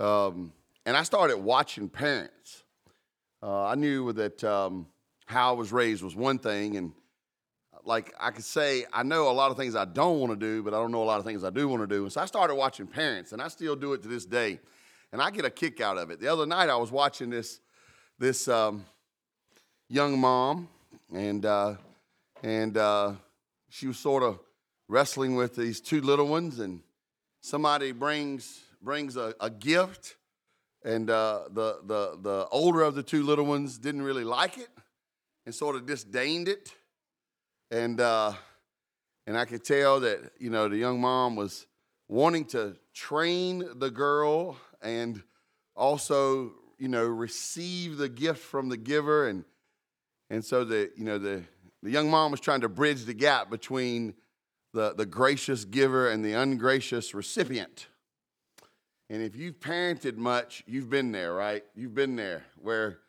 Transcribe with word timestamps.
Um, 0.00 0.52
and 0.86 0.96
I 0.96 1.02
started 1.02 1.36
watching 1.36 1.90
parents. 1.90 2.62
Uh, 3.42 3.66
I 3.66 3.74
knew 3.74 4.12
that 4.14 4.42
um, 4.42 4.86
how 5.26 5.50
I 5.50 5.52
was 5.52 5.72
raised 5.72 6.02
was 6.02 6.16
one 6.16 6.38
thing, 6.38 6.78
and 6.78 6.92
like 7.84 8.14
I 8.18 8.30
could 8.30 8.44
say, 8.44 8.86
I 8.94 9.02
know 9.02 9.30
a 9.30 9.32
lot 9.32 9.50
of 9.50 9.58
things 9.58 9.76
I 9.76 9.84
don't 9.84 10.18
want 10.18 10.32
to 10.32 10.36
do, 10.36 10.62
but 10.62 10.72
I 10.72 10.78
don't 10.78 10.90
know 10.90 11.02
a 11.02 11.04
lot 11.04 11.18
of 11.18 11.26
things 11.26 11.44
I 11.44 11.50
do 11.50 11.68
want 11.68 11.82
to 11.82 11.86
do. 11.86 12.04
And 12.04 12.12
so 12.12 12.22
I 12.22 12.26
started 12.26 12.54
watching 12.54 12.86
parents, 12.86 13.32
and 13.32 13.42
I 13.42 13.48
still 13.48 13.76
do 13.76 13.92
it 13.92 14.00
to 14.02 14.08
this 14.08 14.24
day, 14.24 14.58
and 15.12 15.20
I 15.20 15.30
get 15.30 15.44
a 15.44 15.50
kick 15.50 15.82
out 15.82 15.98
of 15.98 16.10
it. 16.10 16.18
The 16.18 16.28
other 16.28 16.46
night 16.46 16.70
I 16.70 16.76
was 16.76 16.90
watching 16.90 17.28
this 17.28 17.60
this 18.18 18.48
um, 18.48 18.86
young 19.90 20.18
mom, 20.18 20.68
and 21.12 21.44
uh, 21.44 21.74
and 22.42 22.74
uh, 22.78 23.12
she 23.68 23.86
was 23.86 23.98
sort 23.98 24.22
of 24.22 24.38
wrestling 24.88 25.36
with 25.36 25.56
these 25.56 25.78
two 25.78 26.00
little 26.00 26.26
ones, 26.26 26.58
and 26.58 26.80
somebody 27.42 27.92
brings 27.92 28.62
brings 28.82 29.16
a, 29.16 29.34
a 29.40 29.50
gift, 29.50 30.16
and 30.84 31.10
uh, 31.10 31.44
the 31.50 31.80
the 31.84 32.18
the 32.20 32.46
older 32.50 32.82
of 32.82 32.94
the 32.94 33.02
two 33.02 33.22
little 33.22 33.44
ones 33.44 33.78
didn't 33.78 34.02
really 34.02 34.24
like 34.24 34.58
it, 34.58 34.68
and 35.46 35.54
sort 35.54 35.76
of 35.76 35.86
disdained 35.86 36.48
it, 36.48 36.74
and 37.70 38.00
uh, 38.00 38.32
and 39.26 39.36
I 39.36 39.44
could 39.44 39.64
tell 39.64 40.00
that 40.00 40.32
you 40.38 40.50
know 40.50 40.68
the 40.68 40.78
young 40.78 41.00
mom 41.00 41.36
was 41.36 41.66
wanting 42.08 42.44
to 42.46 42.76
train 42.92 43.64
the 43.76 43.90
girl 43.90 44.56
and 44.82 45.22
also 45.76 46.52
you 46.78 46.88
know 46.88 47.04
receive 47.04 47.98
the 47.98 48.08
gift 48.08 48.42
from 48.42 48.68
the 48.68 48.76
giver 48.76 49.28
and 49.28 49.44
and 50.28 50.44
so 50.44 50.64
the 50.64 50.90
you 50.96 51.04
know 51.04 51.18
the 51.18 51.44
the 51.82 51.90
young 51.90 52.10
mom 52.10 52.30
was 52.30 52.40
trying 52.40 52.60
to 52.60 52.68
bridge 52.68 53.04
the 53.04 53.14
gap 53.14 53.50
between 53.50 54.14
the, 54.72 54.94
the 54.94 55.06
gracious 55.06 55.64
giver 55.64 56.08
and 56.08 56.24
the 56.24 56.32
ungracious 56.32 57.14
recipient. 57.14 57.88
And 59.10 59.22
if 59.22 59.34
you've 59.34 59.58
parented 59.58 60.16
much, 60.16 60.62
you've 60.68 60.88
been 60.88 61.10
there, 61.10 61.34
right? 61.34 61.64
You've 61.74 61.96
been 61.96 62.14
there 62.14 62.44
where 62.54 63.00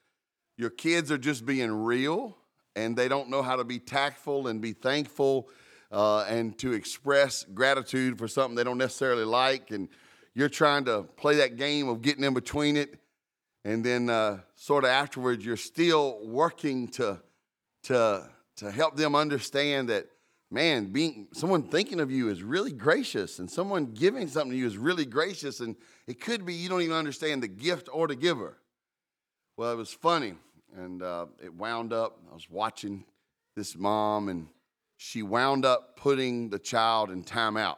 your 0.57 0.71
kids 0.71 1.11
are 1.11 1.17
just 1.17 1.45
being 1.45 1.71
real 1.71 2.35
and 2.75 2.97
they 2.97 3.07
don't 3.07 3.29
know 3.29 3.43
how 3.43 3.55
to 3.55 3.63
be 3.63 3.77
tactful 3.77 4.47
and 4.47 4.59
be 4.59 4.73
thankful 4.73 5.47
uh, 5.91 6.21
and 6.27 6.57
to 6.57 6.73
express 6.73 7.43
gratitude 7.43 8.17
for 8.17 8.27
something 8.27 8.55
they 8.55 8.63
don't 8.63 8.79
necessarily 8.79 9.25
like. 9.25 9.69
And 9.69 9.89
you're 10.33 10.49
trying 10.49 10.85
to 10.85 11.03
play 11.03 11.35
that 11.35 11.55
game 11.55 11.87
of 11.87 12.01
getting 12.01 12.23
in 12.23 12.33
between 12.33 12.77
it. 12.77 12.97
And 13.63 13.83
then, 13.83 14.09
uh, 14.09 14.39
sort 14.55 14.85
of 14.85 14.89
afterwards, 14.89 15.45
you're 15.45 15.55
still 15.55 16.17
working 16.23 16.87
to, 16.93 17.21
to, 17.83 18.27
to 18.55 18.71
help 18.71 18.95
them 18.95 19.13
understand 19.13 19.89
that 19.89 20.07
man, 20.51 20.91
being 20.91 21.27
someone 21.31 21.63
thinking 21.63 21.99
of 22.01 22.11
you 22.11 22.29
is 22.29 22.43
really 22.43 22.73
gracious, 22.73 23.39
and 23.39 23.49
someone 23.49 23.85
giving 23.85 24.27
something 24.27 24.51
to 24.51 24.57
you 24.57 24.67
is 24.67 24.77
really 24.77 25.05
gracious, 25.05 25.61
and 25.61 25.75
it 26.07 26.19
could 26.19 26.45
be 26.45 26.53
you 26.53 26.69
don't 26.69 26.81
even 26.81 26.95
understand 26.95 27.41
the 27.41 27.47
gift 27.47 27.87
or 27.91 28.07
the 28.07 28.15
giver. 28.15 28.57
Well, 29.57 29.71
it 29.71 29.77
was 29.77 29.93
funny, 29.93 30.35
and 30.75 31.01
uh, 31.01 31.27
it 31.41 31.53
wound 31.53 31.93
up. 31.93 32.19
I 32.29 32.33
was 32.33 32.49
watching 32.49 33.05
this 33.55 33.77
mom, 33.77 34.27
and 34.27 34.47
she 34.97 35.23
wound 35.23 35.65
up 35.65 35.95
putting 35.95 36.49
the 36.49 36.59
child 36.59 37.09
in 37.09 37.23
timeout. 37.23 37.77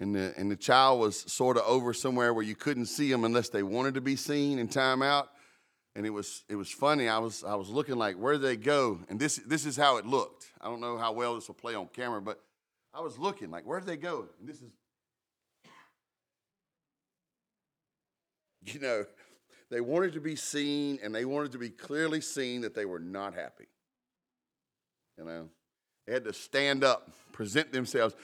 And 0.00 0.14
the, 0.14 0.32
and 0.36 0.50
the 0.50 0.56
child 0.56 1.00
was 1.00 1.20
sort 1.20 1.56
of 1.56 1.64
over 1.66 1.92
somewhere 1.92 2.32
where 2.32 2.44
you 2.44 2.54
couldn't 2.54 2.86
see 2.86 3.10
them 3.10 3.24
unless 3.24 3.48
they 3.48 3.64
wanted 3.64 3.94
to 3.94 4.00
be 4.00 4.14
seen 4.14 4.60
in 4.60 4.68
timeout 4.68 5.26
and 5.94 6.06
it 6.06 6.10
was 6.10 6.44
it 6.48 6.56
was 6.56 6.70
funny. 6.70 7.08
I 7.08 7.18
was 7.18 7.44
I 7.44 7.54
was 7.54 7.68
looking 7.68 7.96
like 7.96 8.16
where 8.16 8.34
did 8.34 8.42
they 8.42 8.56
go, 8.56 9.00
and 9.08 9.18
this 9.18 9.36
this 9.36 9.66
is 9.66 9.76
how 9.76 9.96
it 9.96 10.06
looked. 10.06 10.46
I 10.60 10.66
don't 10.66 10.80
know 10.80 10.96
how 10.98 11.12
well 11.12 11.34
this 11.34 11.48
will 11.48 11.54
play 11.54 11.74
on 11.74 11.88
camera, 11.88 12.20
but 12.20 12.40
I 12.94 13.00
was 13.00 13.18
looking 13.18 13.50
like 13.50 13.66
where 13.66 13.80
did 13.80 13.88
they 13.88 13.96
go, 13.96 14.28
and 14.38 14.48
this 14.48 14.56
is 14.56 14.72
you 18.74 18.80
know 18.80 19.04
they 19.70 19.80
wanted 19.80 20.14
to 20.14 20.20
be 20.20 20.36
seen, 20.36 20.98
and 21.02 21.14
they 21.14 21.24
wanted 21.24 21.52
to 21.52 21.58
be 21.58 21.70
clearly 21.70 22.20
seen 22.20 22.62
that 22.62 22.74
they 22.74 22.84
were 22.84 22.98
not 22.98 23.34
happy. 23.34 23.66
You 25.18 25.24
know, 25.24 25.48
they 26.06 26.14
had 26.14 26.24
to 26.24 26.32
stand 26.32 26.84
up, 26.84 27.10
present 27.32 27.72
themselves. 27.72 28.14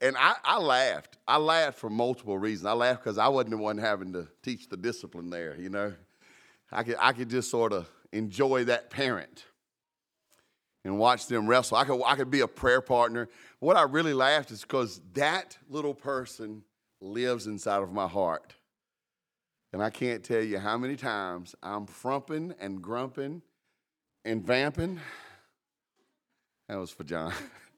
And 0.00 0.16
I, 0.16 0.34
I 0.44 0.58
laughed. 0.58 1.18
I 1.26 1.38
laughed 1.38 1.78
for 1.78 1.90
multiple 1.90 2.38
reasons. 2.38 2.66
I 2.66 2.72
laughed 2.72 3.02
because 3.02 3.18
I 3.18 3.28
wasn't 3.28 3.50
the 3.50 3.56
one 3.58 3.78
having 3.78 4.12
to 4.12 4.28
teach 4.42 4.68
the 4.68 4.76
discipline 4.76 5.30
there, 5.30 5.56
you 5.58 5.68
know. 5.68 5.92
I 6.70 6.82
could, 6.82 6.96
I 7.00 7.12
could 7.12 7.30
just 7.30 7.50
sort 7.50 7.72
of 7.72 7.88
enjoy 8.12 8.64
that 8.64 8.90
parent 8.90 9.44
and 10.84 10.98
watch 10.98 11.26
them 11.26 11.46
wrestle. 11.46 11.76
I 11.76 11.84
could, 11.84 12.02
I 12.04 12.16
could 12.16 12.30
be 12.30 12.40
a 12.40 12.48
prayer 12.48 12.80
partner. 12.80 13.28
What 13.60 13.76
I 13.76 13.82
really 13.82 14.14
laughed 14.14 14.50
is 14.50 14.62
because 14.62 15.00
that 15.14 15.56
little 15.68 15.94
person 15.94 16.62
lives 17.00 17.46
inside 17.46 17.82
of 17.82 17.92
my 17.92 18.06
heart. 18.06 18.54
And 19.72 19.82
I 19.82 19.90
can't 19.90 20.24
tell 20.24 20.42
you 20.42 20.58
how 20.58 20.78
many 20.78 20.96
times 20.96 21.54
I'm 21.62 21.86
frumping 21.86 22.54
and 22.58 22.80
grumping 22.80 23.42
and 24.24 24.42
vamping. 24.42 25.00
That 26.68 26.76
was 26.76 26.90
for 26.90 27.04
John. 27.04 27.32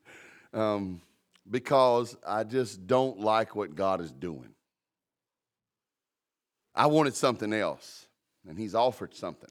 um, 0.55 1.01
because 1.49 2.17
I 2.27 2.45
just 2.45 2.87
don't 2.87 3.19
like 3.21 3.57
what 3.57 3.75
God 3.75 4.01
is 4.01 4.13
doing. 4.13 4.51
I 6.75 6.87
wanted 6.87 7.17
something 7.17 7.53
else 7.53 8.07
and 8.49 8.59
he's 8.59 8.75
offered 8.75 9.15
something. 9.15 9.51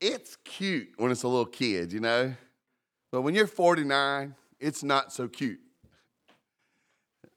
It's 0.00 0.36
cute 0.44 0.90
when 0.96 1.10
it's 1.10 1.24
a 1.24 1.28
little 1.28 1.46
kid, 1.46 1.92
you 1.92 2.00
know, 2.00 2.34
but 3.12 3.22
when 3.22 3.34
you're 3.34 3.46
49, 3.46 4.34
it's 4.58 4.82
not 4.82 5.12
so 5.12 5.28
cute. 5.28 5.60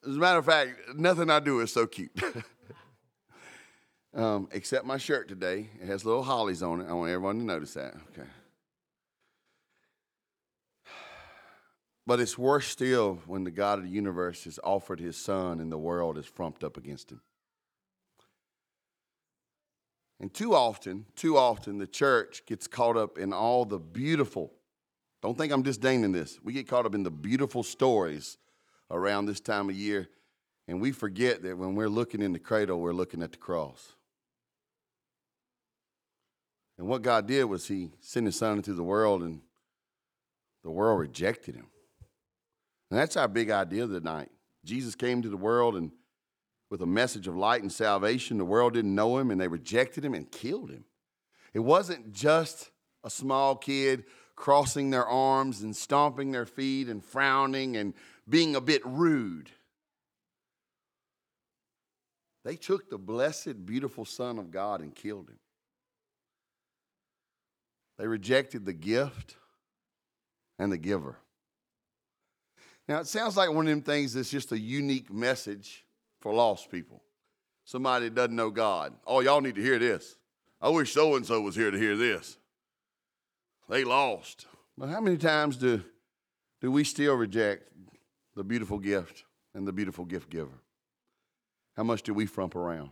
As 0.08 0.16
a 0.16 0.20
matter 0.20 0.40
of 0.40 0.46
fact, 0.46 0.96
nothing 0.96 1.30
I 1.30 1.40
do 1.40 1.62
is 1.62 1.72
so 1.72 1.88
cute. 1.88 2.12
um, 4.14 4.48
except 4.52 4.86
my 4.86 4.98
shirt 4.98 5.28
today. 5.28 5.70
It 5.82 5.88
has 5.88 6.06
little 6.06 6.24
hollies 6.24 6.62
on 6.62 6.82
it. 6.82 6.90
I 6.90 6.94
want 6.94 7.12
everyone 7.12 7.40
to 7.40 7.46
notice 7.46 7.74
that. 7.74 7.96
Okay. 8.12 8.28
But 12.06 12.20
it's 12.20 12.38
worse 12.38 12.68
still 12.68 13.22
when 13.28 13.46
the 13.46 13.52
God 13.52 13.80
of 13.80 13.86
the 13.86 13.90
universe 13.90 14.44
has 14.44 14.60
offered 14.62 15.00
his 15.00 15.16
son 15.16 15.62
and 15.62 15.72
the 15.72 15.78
world 15.78 16.18
is 16.18 16.26
frumped 16.26 16.62
up 16.62 16.76
against 16.76 17.14
him. 17.14 17.22
And 20.24 20.34
too 20.34 20.56
often, 20.56 21.06
too 21.18 21.36
often, 21.38 21.80
the 21.80 21.86
church 21.86 22.46
gets 22.46 22.66
caught 22.66 22.96
up 22.96 23.18
in 23.18 23.34
all 23.34 23.66
the 23.66 23.78
beautiful. 23.78 24.54
Don't 25.22 25.38
think 25.38 25.52
I'm 25.52 25.64
disdaining 25.64 26.14
this. 26.14 26.40
We 26.42 26.54
get 26.54 26.66
caught 26.66 26.86
up 26.86 26.96
in 26.96 27.04
the 27.04 27.12
beautiful 27.12 27.62
stories 27.62 28.38
around 28.90 29.26
this 29.26 29.42
time 29.42 29.70
of 29.70 29.76
year, 29.76 30.08
and 30.66 30.80
we 30.80 30.94
forget 30.94 31.44
that 31.44 31.58
when 31.58 31.76
we're 31.76 31.90
looking 31.90 32.22
in 32.22 32.32
the 32.32 32.40
cradle, 32.40 32.80
we're 32.80 32.94
looking 32.94 33.22
at 33.22 33.34
the 33.34 33.38
cross. 33.38 33.98
And 36.78 36.88
what 36.88 37.02
God 37.02 37.28
did 37.28 37.44
was 37.44 37.68
He 37.68 37.92
sent 38.00 38.26
His 38.26 38.38
Son 38.38 38.56
into 38.56 38.74
the 38.74 38.82
world, 38.82 39.24
and 39.24 39.42
the 40.64 40.72
world 40.72 41.02
rejected 41.02 41.56
Him. 41.56 41.68
And 42.90 42.98
that's 42.98 43.18
our 43.18 43.28
big 43.28 43.50
idea 43.50 43.88
tonight. 43.88 44.32
Jesus 44.64 44.96
came 44.96 45.22
to 45.22 45.30
the 45.30 45.36
world 45.36 45.76
and 45.76 45.92
with 46.70 46.82
a 46.82 46.88
message 46.88 47.28
of 47.28 47.36
light 47.36 47.62
and 47.62 47.72
salvation. 47.72 48.38
The 48.38 48.46
world 48.46 48.74
didn't 48.74 48.96
know 48.96 49.18
him 49.18 49.32
and 49.32 49.40
they 49.40 49.48
rejected 49.48 50.04
him 50.04 50.14
and 50.14 50.32
killed 50.32 50.70
him. 50.72 50.86
It 51.54 51.60
wasn't 51.60 52.14
just 52.14 52.72
a 53.04 53.10
small 53.10 53.56
kid 53.56 54.06
crossing 54.36 54.90
their 54.90 55.06
arms 55.06 55.62
and 55.62 55.76
stomping 55.76 56.32
their 56.32 56.46
feet 56.46 56.88
and 56.88 57.04
frowning 57.04 57.78
and 57.78 57.94
being 58.28 58.56
a 58.56 58.62
bit 58.62 58.82
rude. 58.86 59.50
They 62.44 62.56
took 62.56 62.90
the 62.90 62.98
blessed, 62.98 63.66
beautiful 63.66 64.06
Son 64.06 64.38
of 64.38 64.52
God 64.52 64.82
and 64.82 64.94
killed 64.94 65.30
him. 65.30 65.40
They 67.98 68.08
rejected 68.08 68.66
the 68.66 68.74
gift 68.74 69.36
and 70.60 70.72
the 70.72 70.78
giver. 70.78 71.18
Now, 72.88 73.00
it 73.00 73.08
sounds 73.08 73.38
like 73.38 73.50
one 73.50 73.66
of 73.66 73.70
them 73.70 73.82
things 73.82 74.14
that's 74.14 74.30
just 74.30 74.52
a 74.52 74.60
unique 74.60 75.12
message 75.12 75.86
for 76.24 76.34
lost 76.34 76.72
people. 76.72 77.04
Somebody 77.66 78.06
that 78.06 78.16
doesn't 78.16 78.36
know 78.36 78.50
God. 78.50 78.94
Oh, 79.06 79.20
y'all 79.20 79.42
need 79.42 79.56
to 79.56 79.62
hear 79.62 79.78
this. 79.78 80.16
I 80.62 80.70
wish 80.70 80.94
so 80.94 81.16
and 81.18 81.26
so 81.26 81.42
was 81.42 81.54
here 81.54 81.70
to 81.70 81.78
hear 81.78 81.98
this. 81.98 82.38
They 83.70 83.84
lost. 83.84 84.48
But 84.78 84.88
how 84.88 85.02
many 85.02 85.18
times 85.18 85.58
do, 85.58 85.84
do 86.62 86.72
we 86.72 86.86
still 86.86 87.16
reject 87.16 87.70
the 88.38 88.44
beautiful 88.44 88.80
gift 88.80 89.26
and 89.54 89.68
the 89.68 89.74
beautiful 89.74 90.06
gift 90.06 90.30
giver? 90.30 90.62
How 91.76 91.84
much 91.84 92.04
do 92.04 92.14
we 92.14 92.26
frump 92.26 92.56
around? 92.56 92.92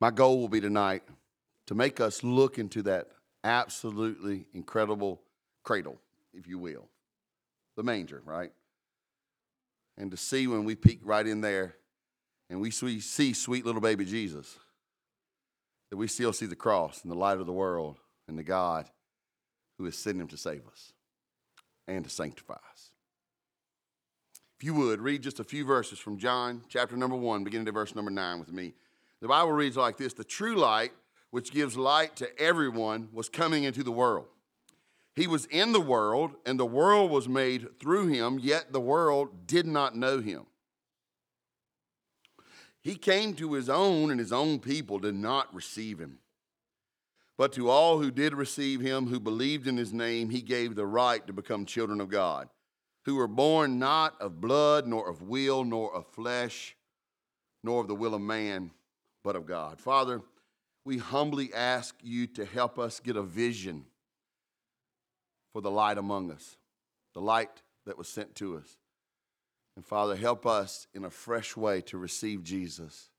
My 0.00 0.10
goal 0.10 0.40
will 0.40 0.48
be 0.48 0.60
tonight 0.60 1.04
to 1.66 1.76
make 1.76 2.00
us 2.00 2.24
look 2.24 2.58
into 2.58 2.82
that 2.82 3.06
absolutely 3.44 4.46
incredible 4.52 5.22
cradle, 5.62 6.00
if 6.34 6.48
you 6.48 6.58
will, 6.58 6.88
the 7.76 7.84
manger, 7.84 8.20
right? 8.24 8.50
And 9.96 10.10
to 10.10 10.16
see 10.16 10.46
when 10.46 10.64
we 10.64 10.74
peek 10.74 11.00
right 11.02 11.26
in 11.26 11.40
there 11.40 11.76
and 12.50 12.60
we 12.60 12.70
see 12.70 13.32
sweet 13.32 13.64
little 13.64 13.80
baby 13.80 14.04
Jesus, 14.04 14.58
that 15.90 15.96
we 15.96 16.06
still 16.06 16.32
see 16.32 16.46
the 16.46 16.56
cross 16.56 17.02
and 17.02 17.10
the 17.10 17.16
light 17.16 17.38
of 17.38 17.46
the 17.46 17.52
world 17.52 17.98
and 18.28 18.38
the 18.38 18.42
God 18.42 18.88
who 19.78 19.84
has 19.84 19.96
sent 19.96 20.20
him 20.20 20.28
to 20.28 20.36
save 20.36 20.66
us 20.66 20.92
and 21.88 22.04
to 22.04 22.10
sanctify 22.10 22.54
us. 22.54 22.90
If 24.58 24.64
you 24.66 24.74
would, 24.74 25.00
read 25.00 25.22
just 25.22 25.40
a 25.40 25.44
few 25.44 25.64
verses 25.64 25.98
from 25.98 26.18
John 26.18 26.62
chapter 26.68 26.96
number 26.96 27.16
1, 27.16 27.42
beginning 27.42 27.66
to 27.66 27.72
verse 27.72 27.94
number 27.94 28.10
9 28.10 28.38
with 28.38 28.52
me. 28.52 28.74
The 29.20 29.28
Bible 29.28 29.52
reads 29.52 29.76
like 29.76 29.96
this 29.96 30.12
The 30.12 30.24
true 30.24 30.54
light, 30.56 30.92
which 31.30 31.52
gives 31.52 31.76
light 31.76 32.16
to 32.16 32.38
everyone, 32.40 33.08
was 33.12 33.28
coming 33.28 33.64
into 33.64 33.82
the 33.82 33.92
world. 33.92 34.26
He 35.14 35.26
was 35.26 35.44
in 35.46 35.72
the 35.72 35.80
world, 35.80 36.32
and 36.46 36.58
the 36.58 36.66
world 36.66 37.10
was 37.10 37.28
made 37.28 37.78
through 37.78 38.08
him, 38.08 38.38
yet 38.38 38.72
the 38.72 38.80
world 38.80 39.46
did 39.46 39.66
not 39.66 39.94
know 39.94 40.20
him. 40.20 40.46
He 42.80 42.94
came 42.94 43.34
to 43.34 43.52
his 43.52 43.68
own, 43.68 44.10
and 44.10 44.18
his 44.18 44.32
own 44.32 44.58
people 44.58 44.98
did 44.98 45.14
not 45.14 45.54
receive 45.54 45.98
him. 45.98 46.18
But 47.36 47.52
to 47.54 47.68
all 47.68 47.98
who 47.98 48.10
did 48.10 48.34
receive 48.34 48.80
him, 48.80 49.06
who 49.06 49.20
believed 49.20 49.66
in 49.66 49.76
his 49.76 49.92
name, 49.92 50.30
he 50.30 50.42
gave 50.42 50.74
the 50.74 50.86
right 50.86 51.26
to 51.26 51.32
become 51.32 51.66
children 51.66 52.00
of 52.00 52.08
God, 52.08 52.48
who 53.04 53.16
were 53.16 53.28
born 53.28 53.78
not 53.78 54.20
of 54.20 54.40
blood, 54.40 54.86
nor 54.86 55.08
of 55.08 55.22
will, 55.22 55.64
nor 55.64 55.94
of 55.94 56.06
flesh, 56.06 56.76
nor 57.62 57.82
of 57.82 57.88
the 57.88 57.94
will 57.94 58.14
of 58.14 58.20
man, 58.20 58.70
but 59.22 59.36
of 59.36 59.46
God. 59.46 59.80
Father, 59.80 60.22
we 60.84 60.98
humbly 60.98 61.52
ask 61.54 61.94
you 62.02 62.26
to 62.28 62.44
help 62.44 62.78
us 62.78 62.98
get 62.98 63.16
a 63.16 63.22
vision 63.22 63.84
for 65.52 65.60
the 65.60 65.70
light 65.70 65.98
among 65.98 66.30
us, 66.30 66.56
the 67.14 67.20
light 67.20 67.62
that 67.86 67.98
was 67.98 68.08
sent 68.08 68.34
to 68.36 68.56
us. 68.56 68.76
And 69.76 69.84
Father, 69.84 70.16
help 70.16 70.46
us 70.46 70.86
in 70.94 71.04
a 71.04 71.10
fresh 71.10 71.56
way 71.56 71.80
to 71.82 71.98
receive 71.98 72.42
Jesus 72.42 73.10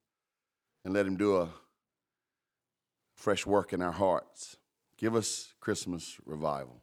and 0.84 0.94
let 0.94 1.06
him 1.06 1.16
do 1.16 1.36
a 1.36 1.48
fresh 3.14 3.46
work 3.46 3.72
in 3.72 3.82
our 3.82 3.92
hearts. 3.92 4.56
Give 4.96 5.16
us 5.16 5.54
Christmas 5.60 6.18
revival. 6.24 6.80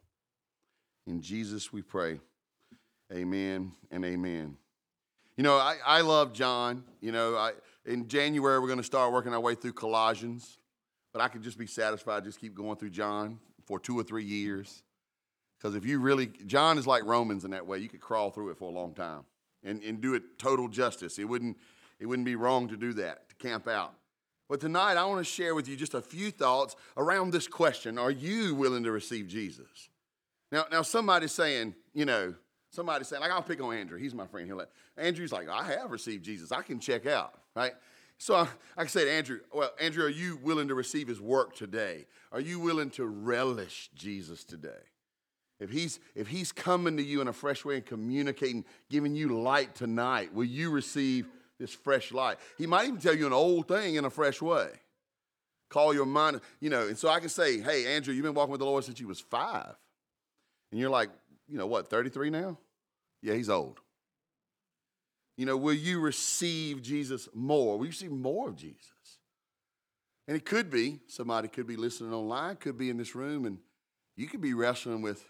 In 1.07 1.21
Jesus 1.21 1.71
we 1.71 1.81
pray. 1.81 2.19
Amen 3.13 3.73
and 3.89 4.05
amen. 4.05 4.57
You 5.37 5.43
know, 5.43 5.55
I, 5.55 5.77
I 5.85 6.01
love 6.01 6.33
John. 6.33 6.83
You 6.99 7.11
know, 7.11 7.35
I, 7.35 7.53
in 7.85 8.07
January 8.07 8.59
we're 8.59 8.67
going 8.67 8.77
to 8.77 8.83
start 8.83 9.11
working 9.11 9.33
our 9.33 9.39
way 9.39 9.55
through 9.55 9.73
Colossians, 9.73 10.57
but 11.13 11.21
I 11.21 11.27
could 11.27 11.41
just 11.41 11.57
be 11.57 11.67
satisfied, 11.67 12.23
just 12.23 12.39
keep 12.39 12.53
going 12.53 12.77
through 12.77 12.91
John 12.91 13.39
for 13.65 13.79
two 13.79 13.97
or 13.97 14.03
three 14.03 14.25
years. 14.25 14.83
Because 15.61 15.75
if 15.75 15.85
you 15.85 15.99
really, 15.99 16.31
John 16.47 16.79
is 16.79 16.87
like 16.87 17.05
Romans 17.05 17.45
in 17.45 17.51
that 17.51 17.67
way. 17.67 17.77
You 17.77 17.87
could 17.87 18.01
crawl 18.01 18.31
through 18.31 18.49
it 18.49 18.57
for 18.57 18.69
a 18.69 18.73
long 18.73 18.93
time 18.93 19.21
and, 19.63 19.83
and 19.83 20.01
do 20.01 20.15
it 20.15 20.39
total 20.39 20.67
justice. 20.67 21.19
It 21.19 21.25
wouldn't, 21.25 21.55
it 21.99 22.07
wouldn't 22.07 22.25
be 22.25 22.35
wrong 22.35 22.67
to 22.69 22.77
do 22.77 22.93
that, 22.93 23.29
to 23.29 23.35
camp 23.35 23.67
out. 23.67 23.93
But 24.49 24.59
tonight, 24.59 24.97
I 24.97 25.05
want 25.05 25.19
to 25.19 25.31
share 25.31 25.53
with 25.53 25.67
you 25.67 25.75
just 25.75 25.93
a 25.93 26.01
few 26.01 26.31
thoughts 26.31 26.75
around 26.97 27.31
this 27.31 27.47
question 27.47 27.99
Are 27.99 28.11
you 28.11 28.55
willing 28.55 28.83
to 28.83 28.91
receive 28.91 29.27
Jesus? 29.27 29.89
Now, 30.51 30.65
now 30.71 30.81
somebody's 30.81 31.31
saying, 31.31 31.75
you 31.93 32.05
know, 32.05 32.33
somebody's 32.71 33.07
saying, 33.07 33.21
like, 33.21 33.31
I'll 33.31 33.43
pick 33.43 33.61
on 33.61 33.73
Andrew. 33.75 33.99
He's 33.99 34.15
my 34.15 34.25
friend. 34.25 34.47
He'll 34.47 34.57
let, 34.57 34.69
Andrew's 34.97 35.31
like, 35.31 35.47
I 35.47 35.63
have 35.73 35.91
received 35.91 36.25
Jesus. 36.25 36.51
I 36.51 36.63
can 36.63 36.79
check 36.79 37.05
out, 37.05 37.35
right? 37.55 37.73
So 38.17 38.35
I, 38.35 38.47
I 38.75 38.85
to 38.85 39.11
Andrew, 39.11 39.39
well, 39.53 39.71
Andrew, 39.79 40.05
are 40.05 40.09
you 40.09 40.39
willing 40.43 40.67
to 40.67 40.75
receive 40.75 41.07
his 41.07 41.21
work 41.21 41.55
today? 41.55 42.07
Are 42.31 42.41
you 42.41 42.59
willing 42.59 42.89
to 42.91 43.05
relish 43.05 43.89
Jesus 43.95 44.43
today? 44.43 44.90
If 45.61 45.69
he's, 45.69 45.99
if 46.15 46.27
he's 46.27 46.51
coming 46.51 46.97
to 46.97 47.03
you 47.03 47.21
in 47.21 47.27
a 47.27 47.33
fresh 47.33 47.63
way 47.63 47.75
and 47.75 47.85
communicating, 47.85 48.65
giving 48.89 49.15
you 49.15 49.39
light 49.41 49.75
tonight, 49.75 50.33
will 50.33 50.45
you 50.45 50.71
receive 50.71 51.27
this 51.59 51.71
fresh 51.71 52.11
light? 52.11 52.37
He 52.57 52.65
might 52.65 52.87
even 52.87 52.99
tell 52.99 53.15
you 53.15 53.27
an 53.27 53.33
old 53.33 53.67
thing 53.67 53.93
in 53.93 54.03
a 54.03 54.09
fresh 54.09 54.41
way. 54.41 54.69
Call 55.69 55.93
your 55.93 56.07
mind, 56.07 56.41
you 56.59 56.71
know, 56.71 56.87
and 56.87 56.97
so 56.97 57.09
I 57.09 57.19
can 57.19 57.29
say, 57.29 57.61
hey, 57.61 57.95
Andrew, 57.95 58.11
you've 58.11 58.23
been 58.23 58.33
walking 58.33 58.51
with 58.51 58.59
the 58.59 58.65
Lord 58.65 58.83
since 58.83 58.99
you 58.99 59.07
was 59.07 59.19
five. 59.19 59.75
And 60.71 60.79
you're 60.79 60.89
like, 60.89 61.11
you 61.47 61.59
know 61.59 61.67
what, 61.67 61.87
33 61.87 62.31
now? 62.31 62.57
Yeah, 63.21 63.35
he's 63.35 63.49
old. 63.49 63.81
You 65.37 65.45
know, 65.45 65.57
will 65.57 65.73
you 65.73 65.99
receive 65.99 66.81
Jesus 66.81 67.29
more? 67.35 67.77
Will 67.77 67.85
you 67.85 67.91
see 67.91 68.07
more 68.07 68.49
of 68.49 68.55
Jesus? 68.55 69.19
And 70.27 70.35
it 70.35 70.43
could 70.43 70.71
be, 70.71 71.01
somebody 71.05 71.47
could 71.49 71.67
be 71.67 71.75
listening 71.75 72.13
online, 72.13 72.55
could 72.55 72.79
be 72.79 72.89
in 72.89 72.97
this 72.97 73.13
room, 73.13 73.45
and 73.45 73.59
you 74.15 74.27
could 74.27 74.41
be 74.41 74.55
wrestling 74.55 75.03
with 75.03 75.23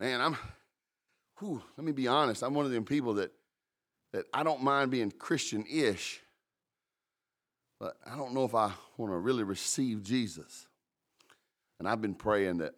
man, 0.00 0.20
I'm, 0.20 0.36
whew, 1.38 1.62
let 1.76 1.84
me 1.84 1.92
be 1.92 2.08
honest, 2.08 2.42
I'm 2.42 2.54
one 2.54 2.66
of 2.66 2.72
them 2.72 2.84
people 2.84 3.14
that, 3.14 3.32
that 4.12 4.26
I 4.32 4.42
don't 4.42 4.62
mind 4.62 4.90
being 4.90 5.10
Christian 5.10 5.64
ish, 5.70 6.20
but 7.80 7.96
I 8.06 8.16
don't 8.16 8.34
know 8.34 8.44
if 8.44 8.54
I 8.54 8.72
want 8.96 9.12
to 9.12 9.18
really 9.18 9.42
receive 9.42 10.02
Jesus. 10.02 10.66
And 11.78 11.88
I've 11.88 12.00
been 12.00 12.14
praying 12.14 12.58
that 12.58 12.74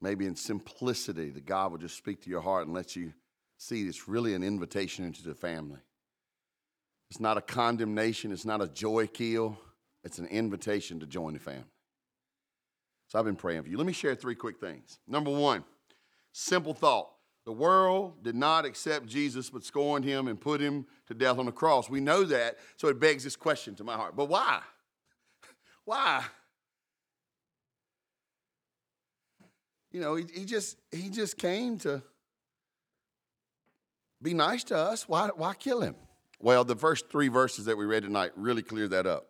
maybe 0.00 0.26
in 0.26 0.36
simplicity, 0.36 1.30
that 1.30 1.46
God 1.46 1.72
will 1.72 1.78
just 1.78 1.96
speak 1.96 2.22
to 2.22 2.30
your 2.30 2.42
heart 2.42 2.66
and 2.66 2.74
let 2.74 2.94
you 2.94 3.12
see 3.56 3.88
it's 3.88 4.06
really 4.06 4.34
an 4.34 4.42
invitation 4.42 5.04
into 5.04 5.22
the 5.22 5.34
family. 5.34 5.80
It's 7.10 7.20
not 7.20 7.38
a 7.38 7.40
condemnation, 7.40 8.32
it's 8.32 8.44
not 8.44 8.60
a 8.60 8.68
joy 8.68 9.06
kill, 9.06 9.58
it's 10.02 10.18
an 10.18 10.26
invitation 10.26 11.00
to 11.00 11.06
join 11.06 11.34
the 11.34 11.40
family. 11.40 11.64
So 13.14 13.20
I've 13.20 13.26
been 13.26 13.36
praying 13.36 13.62
for 13.62 13.68
you. 13.68 13.76
Let 13.76 13.86
me 13.86 13.92
share 13.92 14.16
three 14.16 14.34
quick 14.34 14.58
things. 14.58 14.98
Number 15.06 15.30
one, 15.30 15.62
simple 16.32 16.74
thought. 16.74 17.12
The 17.44 17.52
world 17.52 18.24
did 18.24 18.34
not 18.34 18.64
accept 18.64 19.06
Jesus, 19.06 19.50
but 19.50 19.62
scorned 19.62 20.04
him 20.04 20.26
and 20.26 20.40
put 20.40 20.60
him 20.60 20.84
to 21.06 21.14
death 21.14 21.38
on 21.38 21.46
the 21.46 21.52
cross. 21.52 21.88
We 21.88 22.00
know 22.00 22.24
that, 22.24 22.56
so 22.76 22.88
it 22.88 22.98
begs 22.98 23.22
this 23.22 23.36
question 23.36 23.76
to 23.76 23.84
my 23.84 23.94
heart. 23.94 24.16
But 24.16 24.28
why? 24.28 24.62
why? 25.84 26.24
You 29.92 30.00
know, 30.00 30.16
he, 30.16 30.24
he 30.34 30.44
just 30.44 30.76
he 30.90 31.08
just 31.08 31.38
came 31.38 31.78
to 31.80 32.02
be 34.20 34.34
nice 34.34 34.64
to 34.64 34.76
us. 34.76 35.08
Why, 35.08 35.28
why 35.36 35.54
kill 35.54 35.82
him? 35.82 35.94
Well, 36.40 36.64
the 36.64 36.74
first 36.74 37.10
three 37.10 37.28
verses 37.28 37.66
that 37.66 37.78
we 37.78 37.84
read 37.84 38.02
tonight 38.02 38.32
really 38.34 38.62
clear 38.62 38.88
that 38.88 39.06
up. 39.06 39.28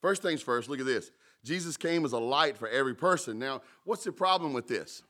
First 0.00 0.22
things 0.22 0.42
first, 0.42 0.68
look 0.68 0.78
at 0.78 0.86
this. 0.86 1.10
Jesus 1.48 1.78
came 1.78 2.04
as 2.04 2.12
a 2.12 2.18
light 2.18 2.58
for 2.58 2.68
every 2.68 2.94
person. 2.94 3.38
Now, 3.38 3.62
what's 3.84 4.04
the 4.04 4.12
problem 4.12 4.52
with 4.52 4.68
this? 4.68 5.02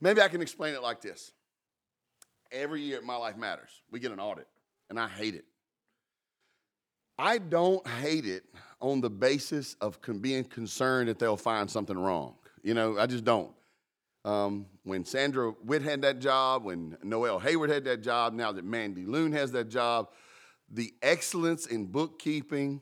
Maybe 0.00 0.22
I 0.22 0.28
can 0.28 0.40
explain 0.40 0.74
it 0.74 0.82
like 0.82 1.02
this. 1.02 1.32
Every 2.50 2.80
year 2.80 2.96
at 2.96 3.04
My 3.04 3.16
Life 3.16 3.36
Matters, 3.36 3.82
we 3.90 4.00
get 4.00 4.10
an 4.10 4.18
audit, 4.18 4.48
and 4.88 4.98
I 4.98 5.06
hate 5.06 5.34
it. 5.34 5.44
I 7.18 7.38
don't 7.38 7.86
hate 7.86 8.26
it 8.26 8.44
on 8.80 9.02
the 9.02 9.10
basis 9.10 9.76
of 9.82 9.98
being 10.20 10.44
concerned 10.44 11.08
that 11.08 11.18
they'll 11.18 11.36
find 11.36 11.70
something 11.70 11.96
wrong. 11.96 12.36
You 12.62 12.72
know, 12.72 12.98
I 12.98 13.06
just 13.06 13.24
don't. 13.24 13.52
Um, 14.24 14.64
when 14.84 15.04
Sandra 15.04 15.52
Witt 15.62 15.82
had 15.82 16.00
that 16.02 16.20
job, 16.20 16.64
when 16.64 16.96
Noel 17.02 17.38
Hayward 17.38 17.68
had 17.68 17.84
that 17.84 18.02
job, 18.02 18.32
now 18.32 18.50
that 18.52 18.64
Mandy 18.64 19.04
Loon 19.04 19.32
has 19.32 19.52
that 19.52 19.68
job, 19.68 20.08
the 20.70 20.94
excellence 21.02 21.66
in 21.66 21.84
bookkeeping, 21.84 22.80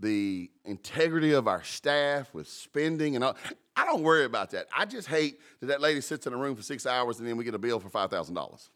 the 0.00 0.50
integrity 0.64 1.32
of 1.32 1.46
our 1.46 1.62
staff 1.62 2.32
with 2.34 2.48
spending 2.48 3.14
and 3.14 3.24
all. 3.24 3.36
I 3.76 3.84
don't 3.84 4.02
worry 4.02 4.24
about 4.24 4.50
that. 4.50 4.66
I 4.76 4.84
just 4.86 5.08
hate 5.08 5.38
that 5.60 5.66
that 5.66 5.80
lady 5.80 6.00
sits 6.00 6.26
in 6.26 6.32
a 6.32 6.36
room 6.36 6.56
for 6.56 6.62
six 6.62 6.86
hours 6.86 7.18
and 7.18 7.28
then 7.28 7.36
we 7.36 7.44
get 7.44 7.54
a 7.54 7.58
bill 7.58 7.78
for 7.78 7.88
$5,000. 7.88 8.36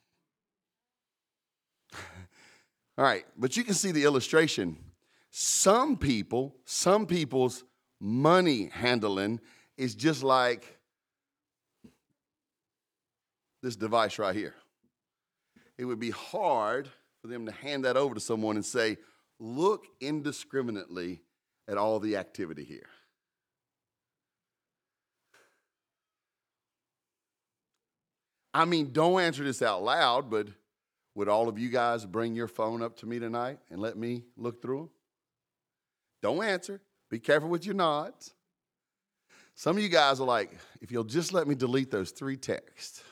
all 1.94 3.04
right, 3.04 3.24
but 3.36 3.56
you 3.56 3.64
can 3.64 3.74
see 3.74 3.90
the 3.90 4.04
illustration. 4.04 4.76
Some 5.30 5.96
people, 5.96 6.54
some 6.64 7.06
people's 7.06 7.64
money 8.00 8.70
handling 8.72 9.40
is 9.76 9.94
just 9.94 10.22
like 10.22 10.78
this 13.62 13.76
device 13.76 14.18
right 14.18 14.36
here. 14.36 14.54
It 15.76 15.86
would 15.86 15.98
be 15.98 16.10
hard 16.10 16.88
for 17.20 17.28
them 17.28 17.46
to 17.46 17.52
hand 17.52 17.84
that 17.84 17.96
over 17.96 18.14
to 18.14 18.20
someone 18.20 18.56
and 18.56 18.64
say, 18.64 18.98
look 19.44 19.86
indiscriminately 20.00 21.20
at 21.68 21.76
all 21.76 22.00
the 22.00 22.16
activity 22.16 22.64
here. 22.64 22.88
I 28.54 28.64
mean, 28.64 28.92
don't 28.92 29.20
answer 29.20 29.44
this 29.44 29.60
out 29.60 29.82
loud, 29.82 30.30
but 30.30 30.48
would 31.14 31.28
all 31.28 31.48
of 31.48 31.58
you 31.58 31.68
guys 31.68 32.06
bring 32.06 32.34
your 32.34 32.48
phone 32.48 32.82
up 32.82 32.96
to 32.98 33.06
me 33.06 33.18
tonight 33.18 33.58
and 33.70 33.80
let 33.80 33.98
me 33.98 34.22
look 34.36 34.62
through 34.62 34.78
them? 34.78 34.90
Don't 36.22 36.42
answer. 36.42 36.80
Be 37.10 37.18
careful 37.18 37.50
with 37.50 37.66
your 37.66 37.74
nods. 37.74 38.32
Some 39.54 39.76
of 39.76 39.82
you 39.82 39.88
guys 39.90 40.20
are 40.20 40.26
like, 40.26 40.56
if 40.80 40.90
you'll 40.90 41.04
just 41.04 41.32
let 41.32 41.46
me 41.46 41.54
delete 41.54 41.90
those 41.90 42.12
three 42.12 42.36
texts 42.36 43.02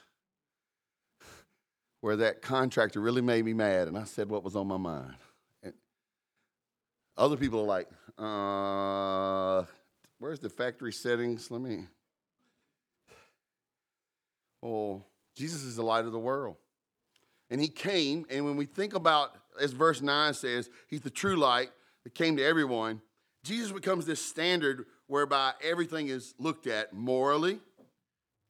where 2.00 2.16
that 2.16 2.40
contractor 2.40 3.00
really 3.00 3.20
made 3.20 3.44
me 3.44 3.52
mad 3.52 3.86
and 3.86 3.98
I 3.98 4.04
said 4.04 4.30
what 4.30 4.42
was 4.42 4.56
on 4.56 4.66
my 4.66 4.78
mind. 4.78 5.16
Other 7.16 7.36
people 7.36 7.60
are 7.60 7.64
like, 7.64 7.88
uh, 8.18 9.66
where's 10.18 10.40
the 10.40 10.48
factory 10.48 10.92
settings? 10.92 11.50
Let 11.50 11.60
me. 11.60 11.86
Oh, 14.62 15.02
Jesus 15.36 15.62
is 15.62 15.76
the 15.76 15.82
light 15.82 16.04
of 16.04 16.12
the 16.12 16.18
world. 16.18 16.56
And 17.50 17.60
he 17.60 17.68
came, 17.68 18.24
and 18.30 18.44
when 18.44 18.56
we 18.56 18.64
think 18.64 18.94
about, 18.94 19.36
as 19.60 19.72
verse 19.72 20.00
9 20.00 20.32
says, 20.34 20.70
he's 20.88 21.02
the 21.02 21.10
true 21.10 21.36
light 21.36 21.70
that 22.04 22.14
came 22.14 22.36
to 22.36 22.44
everyone. 22.44 23.02
Jesus 23.44 23.72
becomes 23.72 24.06
this 24.06 24.24
standard 24.24 24.86
whereby 25.06 25.52
everything 25.62 26.08
is 26.08 26.34
looked 26.38 26.66
at 26.66 26.92
morally 26.92 27.58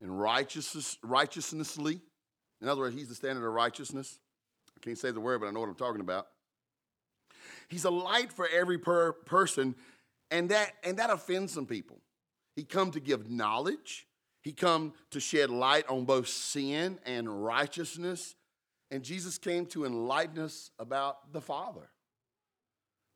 and 0.00 0.21
righteous, 0.21 0.99
righteousnessly, 1.02 2.00
In 2.61 2.69
other 2.69 2.83
words, 2.83 2.95
he's 2.95 3.09
the 3.09 3.14
standard 3.14 3.47
of 3.47 3.52
righteousness. 3.52 4.19
I 4.76 4.81
can't 4.81 4.99
say 4.99 5.11
the 5.11 5.21
word, 5.21 5.40
but 5.40 5.49
I 5.49 5.50
know 5.50 5.61
what 5.61 5.69
I'm 5.69 5.75
talking 5.75 6.00
about. 6.00 6.28
He's 7.72 7.86
a 7.86 7.90
light 7.90 8.30
for 8.34 8.46
every 8.46 8.76
per- 8.76 9.12
person, 9.12 9.74
and 10.30 10.50
that, 10.50 10.72
and 10.84 10.98
that 10.98 11.08
offends 11.08 11.54
some 11.54 11.64
people. 11.64 12.02
He 12.54 12.64
come 12.64 12.90
to 12.90 13.00
give 13.00 13.30
knowledge. 13.30 14.06
He 14.42 14.52
come 14.52 14.92
to 15.10 15.20
shed 15.20 15.48
light 15.48 15.88
on 15.88 16.04
both 16.04 16.28
sin 16.28 16.98
and 17.06 17.42
righteousness. 17.42 18.34
And 18.90 19.02
Jesus 19.02 19.38
came 19.38 19.64
to 19.66 19.86
enlighten 19.86 20.38
us 20.38 20.70
about 20.78 21.32
the 21.32 21.40
Father. 21.40 21.88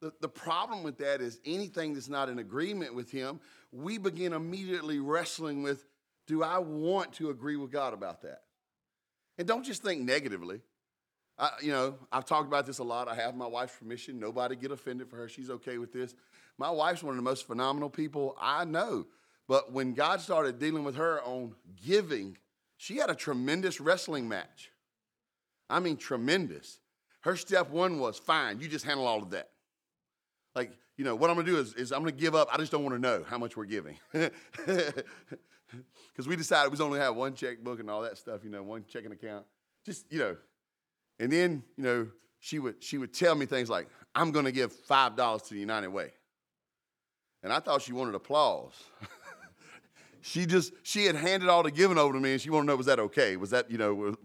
The, 0.00 0.12
the 0.22 0.28
problem 0.28 0.82
with 0.82 0.96
that 0.98 1.20
is 1.20 1.38
anything 1.44 1.92
that's 1.92 2.08
not 2.08 2.30
in 2.30 2.38
agreement 2.38 2.94
with 2.94 3.10
Him, 3.10 3.40
we 3.72 3.98
begin 3.98 4.32
immediately 4.32 5.00
wrestling 5.00 5.62
with 5.62 5.84
do 6.26 6.42
I 6.42 6.58
want 6.58 7.12
to 7.14 7.28
agree 7.28 7.56
with 7.56 7.70
God 7.70 7.92
about 7.92 8.22
that? 8.22 8.40
And 9.36 9.46
don't 9.46 9.64
just 9.64 9.82
think 9.82 10.00
negatively. 10.00 10.62
I, 11.38 11.50
you 11.62 11.71
know, 11.71 11.97
I've 12.11 12.25
talked 12.25 12.47
about 12.47 12.66
this 12.66 12.78
a 12.78 12.85
lot. 12.85 13.09
I 13.09 13.14
have 13.14 13.35
my 13.37 13.47
wife's 13.47 13.76
permission. 13.76 14.19
Nobody 14.19 14.57
get 14.57 14.71
offended 14.71 15.09
for 15.09 15.16
her. 15.16 15.28
She's 15.28 15.50
okay 15.50 15.78
with 15.78 15.93
this. 15.93 16.14
My 16.59 16.71
wife's 16.71 17.02
one 17.02 17.11
of 17.11 17.16
the 17.16 17.23
most 17.23 17.47
phenomenal 17.47 17.90
people 17.90 18.37
I 18.40 18.64
know. 18.64 19.07
But 19.47 19.73
when 19.73 19.93
God 19.95 20.21
started 20.21 20.59
dealing 20.59 20.83
with 20.83 20.97
her 20.97 21.21
on 21.23 21.55
giving, 21.87 22.38
she 22.76 22.97
had 22.97 23.11
a 23.11 23.14
tremendous 23.14 23.81
wrestling 23.81 24.28
match. 24.28 24.71
I 25.69 25.81
mean, 25.81 25.97
tremendous. 25.97 26.81
Her 27.21 27.37
step 27.37 27.71
one 27.71 27.99
was 27.99 28.19
fine, 28.19 28.61
you 28.61 28.69
just 28.69 28.85
handle 28.85 29.07
all 29.07 29.23
of 29.23 29.31
that. 29.31 29.50
Like, 30.55 30.73
you 30.97 31.05
know, 31.05 31.14
what 31.14 31.28
I'm 31.28 31.37
gonna 31.37 31.47
do 31.47 31.59
is, 31.59 31.75
is 31.75 31.93
I'm 31.93 32.00
gonna 32.00 32.12
give 32.12 32.35
up. 32.35 32.49
I 32.50 32.57
just 32.57 32.73
don't 32.73 32.83
wanna 32.83 32.99
know 32.99 33.25
how 33.28 33.37
much 33.37 33.57
we're 33.57 33.64
giving. 33.66 33.99
Because 36.12 36.28
we 36.28 36.37
decided 36.37 36.73
we 36.73 36.83
only 36.83 36.99
have 36.99 37.14
one 37.14 37.35
checkbook 37.35 37.81
and 37.81 37.90
all 37.90 38.02
that 38.02 38.16
stuff, 38.16 38.40
you 38.43 38.50
know, 38.50 38.62
one 38.62 38.85
checking 38.88 39.12
account. 39.12 39.45
Just, 39.85 40.11
you 40.11 40.19
know. 40.19 40.37
And 41.18 41.32
then, 41.32 41.62
you 41.76 41.85
know, 41.85 42.08
she 42.38 42.58
would 42.58 42.82
she 42.82 42.99
would 42.99 43.12
tell 43.12 43.35
me 43.35 43.46
things 43.46 43.68
like, 43.68 43.88
I'm 44.14 44.30
gonna 44.30 44.52
give 44.52 44.73
five 44.73 45.16
dollars 45.16 45.42
to 45.42 45.54
the 45.54 45.61
United 45.61 45.88
Way. 45.88 46.12
And 47.42 47.52
I 47.52 47.61
thought 47.61 47.82
she 47.82 47.92
wanted 47.92 48.14
applause. 48.14 48.73
she 50.20 50.46
just 50.46 50.73
she 50.82 51.06
had 51.06 51.16
handed 51.16 51.49
all 51.49 51.62
the 51.62 51.70
giving 51.70 51.99
over 51.99 52.12
to 52.12 52.20
me 52.20 52.32
and 52.32 52.40
she 52.40 52.50
wanted 52.50 52.64
to 52.64 52.73
know 52.73 52.76
was 52.76 52.87
that 52.87 52.99
okay? 52.99 53.37
Was 53.37 53.50
that, 53.50 53.70
you 53.70 53.78
know, 53.78 54.16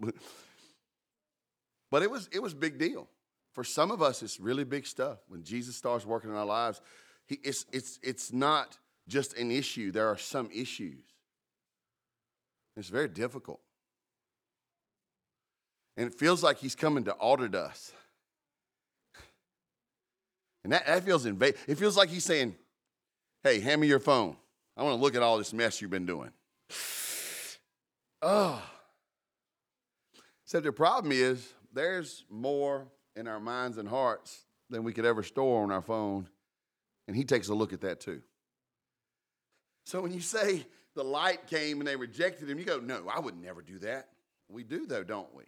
but 1.90 2.02
it 2.02 2.10
was 2.10 2.28
it 2.32 2.42
was 2.42 2.54
big 2.54 2.78
deal. 2.78 3.08
For 3.52 3.64
some 3.64 3.90
of 3.90 4.00
us, 4.00 4.22
it's 4.22 4.40
really 4.40 4.64
big 4.64 4.86
stuff. 4.86 5.18
When 5.28 5.42
Jesus 5.44 5.76
starts 5.76 6.06
working 6.06 6.30
in 6.30 6.36
our 6.36 6.46
lives, 6.46 6.80
he, 7.26 7.38
it's, 7.44 7.66
it's, 7.72 7.98
it's 8.02 8.32
not 8.32 8.78
just 9.08 9.36
an 9.36 9.50
issue. 9.50 9.92
There 9.92 10.08
are 10.08 10.16
some 10.16 10.48
issues. 10.52 11.04
It's 12.76 12.88
very 12.88 13.08
difficult. 13.08 13.60
And 15.96 16.06
it 16.06 16.14
feels 16.14 16.42
like 16.42 16.58
he's 16.58 16.74
coming 16.74 17.04
to 17.04 17.14
audit 17.14 17.54
us. 17.54 17.92
And 20.64 20.72
that, 20.72 20.86
that 20.86 21.04
feels 21.04 21.26
invasive. 21.26 21.60
It 21.66 21.76
feels 21.76 21.96
like 21.96 22.08
he's 22.08 22.24
saying, 22.24 22.54
hey, 23.42 23.60
hand 23.60 23.80
me 23.80 23.88
your 23.88 23.98
phone. 23.98 24.36
I 24.76 24.82
want 24.82 24.96
to 24.96 25.02
look 25.02 25.14
at 25.14 25.22
all 25.22 25.38
this 25.38 25.52
mess 25.52 25.80
you've 25.80 25.90
been 25.90 26.06
doing. 26.06 26.30
Oh. 28.22 28.62
Except 30.44 30.64
the 30.64 30.72
problem 30.72 31.12
is 31.12 31.52
there's 31.72 32.24
more 32.30 32.86
in 33.16 33.26
our 33.26 33.40
minds 33.40 33.78
and 33.78 33.88
hearts 33.88 34.44
than 34.70 34.84
we 34.84 34.92
could 34.92 35.04
ever 35.04 35.22
store 35.22 35.62
on 35.62 35.70
our 35.70 35.82
phone. 35.82 36.28
And 37.08 37.16
he 37.16 37.24
takes 37.24 37.48
a 37.48 37.54
look 37.54 37.72
at 37.72 37.80
that 37.82 38.00
too. 38.00 38.22
So 39.84 40.00
when 40.00 40.12
you 40.12 40.20
say 40.20 40.64
the 40.94 41.02
light 41.02 41.48
came 41.48 41.80
and 41.80 41.86
they 41.86 41.96
rejected 41.96 42.48
him, 42.48 42.58
you 42.58 42.64
go, 42.64 42.78
no, 42.78 43.02
I 43.12 43.18
would 43.18 43.36
never 43.42 43.60
do 43.62 43.78
that. 43.80 44.08
We 44.48 44.62
do, 44.62 44.86
though, 44.86 45.02
don't 45.02 45.34
we? 45.34 45.44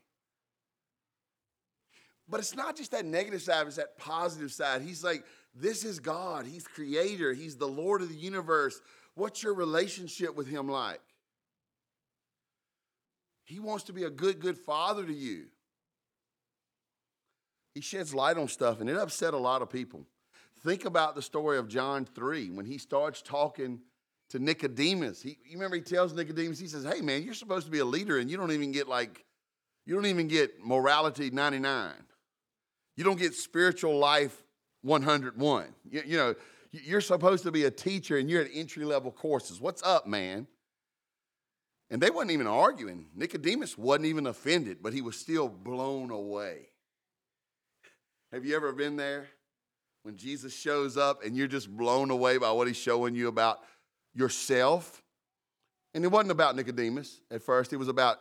But 2.28 2.40
it's 2.40 2.56
not 2.56 2.76
just 2.76 2.92
that 2.92 3.04
negative 3.04 3.42
side, 3.42 3.66
it's 3.66 3.76
that 3.76 3.98
positive 3.98 4.52
side. 4.52 4.82
He's 4.82 5.04
like, 5.04 5.24
this 5.54 5.84
is 5.84 6.00
God. 6.00 6.46
He's 6.46 6.66
creator. 6.66 7.32
He's 7.32 7.56
the 7.56 7.68
Lord 7.68 8.02
of 8.02 8.08
the 8.08 8.14
universe. 8.14 8.80
What's 9.14 9.42
your 9.42 9.54
relationship 9.54 10.34
with 10.34 10.48
him 10.48 10.68
like? 10.68 11.00
He 13.44 13.60
wants 13.60 13.84
to 13.84 13.92
be 13.92 14.04
a 14.04 14.10
good, 14.10 14.40
good 14.40 14.56
father 14.56 15.04
to 15.04 15.12
you 15.12 15.44
he 17.74 17.80
sheds 17.80 18.14
light 18.14 18.38
on 18.38 18.48
stuff, 18.48 18.80
and 18.80 18.88
it 18.88 18.96
upset 18.96 19.34
a 19.34 19.38
lot 19.38 19.60
of 19.60 19.68
people. 19.68 20.06
Think 20.62 20.84
about 20.84 21.16
the 21.16 21.22
story 21.22 21.58
of 21.58 21.68
John 21.68 22.04
3 22.04 22.50
when 22.50 22.64
he 22.64 22.78
starts 22.78 23.20
talking 23.20 23.80
to 24.30 24.38
Nicodemus. 24.38 25.20
He, 25.20 25.38
you 25.44 25.54
remember 25.54 25.76
he 25.76 25.82
tells 25.82 26.14
Nicodemus, 26.14 26.58
he 26.58 26.68
says, 26.68 26.84
Hey 26.84 27.00
man, 27.00 27.22
you're 27.22 27.34
supposed 27.34 27.66
to 27.66 27.72
be 27.72 27.80
a 27.80 27.84
leader, 27.84 28.18
and 28.18 28.30
you 28.30 28.36
don't 28.36 28.52
even 28.52 28.72
get 28.72 28.88
like, 28.88 29.24
you 29.84 29.94
don't 29.94 30.06
even 30.06 30.28
get 30.28 30.64
morality 30.64 31.30
99. 31.30 31.92
You 32.96 33.04
don't 33.04 33.18
get 33.18 33.34
spiritual 33.34 33.98
life 33.98 34.42
101. 34.82 35.66
You, 35.90 36.02
you 36.06 36.16
know, 36.16 36.34
you're 36.70 37.00
supposed 37.00 37.44
to 37.44 37.52
be 37.52 37.64
a 37.64 37.70
teacher 37.70 38.16
and 38.16 38.28
you're 38.28 38.42
at 38.42 38.50
entry 38.52 38.84
level 38.84 39.10
courses. 39.10 39.60
What's 39.60 39.82
up, 39.82 40.06
man? 40.06 40.46
And 41.90 42.00
they 42.00 42.10
wasn't 42.10 42.32
even 42.32 42.46
arguing. 42.46 43.06
Nicodemus 43.14 43.78
wasn't 43.78 44.06
even 44.06 44.26
offended, 44.26 44.78
but 44.82 44.92
he 44.92 45.02
was 45.02 45.16
still 45.16 45.48
blown 45.48 46.10
away. 46.10 46.68
Have 48.32 48.44
you 48.44 48.56
ever 48.56 48.72
been 48.72 48.96
there? 48.96 49.28
When 50.02 50.16
Jesus 50.16 50.54
shows 50.54 50.96
up 50.96 51.24
and 51.24 51.36
you're 51.36 51.46
just 51.46 51.70
blown 51.74 52.10
away 52.10 52.36
by 52.38 52.50
what 52.52 52.66
he's 52.66 52.76
showing 52.76 53.14
you 53.14 53.28
about 53.28 53.60
yourself. 54.12 55.02
And 55.94 56.04
it 56.04 56.08
wasn't 56.08 56.32
about 56.32 56.56
Nicodemus 56.56 57.20
at 57.30 57.42
first, 57.42 57.72
it 57.72 57.76
was 57.76 57.88
about 57.88 58.20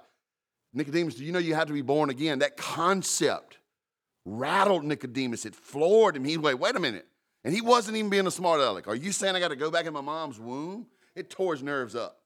Nicodemus, 0.73 1.15
do 1.15 1.23
you 1.23 1.31
know 1.31 1.39
you 1.39 1.53
had 1.53 1.67
to 1.67 1.73
be 1.73 1.81
born 1.81 2.09
again? 2.09 2.39
That 2.39 2.57
concept 2.57 3.57
rattled 4.25 4.83
Nicodemus. 4.83 5.45
It 5.45 5.55
floored 5.55 6.15
him. 6.15 6.23
He 6.23 6.37
went, 6.37 6.59
wait 6.59 6.75
a 6.75 6.79
minute. 6.79 7.07
And 7.43 7.53
he 7.53 7.61
wasn't 7.61 7.97
even 7.97 8.09
being 8.09 8.27
a 8.27 8.31
smart 8.31 8.61
aleck. 8.61 8.87
Are 8.87 8.95
you 8.95 9.11
saying 9.11 9.35
I 9.35 9.39
got 9.39 9.49
to 9.49 9.55
go 9.55 9.69
back 9.69 9.85
in 9.85 9.93
my 9.93 10.01
mom's 10.01 10.39
womb? 10.39 10.87
It 11.15 11.29
tore 11.29 11.53
his 11.53 11.63
nerves 11.63 11.95
up. 11.95 12.19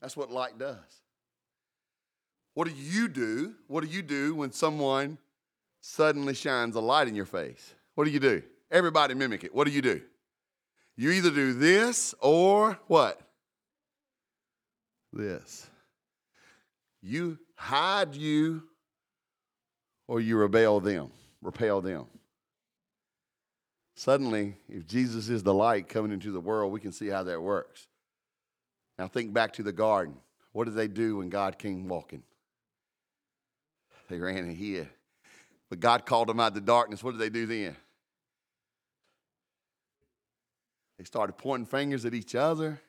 That's 0.00 0.16
what 0.16 0.30
light 0.30 0.58
does. 0.58 0.76
What 2.54 2.66
do 2.66 2.74
you 2.74 3.08
do? 3.08 3.54
What 3.68 3.84
do 3.84 3.90
you 3.90 4.02
do 4.02 4.34
when 4.34 4.52
someone 4.52 5.18
suddenly 5.80 6.34
shines 6.34 6.76
a 6.76 6.80
light 6.80 7.08
in 7.08 7.14
your 7.14 7.24
face. 7.24 7.74
What 7.94 8.04
do 8.04 8.10
you 8.10 8.20
do? 8.20 8.42
Everybody 8.70 9.14
mimic 9.14 9.44
it. 9.44 9.54
What 9.54 9.66
do 9.66 9.72
you 9.72 9.82
do? 9.82 10.00
You 10.96 11.10
either 11.12 11.30
do 11.30 11.54
this 11.54 12.14
or 12.20 12.78
what? 12.86 13.20
This. 15.12 15.68
You 17.00 17.38
hide 17.54 18.14
you 18.14 18.64
or 20.08 20.20
you 20.20 20.36
rebel 20.36 20.80
them, 20.80 21.12
repel 21.42 21.80
them. 21.80 22.06
Suddenly, 23.94 24.56
if 24.68 24.86
Jesus 24.86 25.28
is 25.28 25.42
the 25.42 25.54
light 25.54 25.88
coming 25.88 26.12
into 26.12 26.32
the 26.32 26.40
world, 26.40 26.72
we 26.72 26.80
can 26.80 26.92
see 26.92 27.08
how 27.08 27.22
that 27.24 27.42
works. 27.42 27.86
Now, 28.98 29.06
think 29.06 29.32
back 29.32 29.52
to 29.54 29.62
the 29.62 29.72
garden. 29.72 30.16
What 30.52 30.64
did 30.64 30.74
they 30.74 30.88
do 30.88 31.18
when 31.18 31.28
God 31.28 31.58
came 31.58 31.86
walking? 31.86 32.22
They 34.08 34.18
ran 34.18 34.38
and 34.38 34.56
hid. 34.56 34.88
But 35.68 35.80
God 35.80 36.06
called 36.06 36.28
them 36.28 36.40
out 36.40 36.48
of 36.48 36.54
the 36.54 36.60
darkness. 36.62 37.04
What 37.04 37.12
did 37.12 37.20
they 37.20 37.28
do 37.28 37.46
then? 37.46 37.76
They 40.96 41.04
started 41.04 41.34
pointing 41.34 41.66
fingers 41.66 42.04
at 42.04 42.14
each 42.14 42.34
other, 42.34 42.80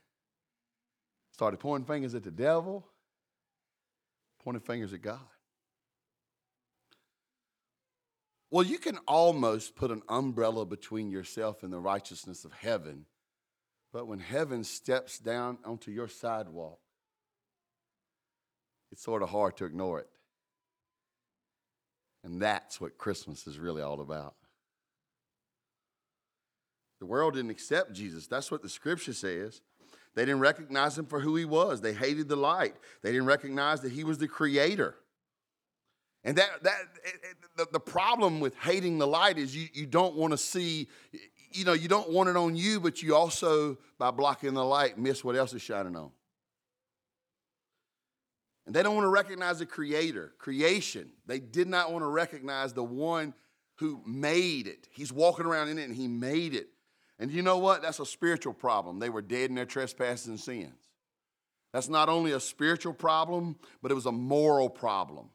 started 1.32 1.60
pointing 1.60 1.86
fingers 1.86 2.16
at 2.16 2.24
the 2.24 2.32
devil, 2.32 2.86
pointing 4.44 4.62
fingers 4.62 4.94
at 4.94 5.02
God. 5.02 5.20
Well, 8.52 8.66
you 8.66 8.80
can 8.80 8.98
almost 9.08 9.76
put 9.76 9.92
an 9.92 10.02
umbrella 10.10 10.66
between 10.66 11.12
yourself 11.12 11.62
and 11.64 11.72
the 11.72 11.80
righteousness 11.80 12.46
of 12.46 12.54
heaven, 12.54 13.06
but 13.94 14.08
when 14.08 14.20
heaven 14.20 14.64
steps 14.64 15.20
down 15.20 15.60
onto 15.64 15.92
your 15.92 16.08
sidewalk, 16.08 16.80
it's 18.92 19.04
sort 19.04 19.22
of 19.22 19.30
hard 19.30 19.58
to 19.58 19.66
ignore 19.66 20.00
it. 20.00 20.10
And 22.24 22.42
that's 22.42 22.82
what 22.82 22.98
Christmas 22.98 23.46
is 23.48 23.60
really 23.60 23.82
all 23.82 24.02
about. 24.02 24.34
The 27.00 27.06
world 27.06 27.36
didn't 27.36 27.52
accept 27.52 27.94
Jesus. 27.94 28.28
That's 28.28 28.52
what 28.52 28.62
the 28.62 28.70
scripture 28.70 29.14
says. 29.14 29.62
They 30.16 30.26
didn't 30.26 30.42
recognize 30.42 30.98
him 30.98 31.06
for 31.06 31.22
who 31.22 31.36
he 31.36 31.46
was. 31.46 31.82
They 31.82 31.94
hated 31.94 32.28
the 32.28 32.36
light. 32.36 32.76
They 33.04 33.12
didn't 33.12 33.28
recognize 33.28 33.82
that 33.82 33.94
he 33.94 34.04
was 34.04 34.18
the 34.18 34.28
creator. 34.28 34.96
And 36.24 36.38
that, 36.38 36.64
that 36.64 36.80
it, 37.06 37.14
it, 37.24 37.38
the, 37.56 37.68
the 37.72 37.80
problem 37.80 38.40
with 38.40 38.56
hating 38.58 38.98
the 38.98 39.08
light 39.08 39.38
is 39.38 39.56
you, 39.56 39.68
you 39.74 39.86
don't 39.86 40.16
want 40.16 40.32
to 40.32 40.38
see, 40.38 40.90
you 41.52 41.64
know, 41.64 41.74
you 41.74 41.88
don't 41.88 42.10
want 42.10 42.30
it 42.30 42.36
on 42.36 42.56
you, 42.56 42.80
but 42.80 43.02
you 43.02 43.16
also, 43.16 43.78
by 43.98 44.12
blocking 44.12 44.54
the 44.54 44.64
light, 44.64 44.98
miss 44.98 45.24
what 45.24 45.36
else 45.36 45.54
is 45.54 45.62
shining 45.62 45.96
on. 45.96 46.12
And 48.66 48.76
they 48.76 48.84
don't 48.84 48.96
want 48.96 49.06
to 49.06 49.10
recognize 49.10 49.60
the 49.60 49.66
creator, 49.66 50.34
creation. 50.38 51.10
They 51.26 51.40
did 51.40 51.68
not 51.68 51.92
want 51.92 52.04
to 52.04 52.08
recognize 52.08 52.74
the 52.74 52.84
one 52.84 53.34
who 53.78 54.02
made 54.06 54.68
it. 54.68 54.88
He's 54.92 55.12
walking 55.12 55.46
around 55.46 55.70
in 55.70 55.80
it 55.80 55.86
and 55.86 55.96
he 55.96 56.08
made 56.08 56.54
it. 56.54 56.68
And 57.18 57.32
you 57.32 57.42
know 57.42 57.58
what? 57.58 57.82
That's 57.82 58.00
a 58.00 58.06
spiritual 58.06 58.54
problem. 58.54 59.00
They 59.00 59.10
were 59.10 59.22
dead 59.22 59.50
in 59.50 59.56
their 59.56 59.66
trespasses 59.66 60.28
and 60.28 60.40
sins. 60.40 60.76
That's 61.74 61.90
not 61.90 62.10
only 62.10 62.34
a 62.34 62.40
spiritual 62.40 62.94
problem, 62.94 63.56
but 63.82 63.92
it 63.92 63.96
was 63.96 64.06
a 64.06 64.12
moral 64.12 64.70
problem. 64.70 65.30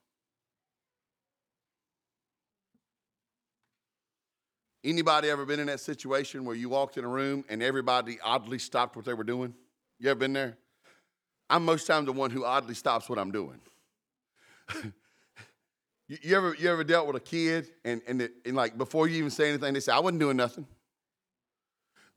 Anybody 4.84 5.30
ever 5.30 5.46
been 5.46 5.60
in 5.60 5.66
that 5.68 5.80
situation 5.80 6.44
where 6.44 6.54
you 6.54 6.68
walked 6.68 6.98
in 6.98 7.04
a 7.04 7.08
room 7.08 7.42
and 7.48 7.62
everybody 7.62 8.18
oddly 8.22 8.58
stopped 8.58 8.96
what 8.96 9.06
they 9.06 9.14
were 9.14 9.24
doing? 9.24 9.54
You 9.98 10.10
ever 10.10 10.20
been 10.20 10.34
there? 10.34 10.58
I'm 11.48 11.64
most 11.64 11.86
times 11.86 12.04
the 12.04 12.12
one 12.12 12.30
who 12.30 12.44
oddly 12.44 12.74
stops 12.74 13.08
what 13.08 13.18
I'm 13.18 13.30
doing. 13.30 13.60
you, 14.84 16.18
you, 16.22 16.36
ever 16.36 16.54
you 16.58 16.70
ever 16.70 16.84
dealt 16.84 17.06
with 17.06 17.16
a 17.16 17.20
kid 17.20 17.68
and, 17.84 18.02
and, 18.06 18.20
it, 18.20 18.32
and 18.44 18.54
like 18.54 18.76
before 18.76 19.08
you 19.08 19.16
even 19.16 19.30
say 19.30 19.48
anything, 19.48 19.72
they 19.72 19.80
say, 19.80 19.92
I 19.92 20.00
wasn't 20.00 20.20
doing 20.20 20.36
nothing. 20.36 20.66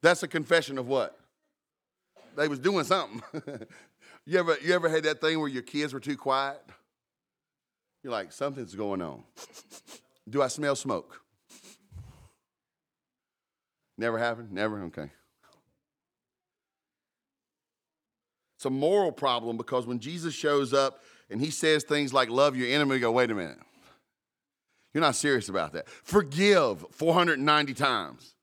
That's 0.01 0.23
a 0.23 0.27
confession 0.27 0.77
of 0.77 0.87
what? 0.87 1.17
They 2.35 2.49
was 2.49 2.59
doing 2.59 2.83
something. 2.83 3.21
you 4.25 4.37
ever 4.37 4.57
you 4.61 4.73
ever 4.73 4.89
had 4.89 5.03
that 5.03 5.21
thing 5.21 5.39
where 5.39 5.47
your 5.47 5.63
kids 5.63 5.93
were 5.93 5.99
too 6.01 6.17
quiet? 6.17 6.61
You're 8.03 8.11
like, 8.11 8.31
something's 8.33 8.75
going 8.75 9.01
on. 9.01 9.23
Do 10.29 10.41
I 10.41 10.47
smell 10.47 10.75
smoke? 10.75 11.21
Never 13.97 14.17
happened? 14.17 14.51
Never? 14.51 14.83
Okay. 14.83 15.09
It's 18.57 18.65
a 18.65 18.69
moral 18.69 19.11
problem 19.11 19.57
because 19.57 19.85
when 19.85 19.99
Jesus 19.99 20.33
shows 20.33 20.73
up 20.73 21.03
and 21.29 21.39
he 21.39 21.51
says 21.51 21.83
things 21.83 22.13
like, 22.13 22.29
love 22.29 22.55
your 22.55 22.67
enemy, 22.67 22.91
we 22.91 22.99
go, 22.99 23.11
wait 23.11 23.29
a 23.29 23.35
minute. 23.35 23.59
You're 24.93 25.01
not 25.01 25.15
serious 25.15 25.47
about 25.47 25.73
that. 25.73 25.87
Forgive 25.89 26.83
490 26.91 27.73
times. 27.75 28.33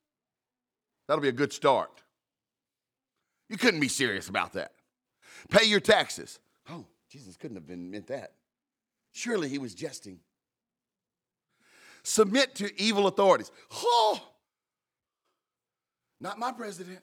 That'll 1.09 1.23
be 1.23 1.29
a 1.29 1.33
good 1.33 1.53
start. 1.53 1.91
You 3.49 3.57
couldn't 3.57 3.81
be 3.81 3.89
serious 3.89 4.29
about 4.29 4.53
that. 4.53 4.73
Pay 5.51 5.67
your 5.67 5.81
taxes. 5.81 6.39
Oh, 6.71 6.87
Jesus 7.11 7.37
couldn't 7.37 7.57
have 7.57 7.67
been 7.67 7.91
meant 7.91 8.07
that. 8.07 8.35
Surely 9.13 9.49
he 9.49 9.59
was 9.59 9.75
jesting. 9.75 10.21
Submit 12.05 12.55
to 12.57 12.81
evil 12.81 13.07
authorities. 13.07 13.51
Oh, 13.73 14.21
not 16.25 16.39
my 16.39 16.51
president. 16.51 17.01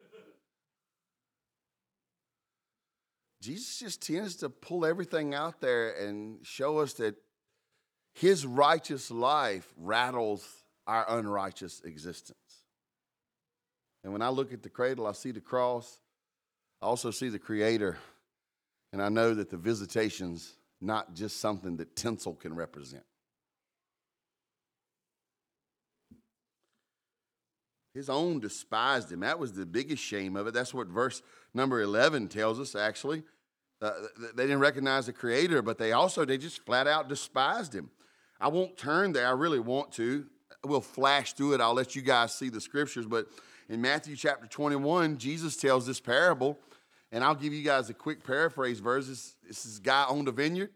Jesus 3.42 3.80
just 3.80 4.00
tends 4.06 4.36
to 4.36 4.48
pull 4.48 4.86
everything 4.86 5.34
out 5.34 5.60
there 5.60 5.90
and 5.90 6.38
show 6.46 6.78
us 6.78 6.92
that 6.94 7.16
his 8.14 8.46
righteous 8.46 9.10
life 9.10 9.74
rattles 9.76 10.48
our 10.86 11.04
unrighteous 11.18 11.82
existence. 11.84 12.38
And 14.04 14.12
when 14.12 14.22
I 14.22 14.28
look 14.28 14.52
at 14.52 14.62
the 14.62 14.70
cradle, 14.70 15.08
I 15.08 15.12
see 15.12 15.32
the 15.32 15.40
cross. 15.40 15.98
I 16.80 16.86
also 16.86 17.10
see 17.10 17.28
the 17.28 17.40
Creator. 17.40 17.98
And 18.92 19.02
I 19.02 19.08
know 19.08 19.34
that 19.34 19.50
the 19.50 19.56
visitation's 19.56 20.54
not 20.80 21.14
just 21.14 21.40
something 21.40 21.76
that 21.78 21.96
tinsel 21.96 22.34
can 22.34 22.54
represent. 22.54 23.02
His 27.94 28.08
own 28.08 28.40
despised 28.40 29.10
him. 29.10 29.20
That 29.20 29.38
was 29.38 29.52
the 29.52 29.66
biggest 29.66 30.02
shame 30.02 30.36
of 30.36 30.46
it. 30.46 30.54
That's 30.54 30.72
what 30.72 30.86
verse 30.86 31.22
number 31.54 31.80
11 31.80 32.28
tells 32.28 32.60
us, 32.60 32.74
actually. 32.74 33.24
Uh, 33.82 33.92
they 34.34 34.44
didn't 34.44 34.60
recognize 34.60 35.06
the 35.06 35.12
Creator, 35.12 35.62
but 35.62 35.78
they 35.78 35.92
also, 35.92 36.24
they 36.24 36.38
just 36.38 36.64
flat 36.64 36.86
out 36.86 37.08
despised 37.08 37.74
him. 37.74 37.90
I 38.40 38.48
won't 38.48 38.76
turn 38.76 39.12
there. 39.12 39.26
I 39.26 39.32
really 39.32 39.58
want 39.58 39.92
to. 39.92 40.26
We'll 40.64 40.80
flash 40.80 41.32
through 41.32 41.54
it. 41.54 41.60
I'll 41.60 41.74
let 41.74 41.96
you 41.96 42.02
guys 42.02 42.34
see 42.34 42.48
the 42.48 42.60
scriptures. 42.60 43.06
But 43.06 43.26
in 43.68 43.80
Matthew 43.80 44.16
chapter 44.16 44.46
21, 44.46 45.18
Jesus 45.18 45.56
tells 45.56 45.86
this 45.86 46.00
parable. 46.00 46.58
And 47.12 47.24
I'll 47.24 47.34
give 47.34 47.52
you 47.52 47.64
guys 47.64 47.90
a 47.90 47.94
quick 47.94 48.22
paraphrase 48.22 48.78
verses. 48.78 49.34
This 49.46 49.66
is 49.66 49.78
guy 49.78 50.06
owned 50.08 50.28
a 50.28 50.32
vineyard. 50.32 50.70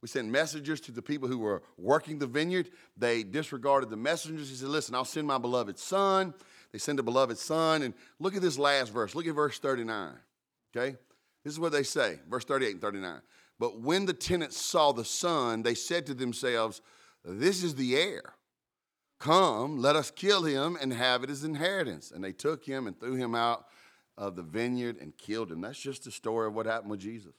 We 0.00 0.08
sent 0.08 0.28
messengers 0.28 0.80
to 0.82 0.92
the 0.92 1.02
people 1.02 1.28
who 1.28 1.38
were 1.38 1.62
working 1.76 2.18
the 2.18 2.26
vineyard. 2.26 2.70
They 2.96 3.22
disregarded 3.22 3.90
the 3.90 3.96
messengers. 3.96 4.48
He 4.48 4.54
said, 4.54 4.68
Listen, 4.68 4.94
I'll 4.94 5.04
send 5.04 5.26
my 5.26 5.38
beloved 5.38 5.78
son. 5.78 6.34
They 6.72 6.78
send 6.78 6.98
a 6.98 7.02
beloved 7.02 7.38
son. 7.38 7.82
And 7.82 7.94
look 8.18 8.36
at 8.36 8.42
this 8.42 8.58
last 8.58 8.92
verse. 8.92 9.14
Look 9.14 9.26
at 9.26 9.34
verse 9.34 9.58
39. 9.58 10.14
Okay? 10.76 10.96
This 11.44 11.52
is 11.52 11.60
what 11.60 11.72
they 11.72 11.82
say, 11.82 12.18
verse 12.28 12.44
38 12.44 12.72
and 12.72 12.80
39. 12.80 13.20
But 13.58 13.80
when 13.80 14.06
the 14.06 14.12
tenants 14.12 14.60
saw 14.60 14.92
the 14.92 15.04
son, 15.04 15.62
they 15.62 15.74
said 15.74 16.06
to 16.06 16.14
themselves, 16.14 16.80
This 17.24 17.62
is 17.62 17.74
the 17.74 17.96
heir. 17.96 18.34
Come, 19.18 19.78
let 19.78 19.96
us 19.96 20.10
kill 20.10 20.44
him 20.44 20.76
and 20.80 20.92
have 20.92 21.24
it 21.24 21.30
as 21.30 21.42
inheritance. 21.42 22.12
And 22.12 22.22
they 22.22 22.32
took 22.32 22.64
him 22.64 22.86
and 22.86 22.98
threw 22.98 23.14
him 23.14 23.34
out 23.34 23.66
of 24.16 24.36
the 24.36 24.42
vineyard 24.42 24.98
and 25.00 25.16
killed 25.16 25.50
him. 25.50 25.60
That's 25.60 25.78
just 25.78 26.04
the 26.04 26.10
story 26.10 26.46
of 26.46 26.54
what 26.54 26.66
happened 26.66 26.90
with 26.90 27.00
Jesus. 27.00 27.34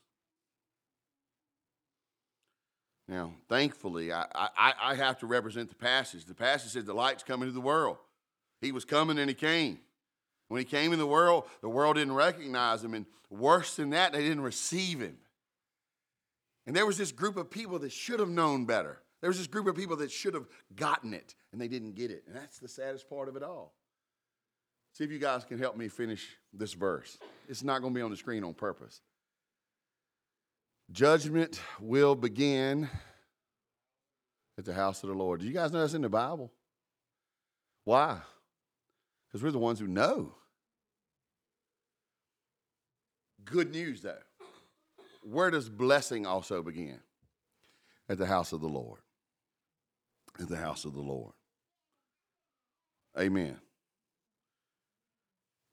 Now, 3.07 3.33
thankfully, 3.47 4.13
I, 4.13 4.25
I, 4.35 4.73
I 4.81 4.95
have 4.95 5.17
to 5.19 5.25
represent 5.25 5.69
the 5.69 5.75
passage. 5.75 6.25
The 6.25 6.35
passage 6.35 6.73
says 6.73 6.85
the 6.85 6.93
light's 6.93 7.23
coming 7.23 7.47
to 7.47 7.53
the 7.53 7.61
world. 7.61 7.97
He 8.61 8.71
was 8.71 8.85
coming 8.85 9.17
and 9.17 9.29
he 9.29 9.35
came. 9.35 9.79
When 10.47 10.59
he 10.59 10.65
came 10.65 10.93
in 10.93 10.99
the 10.99 11.07
world, 11.07 11.45
the 11.61 11.69
world 11.69 11.95
didn't 11.95 12.13
recognize 12.13 12.83
him. 12.83 12.93
And 12.93 13.05
worse 13.29 13.75
than 13.75 13.91
that, 13.91 14.13
they 14.13 14.21
didn't 14.21 14.41
receive 14.41 14.99
him. 14.99 15.17
And 16.65 16.75
there 16.75 16.85
was 16.85 16.97
this 16.97 17.11
group 17.11 17.37
of 17.37 17.49
people 17.49 17.79
that 17.79 17.91
should 17.91 18.19
have 18.19 18.29
known 18.29 18.65
better. 18.65 18.99
There 19.21 19.29
was 19.29 19.37
this 19.37 19.47
group 19.47 19.67
of 19.67 19.75
people 19.75 19.97
that 19.97 20.11
should 20.11 20.33
have 20.33 20.47
gotten 20.75 21.13
it, 21.13 21.35
and 21.51 21.59
they 21.59 21.67
didn't 21.67 21.95
get 21.95 22.11
it. 22.11 22.23
And 22.27 22.35
that's 22.35 22.59
the 22.59 22.67
saddest 22.67 23.09
part 23.09 23.27
of 23.27 23.35
it 23.35 23.43
all. 23.43 23.73
See 24.93 25.03
if 25.03 25.11
you 25.11 25.19
guys 25.19 25.43
can 25.43 25.59
help 25.59 25.77
me 25.77 25.87
finish 25.87 26.27
this 26.53 26.73
verse. 26.73 27.17
It's 27.47 27.63
not 27.63 27.81
going 27.81 27.93
to 27.93 27.97
be 27.97 28.01
on 28.01 28.11
the 28.11 28.17
screen 28.17 28.43
on 28.43 28.53
purpose. 28.53 29.01
Judgment 30.91 31.61
will 31.79 32.15
begin 32.15 32.89
at 34.57 34.65
the 34.65 34.73
house 34.73 35.03
of 35.03 35.09
the 35.09 35.15
Lord. 35.15 35.41
Do 35.41 35.45
you 35.45 35.53
guys 35.53 35.71
know 35.71 35.81
that's 35.81 35.93
in 35.93 36.01
the 36.01 36.09
Bible? 36.09 36.51
Why? 37.83 38.19
Because 39.29 39.43
we're 39.43 39.51
the 39.51 39.59
ones 39.59 39.79
who 39.79 39.87
know. 39.87 40.33
Good 43.45 43.71
news, 43.71 44.01
though. 44.01 44.17
Where 45.23 45.51
does 45.51 45.69
blessing 45.69 46.25
also 46.25 46.63
begin? 46.63 46.99
At 48.07 48.17
the 48.17 48.25
house 48.25 48.53
of 48.53 48.61
the 48.61 48.67
Lord. 48.67 49.01
At 50.39 50.49
the 50.49 50.57
house 50.57 50.85
of 50.85 50.93
the 50.93 51.01
Lord. 51.01 51.33
Amen. 53.17 53.57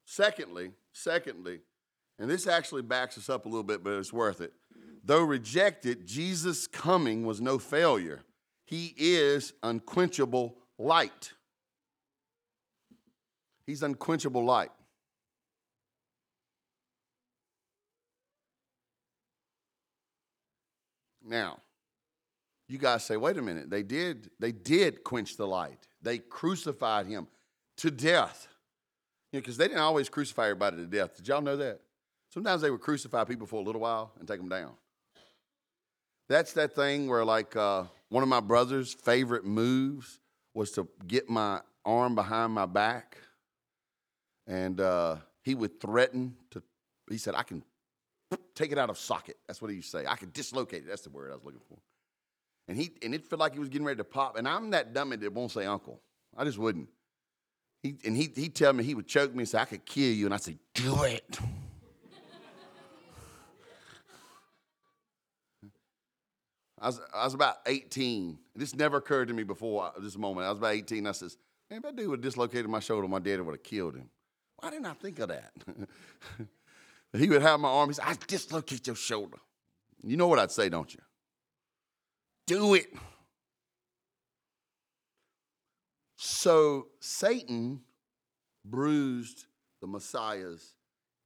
Secondly, 0.05 0.73
secondly, 0.92 1.61
and 2.19 2.31
this 2.31 2.47
actually 2.47 2.83
backs 2.83 3.19
us 3.19 3.29
up 3.29 3.45
a 3.45 3.49
little 3.49 3.62
bit, 3.62 3.85
but 3.85 3.95
it's 3.95 4.12
worth 4.12 4.40
it. 4.40 4.53
Though 5.05 5.23
rejected, 5.23 6.07
Jesus' 6.07 6.66
coming 6.66 7.25
was 7.25 7.40
no 7.40 7.59
failure. 7.59 8.23
He 8.64 8.95
is 8.97 9.53
unquenchable 9.62 10.57
light. 10.79 11.33
He's 13.67 13.83
unquenchable 13.83 14.45
light. 14.45 14.71
Now, 21.25 21.59
you 22.69 22.79
guys 22.79 23.05
say, 23.05 23.17
wait 23.17 23.37
a 23.37 23.43
minute, 23.43 23.69
they 23.69 23.83
did, 23.83 24.31
they 24.39 24.53
did 24.53 25.03
quench 25.03 25.37
the 25.37 25.47
light. 25.47 25.89
They 26.01 26.19
crucified 26.19 27.07
him 27.07 27.27
to 27.79 27.91
death. 27.91 28.47
You 29.33 29.39
know, 29.39 29.41
because 29.41 29.57
they 29.57 29.67
didn't 29.67 29.81
always 29.83 30.09
crucify 30.09 30.45
everybody 30.45 30.77
to 30.77 30.87
death. 30.87 31.17
Did 31.17 31.27
y'all 31.27 31.43
know 31.43 31.57
that? 31.57 31.81
Sometimes 32.33 32.63
they 32.63 32.71
would 32.71 32.81
crucify 32.81 33.25
people 33.25 33.47
for 33.47 33.61
a 33.61 33.65
little 33.65 33.81
while 33.81 34.13
and 34.19 34.29
take 34.29 34.39
them 34.39 34.49
down. 34.49 34.73
That's 36.29 36.53
that 36.55 36.75
thing 36.75 37.09
where, 37.09 37.25
like, 37.25 37.57
uh, 37.57 37.85
one 38.09 38.23
of 38.23 38.29
my 38.29 38.41
brother's 38.41 38.95
favorite 38.95 39.45
moves 39.45 40.21
was 40.55 40.71
to 40.73 40.89
get 41.07 41.29
my 41.29 41.61
arm 41.85 42.15
behind 42.15 42.53
my 42.53 42.67
back, 42.67 43.19
and 44.47 44.81
uh, 44.81 45.17
he 45.43 45.55
would 45.55 45.81
threaten 45.81 46.37
to. 46.51 46.63
He 47.09 47.19
said, 47.19 47.35
"I 47.35 47.43
can 47.43 47.63
take 48.55 48.73
it 48.73 48.79
out 48.79 48.91
of 48.91 48.99
socket." 48.99 49.37
That's 49.47 49.61
what 49.63 49.71
he 49.71 49.77
used 49.77 49.91
to 49.93 49.99
say. 49.99 50.07
I 50.07 50.17
can 50.17 50.31
dislocate 50.33 50.85
it. 50.85 50.89
That's 50.89 51.03
the 51.03 51.11
word 51.11 51.31
I 51.31 51.35
was 51.35 51.45
looking 51.45 51.61
for. 51.69 51.79
And 52.69 52.77
he 52.77 52.93
and 53.03 53.15
it 53.15 53.25
felt 53.25 53.41
like 53.41 53.53
he 53.53 53.61
was 53.61 53.69
getting 53.69 53.87
ready 53.87 53.99
to 53.99 54.05
pop. 54.05 54.37
And 54.37 54.49
I'm 54.49 54.71
that 54.71 54.93
dummy 54.93 55.17
that 55.17 55.33
won't 55.33 55.53
say 55.53 55.67
uncle. 55.67 56.01
I 56.37 56.45
just 56.45 56.59
wouldn't. 56.59 56.89
He 57.83 57.97
and 58.05 58.17
he 58.17 58.31
he'd 58.35 58.55
tell 58.55 58.73
me 58.73 58.83
he 58.83 58.95
would 58.95 59.07
choke 59.07 59.33
me 59.35 59.41
and 59.41 59.49
say, 59.49 59.59
I 59.59 59.65
could 59.65 59.85
kill 59.87 60.13
you. 60.13 60.27
And 60.27 60.35
I'd 60.35 60.43
say, 60.43 60.57
Do 60.75 61.05
it. 61.05 61.39
I 66.81 66.87
was, 66.87 67.01
I 67.15 67.25
was 67.25 67.35
about 67.35 67.57
18. 67.67 68.39
This 68.55 68.75
never 68.75 68.99
occurred 68.99 69.29
to 69.29 69.35
me 69.35 69.45
before 69.45 69.93
this 69.99 70.19
moment. 70.19 70.47
I 70.47 70.51
was 70.51 70.59
about 70.59 70.75
18. 70.75 71.07
I 71.07 71.13
says, 71.13 71.37
Man, 71.71 71.79
if 71.79 71.85
that 71.85 71.97
dude 71.97 72.09
would 72.09 72.19
have 72.19 72.25
dislocated 72.25 72.69
my 72.69 72.81
shoulder, 72.81 73.07
my 73.09 73.21
daddy 73.21 73.43
would 73.43 73.55
have 73.55 73.63
killed 73.63 73.95
him. 73.95 74.11
Why 74.59 74.71
didn't 74.71 74.87
I 74.87 74.95
think 74.95 75.19
of 75.19 75.29
that? 75.29 75.53
he 77.16 77.29
would 77.29 77.42
have 77.42 77.61
my 77.61 77.69
arm. 77.69 77.90
He 77.90 77.95
said, 77.95 78.05
I 78.07 78.16
dislocate 78.27 78.87
your 78.87 78.97
shoulder. 78.97 79.38
You 80.03 80.16
know 80.16 80.29
what 80.29 80.38
I'd 80.38 80.51
say, 80.51 80.69
don't 80.69 80.92
you? 80.92 81.01
do 82.47 82.75
it. 82.75 82.87
So 86.16 86.88
Satan 87.01 87.81
bruised 88.64 89.47
the 89.81 89.87
Messiah's 89.87 90.75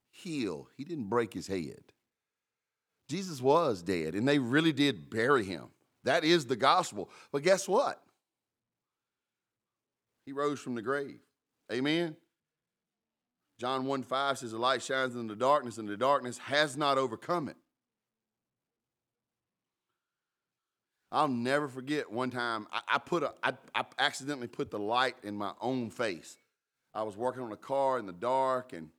heel. 0.09 0.67
he 0.75 0.83
didn't 0.83 1.09
break 1.09 1.33
his 1.33 1.47
head. 1.47 1.81
Jesus 3.07 3.41
was 3.41 3.81
dead, 3.81 4.13
and 4.13 4.27
they 4.27 4.39
really 4.39 4.71
did 4.71 5.09
bury 5.09 5.43
him. 5.43 5.65
That 6.03 6.23
is 6.23 6.45
the 6.45 6.55
gospel. 6.55 7.09
But 7.31 7.43
guess 7.43 7.67
what? 7.67 8.01
He 10.25 10.31
rose 10.31 10.59
from 10.59 10.75
the 10.75 10.81
grave. 10.81 11.19
Amen. 11.71 12.15
John 13.61 13.85
1 13.85 14.01
5 14.01 14.39
says, 14.39 14.53
The 14.53 14.57
light 14.57 14.81
shines 14.81 15.15
in 15.15 15.27
the 15.27 15.35
darkness, 15.35 15.77
and 15.77 15.87
the 15.87 15.95
darkness 15.95 16.39
has 16.39 16.75
not 16.75 16.97
overcome 16.97 17.47
it. 17.47 17.57
I'll 21.11 21.27
never 21.27 21.67
forget 21.67 22.11
one 22.11 22.31
time 22.31 22.65
I, 22.71 22.81
I 22.87 22.97
put 22.97 23.21
a 23.21 23.35
I, 23.43 23.53
I 23.75 23.85
accidentally 23.99 24.47
put 24.47 24.71
the 24.71 24.79
light 24.79 25.15
in 25.21 25.35
my 25.35 25.51
own 25.61 25.91
face. 25.91 26.37
I 26.95 27.03
was 27.03 27.15
working 27.15 27.43
on 27.43 27.51
a 27.51 27.57
car 27.57 27.99
in 27.99 28.07
the 28.07 28.13
dark 28.13 28.73
and 28.73 28.89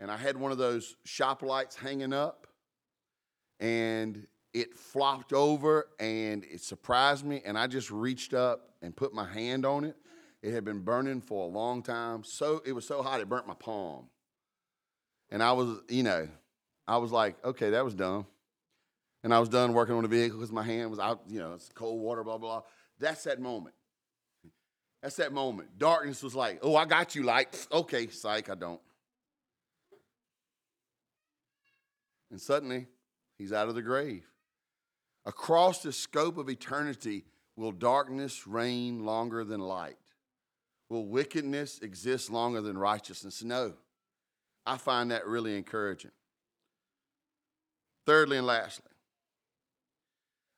and 0.00 0.10
I 0.10 0.16
had 0.16 0.36
one 0.36 0.50
of 0.50 0.58
those 0.58 0.96
shop 1.04 1.42
lights 1.42 1.76
hanging 1.76 2.12
up 2.12 2.48
and 3.60 4.26
it 4.52 4.74
flopped 4.74 5.32
over 5.32 5.90
and 6.00 6.42
it 6.42 6.60
surprised 6.60 7.24
me 7.24 7.40
and 7.46 7.56
I 7.56 7.68
just 7.68 7.92
reached 7.92 8.34
up 8.34 8.70
and 8.82 8.96
put 8.96 9.14
my 9.14 9.32
hand 9.32 9.64
on 9.64 9.84
it. 9.84 9.96
It 10.42 10.52
had 10.52 10.64
been 10.64 10.80
burning 10.80 11.20
for 11.20 11.46
a 11.46 11.50
long 11.50 11.82
time. 11.82 12.22
So 12.24 12.62
it 12.64 12.72
was 12.72 12.86
so 12.86 13.02
hot 13.02 13.20
it 13.20 13.28
burnt 13.28 13.46
my 13.46 13.54
palm. 13.54 14.06
And 15.30 15.42
I 15.42 15.52
was, 15.52 15.80
you 15.88 16.02
know, 16.02 16.28
I 16.86 16.98
was 16.98 17.12
like, 17.12 17.36
okay, 17.44 17.70
that 17.70 17.84
was 17.84 17.94
dumb 17.94 18.26
and 19.24 19.34
I 19.34 19.40
was 19.40 19.48
done 19.48 19.72
working 19.72 19.94
on 19.94 20.02
the 20.02 20.08
vehicle 20.08 20.38
because 20.38 20.52
my 20.52 20.62
hand 20.62 20.90
was 20.90 20.98
out, 20.98 21.22
you 21.28 21.40
know, 21.40 21.54
it's 21.54 21.70
cold 21.74 22.00
water, 22.00 22.22
blah, 22.22 22.38
blah. 22.38 22.62
That's 22.98 23.24
that 23.24 23.40
moment. 23.40 23.74
That's 25.02 25.16
that 25.16 25.32
moment. 25.32 25.78
Darkness 25.78 26.22
was 26.22 26.34
like, 26.34 26.58
oh, 26.62 26.76
I 26.76 26.84
got 26.84 27.14
you, 27.14 27.22
light. 27.22 27.66
Okay, 27.72 28.08
psych, 28.08 28.50
I 28.50 28.54
don't. 28.54 28.80
And 32.30 32.40
suddenly, 32.40 32.86
he's 33.36 33.52
out 33.52 33.68
of 33.68 33.74
the 33.74 33.82
grave. 33.82 34.24
Across 35.24 35.82
the 35.82 35.92
scope 35.92 36.38
of 36.38 36.48
eternity, 36.48 37.24
will 37.56 37.72
darkness 37.72 38.46
reign 38.46 39.04
longer 39.04 39.44
than 39.44 39.60
light? 39.60 39.96
Will 40.88 41.06
wickedness 41.06 41.80
exist 41.80 42.30
longer 42.30 42.60
than 42.60 42.78
righteousness? 42.78 43.42
No. 43.42 43.74
I 44.64 44.76
find 44.76 45.10
that 45.10 45.26
really 45.26 45.56
encouraging. 45.56 46.10
Thirdly 48.06 48.38
and 48.38 48.46
lastly, 48.46 48.90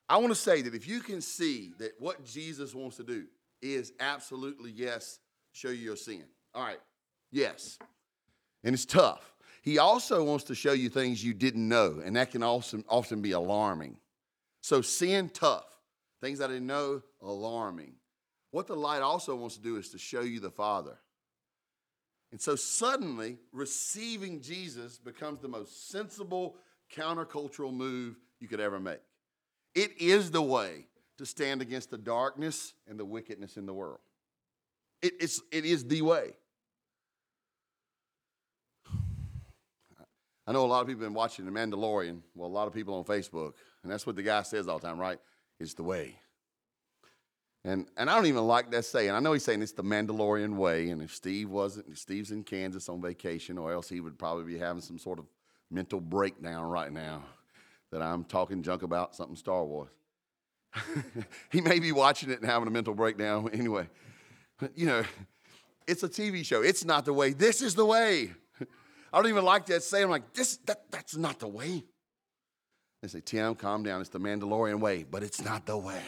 I 0.09 0.17
want 0.17 0.31
to 0.31 0.37
say 0.37 0.63
that 0.63 0.75
if 0.75 0.89
you 0.89 1.01
can 1.01 1.21
see 1.21 1.73
that 1.79 1.93
what 2.01 2.25
Jesus 2.25 2.75
wants 2.75 2.97
to 2.97 3.05
do 3.05 3.27
is 3.63 3.93
absolutely, 4.01 4.73
yes, 4.73 5.21
show 5.53 5.69
you 5.69 5.85
your 5.85 5.97
sin. 5.97 6.25
All 6.55 6.65
right, 6.65 6.81
yes. 7.31 7.79
And 8.65 8.75
it's 8.75 8.85
tough. 8.85 9.35
He 9.63 9.79
also 9.79 10.25
wants 10.25 10.45
to 10.45 10.55
show 10.55 10.73
you 10.73 10.89
things 10.89 11.25
you 11.25 11.35
didn't 11.35 11.69
know, 11.69 12.01
and 12.05 12.17
that 12.17 12.33
can 12.33 12.43
also 12.43 12.83
often 12.89 13.23
be 13.23 13.33
alarming. 13.33 13.99
So, 14.63 14.83
sin, 14.83 15.31
tough. 15.33 15.79
Things 16.21 16.41
I 16.41 16.49
didn't 16.49 16.67
know, 16.67 17.03
alarming. 17.23 17.95
What 18.51 18.67
the 18.67 18.77
light 18.77 19.03
also 19.03 19.37
wants 19.37 19.57
to 19.57 19.63
do 19.63 19.77
is 19.77 19.91
to 19.91 19.99
show 19.99 20.23
you 20.23 20.41
the 20.41 20.51
Father. 20.51 20.99
And 22.33 22.41
so, 22.41 22.57
suddenly, 22.57 23.39
receiving 23.53 24.41
Jesus 24.41 24.99
becomes 24.99 25.41
the 25.41 25.49
most 25.49 25.91
sensible 25.91 26.57
countercultural 26.95 27.73
move 27.73 28.17
you 28.39 28.49
could 28.49 28.61
ever 28.61 28.79
make. 28.79 29.01
It 29.75 30.01
is 30.01 30.31
the 30.31 30.43
way 30.43 30.87
to 31.19 31.27
stand 31.27 31.61
against 31.63 31.91
the 31.91 31.99
darkness 31.99 32.75
and 32.89 32.99
the 32.99 33.05
wickedness 33.05 33.57
in 33.57 33.67
the 33.67 33.75
world. 33.75 34.01
It, 35.03 35.15
it's, 35.21 35.41
it 35.53 35.65
is 35.65 35.85
the 35.85 36.03
way. 36.03 36.35
I 40.47 40.53
know 40.53 40.65
a 40.65 40.67
lot 40.67 40.81
of 40.81 40.89
people 40.89 41.03
have 41.03 41.11
been 41.11 41.15
watching 41.15 41.45
The 41.45 41.53
Mandalorian. 41.53 42.23
Well, 42.35 42.49
a 42.49 42.51
lot 42.51 42.67
of 42.67 42.75
people 42.75 42.95
on 42.95 43.05
Facebook, 43.05 43.53
and 43.83 43.93
that's 43.93 44.07
what 44.07 44.17
the 44.17 44.23
guy 44.23 44.43
says 44.43 44.67
all 44.67 44.79
the 44.79 44.87
time, 44.89 44.99
right? 44.99 45.19
It's 45.61 45.75
the 45.75 45.85
way. 45.85 46.17
And, 47.65 47.87
and 47.97 48.09
I 48.09 48.15
don't 48.15 48.27
even 48.27 48.47
like 48.47 48.71
that 48.71 48.85
saying. 48.85 49.11
I 49.11 49.21
know 49.21 49.35
he's 49.35 49.45
saying 49.45 49.61
it's 49.61 49.73
the 49.73 49.85
Mandalorian 49.85 50.57
way, 50.57 50.89
and 50.91 51.03
if 51.03 51.15
Steve 51.15 51.51
wasn't, 51.51 51.89
if 51.89 51.99
Steve's 51.99 52.31
in 52.31 52.43
Kansas 52.43 52.89
on 52.89 53.03
vacation, 53.03 53.59
or 53.59 53.73
else 53.73 53.89
he 53.89 54.01
would 54.01 54.19
probably 54.19 54.45
be 54.45 54.59
having 54.59 54.81
some 54.81 54.99
sort 54.99 55.19
of 55.19 55.27
mental 55.71 56.01
breakdown 56.01 56.65
right 56.65 56.91
now 56.91 57.23
that 57.93 58.01
I'm 58.01 58.25
talking 58.25 58.63
junk 58.63 58.83
about 58.83 59.15
something 59.15 59.37
Star 59.37 59.65
Wars. 59.65 59.91
he 61.51 61.61
may 61.61 61.81
be 61.81 61.93
watching 61.93 62.31
it 62.31 62.41
and 62.41 62.49
having 62.49 62.69
a 62.69 62.71
mental 62.71 62.95
breakdown 62.95 63.51
anyway. 63.53 63.89
You 64.75 64.87
know, 64.87 65.05
it's 65.87 66.03
a 66.03 66.09
TV 66.09 66.45
show. 66.45 66.63
It's 66.63 66.85
not 66.85 67.05
the 67.05 67.13
way. 67.13 67.33
This 67.33 67.61
is 67.61 67.75
the 67.75 67.85
way. 67.85 68.31
I 69.13 69.17
don't 69.17 69.29
even 69.29 69.45
like 69.45 69.67
that 69.67 69.83
saying. 69.83 70.05
I'm 70.05 70.11
like, 70.11 70.33
this, 70.33 70.59
that, 70.67 70.91
that's 70.91 71.17
not 71.17 71.39
the 71.41 71.49
way. 71.49 71.85
They 73.03 73.09
say, 73.09 73.21
Tim, 73.21 73.55
calm 73.55 73.83
down. 73.83 74.01
It's 74.01 74.11
the 74.11 74.21
Mandalorian 74.21 74.81
way, 74.81 75.05
but 75.05 75.23
it's 75.23 75.43
not 75.43 75.67
the 75.67 75.77
way. 75.77 76.03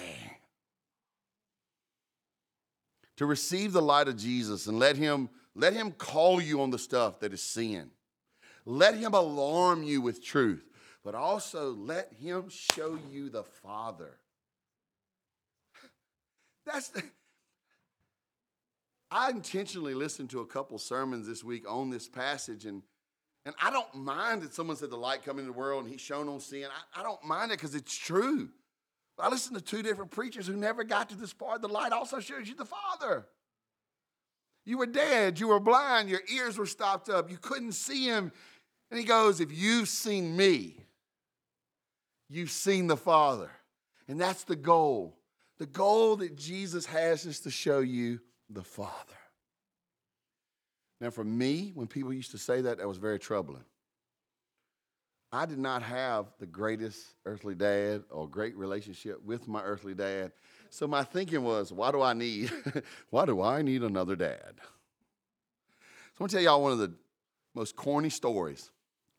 To 3.22 3.26
receive 3.26 3.72
the 3.72 3.80
light 3.80 4.08
of 4.08 4.16
Jesus 4.16 4.66
and 4.66 4.80
let 4.80 4.96
him, 4.96 5.30
let 5.54 5.72
him 5.72 5.92
call 5.92 6.42
you 6.42 6.60
on 6.60 6.70
the 6.70 6.78
stuff 6.78 7.20
that 7.20 7.32
is 7.32 7.40
sin. 7.40 7.92
Let 8.66 8.96
him 8.96 9.14
alarm 9.14 9.84
you 9.84 10.00
with 10.00 10.24
truth 10.24 10.64
but 11.04 11.14
also 11.14 11.72
let 11.72 12.12
him 12.12 12.48
show 12.48 12.98
you 13.10 13.28
the 13.28 13.42
Father. 13.42 14.18
That's 16.66 16.88
the. 16.88 17.02
I 19.10 19.30
intentionally 19.30 19.94
listened 19.94 20.30
to 20.30 20.40
a 20.40 20.46
couple 20.46 20.78
sermons 20.78 21.26
this 21.26 21.44
week 21.44 21.70
on 21.70 21.90
this 21.90 22.08
passage, 22.08 22.64
and, 22.64 22.82
and 23.44 23.54
I 23.60 23.70
don't 23.70 23.94
mind 23.94 24.42
that 24.42 24.54
someone 24.54 24.76
said 24.76 24.90
the 24.90 24.96
light 24.96 25.24
come 25.24 25.38
into 25.38 25.52
the 25.52 25.58
world 25.58 25.82
and 25.84 25.92
he's 25.92 26.00
shown 26.00 26.28
on 26.28 26.40
sin. 26.40 26.66
I, 26.94 27.00
I 27.00 27.02
don't 27.02 27.22
mind 27.24 27.52
it 27.52 27.58
because 27.58 27.74
it's 27.74 27.96
true. 27.96 28.48
I 29.18 29.28
listened 29.28 29.56
to 29.56 29.64
two 29.64 29.82
different 29.82 30.10
preachers 30.10 30.46
who 30.46 30.56
never 30.56 30.84
got 30.84 31.10
to 31.10 31.16
this 31.16 31.32
part. 31.32 31.62
The 31.62 31.68
light 31.68 31.92
also 31.92 32.18
shows 32.18 32.48
you 32.48 32.54
the 32.54 32.64
Father. 32.64 33.26
You 34.64 34.78
were 34.78 34.86
dead, 34.86 35.40
you 35.40 35.48
were 35.48 35.60
blind, 35.60 36.08
your 36.08 36.22
ears 36.32 36.56
were 36.56 36.66
stopped 36.66 37.08
up, 37.08 37.30
you 37.30 37.36
couldn't 37.36 37.72
see 37.72 38.06
him. 38.06 38.32
And 38.90 38.98
he 38.98 39.04
goes, 39.04 39.40
If 39.40 39.52
you've 39.52 39.88
seen 39.88 40.36
me, 40.36 40.76
you've 42.28 42.50
seen 42.50 42.86
the 42.86 42.96
Father. 42.96 43.50
And 44.08 44.20
that's 44.20 44.44
the 44.44 44.56
goal. 44.56 45.16
The 45.58 45.66
goal 45.66 46.16
that 46.16 46.36
Jesus 46.36 46.86
has 46.86 47.24
is 47.26 47.40
to 47.40 47.50
show 47.50 47.80
you 47.80 48.20
the 48.50 48.62
Father. 48.62 48.92
Now, 51.00 51.10
for 51.10 51.24
me, 51.24 51.72
when 51.74 51.88
people 51.88 52.12
used 52.12 52.30
to 52.30 52.38
say 52.38 52.60
that, 52.60 52.78
that 52.78 52.86
was 52.86 52.98
very 52.98 53.18
troubling. 53.18 53.64
I 55.32 55.46
did 55.46 55.58
not 55.58 55.82
have 55.82 56.26
the 56.38 56.46
greatest 56.46 57.14
earthly 57.24 57.54
dad 57.54 58.02
or 58.10 58.28
great 58.28 58.54
relationship 58.54 59.24
with 59.24 59.48
my 59.48 59.62
earthly 59.62 59.94
dad. 59.94 60.32
So 60.68 60.86
my 60.86 61.04
thinking 61.04 61.42
was, 61.42 61.72
why 61.72 61.90
do 61.90 62.02
I 62.02 62.12
need 62.12 62.52
why 63.10 63.24
do 63.24 63.40
I 63.40 63.62
need 63.62 63.82
another 63.82 64.14
dad? 64.14 64.54
So 64.58 66.24
I'm 66.24 66.28
gonna 66.28 66.32
tell 66.32 66.42
y'all 66.42 66.62
one 66.62 66.72
of 66.72 66.78
the 66.78 66.92
most 67.54 67.76
corny 67.76 68.10
stories 68.10 68.70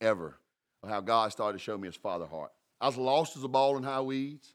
ever 0.02 0.38
of 0.84 0.90
how 0.90 1.02
God 1.02 1.32
started 1.32 1.58
to 1.58 1.64
show 1.64 1.78
me 1.78 1.88
his 1.88 1.96
father 1.96 2.28
heart. 2.28 2.52
I 2.80 2.88
was 2.88 2.98
lost 2.98 3.36
as 3.36 3.44
a 3.44 3.48
ball 3.48 3.78
in 3.78 3.84
high 3.84 4.02
weeds. 4.02 4.54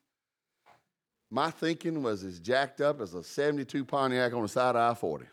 My 1.31 1.51
thinking 1.51 2.03
was 2.03 2.23
as 2.23 2.39
jacked 2.39 2.81
up 2.81 3.01
as 3.01 3.15
a 3.15 3.23
72 3.23 3.85
Pontiac 3.85 4.33
on 4.33 4.43
the 4.43 4.49
side 4.49 4.77
of 4.77 4.93
I 4.93 4.95
40. 4.95 5.27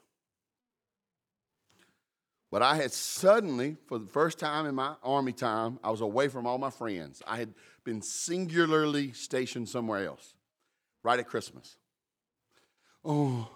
But 2.55 2.61
I 2.61 2.77
had 2.77 2.93
suddenly, 2.93 3.75
for 3.85 3.99
the 3.99 4.07
first 4.07 4.39
time 4.39 4.65
in 4.65 4.75
my 4.75 4.93
army 5.03 5.33
time, 5.33 5.77
I 5.83 5.91
was 5.91 5.99
away 5.99 6.29
from 6.29 6.47
all 6.47 6.57
my 6.57 6.69
friends. 6.69 7.21
I 7.27 7.35
had 7.35 7.53
been 7.83 8.01
singularly 8.01 9.11
stationed 9.11 9.67
somewhere 9.67 10.05
else, 10.05 10.35
right 11.03 11.19
at 11.19 11.27
Christmas. 11.27 11.75
Oh. 13.03 13.49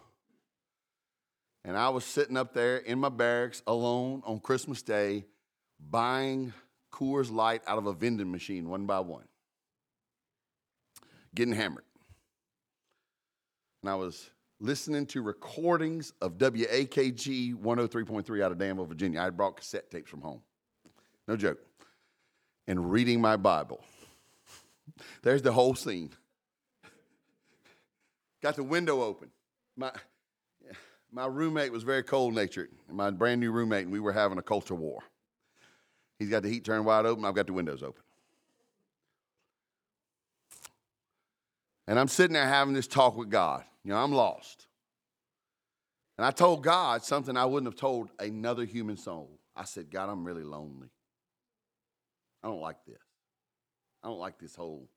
And 1.64 1.78
I 1.78 1.88
was 1.88 2.04
sitting 2.04 2.36
up 2.36 2.54
there 2.54 2.76
in 2.76 3.00
my 3.00 3.08
barracks 3.08 3.64
alone 3.66 4.22
on 4.26 4.42
Christmas 4.42 4.82
Day, 4.82 5.24
buying 5.80 6.52
Coors 6.92 7.32
Light 7.32 7.62
out 7.68 7.78
of 7.78 7.86
a 7.86 7.94
vending 7.94 8.30
machine 8.30 8.68
one 8.68 8.86
by 8.86 9.00
one 9.00 9.24
getting 11.34 11.56
hammered. 11.56 11.86
And 13.82 13.92
I 13.92 13.96
was 13.96 14.30
listening 14.60 15.06
to 15.08 15.22
recordings 15.22 16.14
of 16.22 16.38
WAKG 16.38 17.56
103.3 17.56 18.44
out 18.44 18.52
of 18.52 18.58
Danville, 18.58 18.86
Virginia. 18.86 19.22
I 19.22 19.30
brought 19.30 19.58
cassette 19.58 19.90
tapes 19.90 20.10
from 20.10 20.22
home. 20.22 20.42
No 21.28 21.36
joke. 21.36 21.60
And 22.68 22.92
reading 22.92 23.22
my 23.22 23.38
Bible. 23.38 23.84
There's 25.22 25.42
the 25.42 25.52
whole 25.52 25.76
scene. 25.76 26.12
Got 28.42 28.56
the 28.56 28.64
window 28.64 29.02
open. 29.02 29.30
My, 29.76 29.92
my 31.12 31.26
roommate 31.26 31.72
was 31.72 31.84
very 31.84 32.04
cold 32.04 32.34
natured, 32.34 32.70
my 32.92 33.10
brand 33.12 33.42
new 33.42 33.52
roommate, 33.52 33.84
and 33.84 33.92
we 33.92 34.00
were 34.00 34.14
having 34.14 34.38
a 34.38 34.42
culture 34.42 34.76
war. 34.76 35.00
He's 36.18 36.30
got 36.30 36.44
the 36.44 36.50
heat 36.50 36.66
turned 36.66 36.86
wide 36.86 37.06
open, 37.06 37.26
I've 37.26 37.36
got 37.36 37.48
the 37.48 37.54
windows 37.54 37.82
open. 37.82 38.04
And 41.88 41.98
I'm 41.98 42.08
sitting 42.08 42.34
there 42.34 42.48
having 42.48 42.74
this 42.74 42.88
talk 42.88 43.18
with 43.18 43.30
God. 43.30 43.64
You 43.84 43.92
know, 43.92 43.98
I'm 43.98 44.12
lost. 44.12 44.68
And 46.18 46.26
I 46.26 46.32
told 46.32 46.64
God 46.64 47.04
something 47.04 47.38
I 47.38 47.46
wouldn't 47.46 47.72
have 47.72 47.80
told 47.80 48.10
another 48.20 48.66
human 48.66 48.98
soul. 48.98 49.40
I 49.56 49.64
said, 49.64 49.90
God, 49.90 50.10
I'm 50.10 50.26
really 50.26 50.44
lonely. 50.44 50.90
I 52.44 52.48
don't 52.48 52.62
like 52.62 52.84
this. 52.86 53.02
I 54.04 54.08
don't 54.08 54.20
like 54.20 54.38
this 54.38 54.56
whole. 54.56 54.90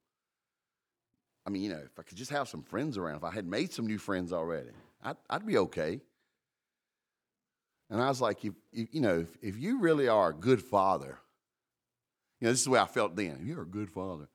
I 1.47 1.51
mean, 1.51 1.63
you 1.63 1.71
know, 1.71 1.83
if 1.85 1.99
I 1.99 2.03
could 2.03 2.17
just 2.17 2.31
have 2.31 2.49
some 2.49 2.63
friends 2.63 2.99
around, 2.99 3.17
if 3.17 3.25
I 3.25 3.33
had 3.33 3.47
made 3.47 3.73
some 3.73 3.87
new 3.87 3.99
friends 3.99 4.33
already, 4.33 4.71
I'd, 5.03 5.17
I'd 5.29 5.47
be 5.47 5.59
okay. 5.59 6.01
And 7.91 8.01
I 8.01 8.09
was 8.09 8.21
like, 8.21 8.45
if, 8.45 8.55
if 8.73 8.89
you 8.93 9.01
know, 9.01 9.21
if, 9.21 9.29
if 9.43 9.59
you 9.59 9.81
really 9.81 10.09
are 10.09 10.31
a 10.31 10.35
good 10.35 10.63
father, 10.63 11.19
you 12.41 12.47
know, 12.47 12.53
this 12.53 12.61
is 12.61 12.65
the 12.65 12.71
way 12.71 12.81
I 12.81 12.87
felt 12.87 13.15
then. 13.15 13.43
You're 13.45 13.63
a 13.63 13.67
good 13.67 13.91
father, 13.91 14.29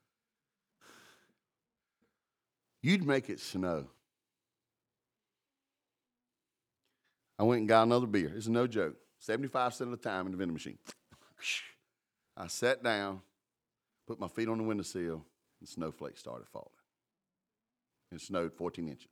you'd 2.81 3.05
make 3.05 3.29
it 3.29 3.39
snow. 3.39 3.87
I 7.39 7.43
went 7.43 7.59
and 7.59 7.69
got 7.69 7.83
another 7.83 8.07
beer. 8.07 8.31
It's 8.35 8.47
no 8.47 8.67
joke. 8.67 8.95
75 9.19 9.73
cents 9.73 9.81
of 9.81 9.91
the 9.91 9.97
time 9.97 10.25
in 10.25 10.31
the 10.31 10.37
vending 10.37 10.53
machine. 10.53 10.77
I 12.37 12.47
sat 12.47 12.83
down, 12.83 13.21
put 14.07 14.19
my 14.19 14.27
feet 14.27 14.47
on 14.47 14.57
the 14.57 14.63
windowsill, 14.63 15.23
and 15.59 15.69
snowflakes 15.69 16.19
started 16.19 16.47
falling. 16.47 16.69
It 18.11 18.21
snowed 18.21 18.53
14 18.53 18.87
inches. 18.87 19.07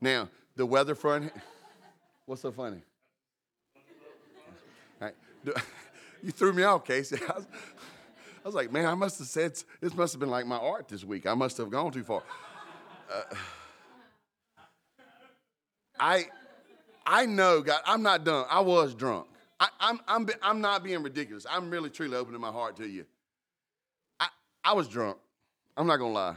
Now, 0.00 0.28
the 0.56 0.66
weather 0.66 0.94
front, 0.94 1.32
what's 2.26 2.42
so 2.42 2.52
funny? 2.52 2.82
You 6.22 6.30
threw 6.30 6.52
me 6.52 6.62
off, 6.62 6.84
Casey. 6.84 7.16
I 7.16 7.34
was, 7.34 7.46
I 8.44 8.48
was, 8.48 8.54
like, 8.54 8.70
man, 8.70 8.86
I 8.86 8.94
must 8.94 9.18
have 9.18 9.26
said, 9.26 9.60
this 9.80 9.92
must 9.94 10.12
have 10.12 10.20
been 10.20 10.30
like 10.30 10.46
my 10.46 10.56
art 10.56 10.86
this 10.86 11.04
week. 11.04 11.26
I 11.26 11.34
must 11.34 11.56
have 11.58 11.68
gone 11.68 11.90
too 11.90 12.04
far. 12.04 12.22
Uh, 13.12 13.22
I, 15.98 16.26
I 17.06 17.26
know, 17.26 17.60
God, 17.62 17.80
I'm 17.86 18.02
not 18.02 18.24
done. 18.24 18.46
I 18.50 18.60
was 18.60 18.94
drunk. 18.94 19.26
I, 19.58 19.68
am 19.80 20.00
I'm, 20.08 20.26
I'm, 20.26 20.30
I'm 20.42 20.60
not 20.60 20.82
being 20.82 21.02
ridiculous. 21.02 21.46
I'm 21.48 21.70
really, 21.70 21.90
truly 21.90 22.16
opening 22.16 22.40
my 22.40 22.50
heart 22.50 22.76
to 22.76 22.88
you. 22.88 23.04
I, 24.18 24.28
I 24.64 24.72
was 24.72 24.88
drunk. 24.88 25.18
I'm 25.76 25.86
not 25.86 25.98
to 25.98 26.06
lie. 26.06 26.36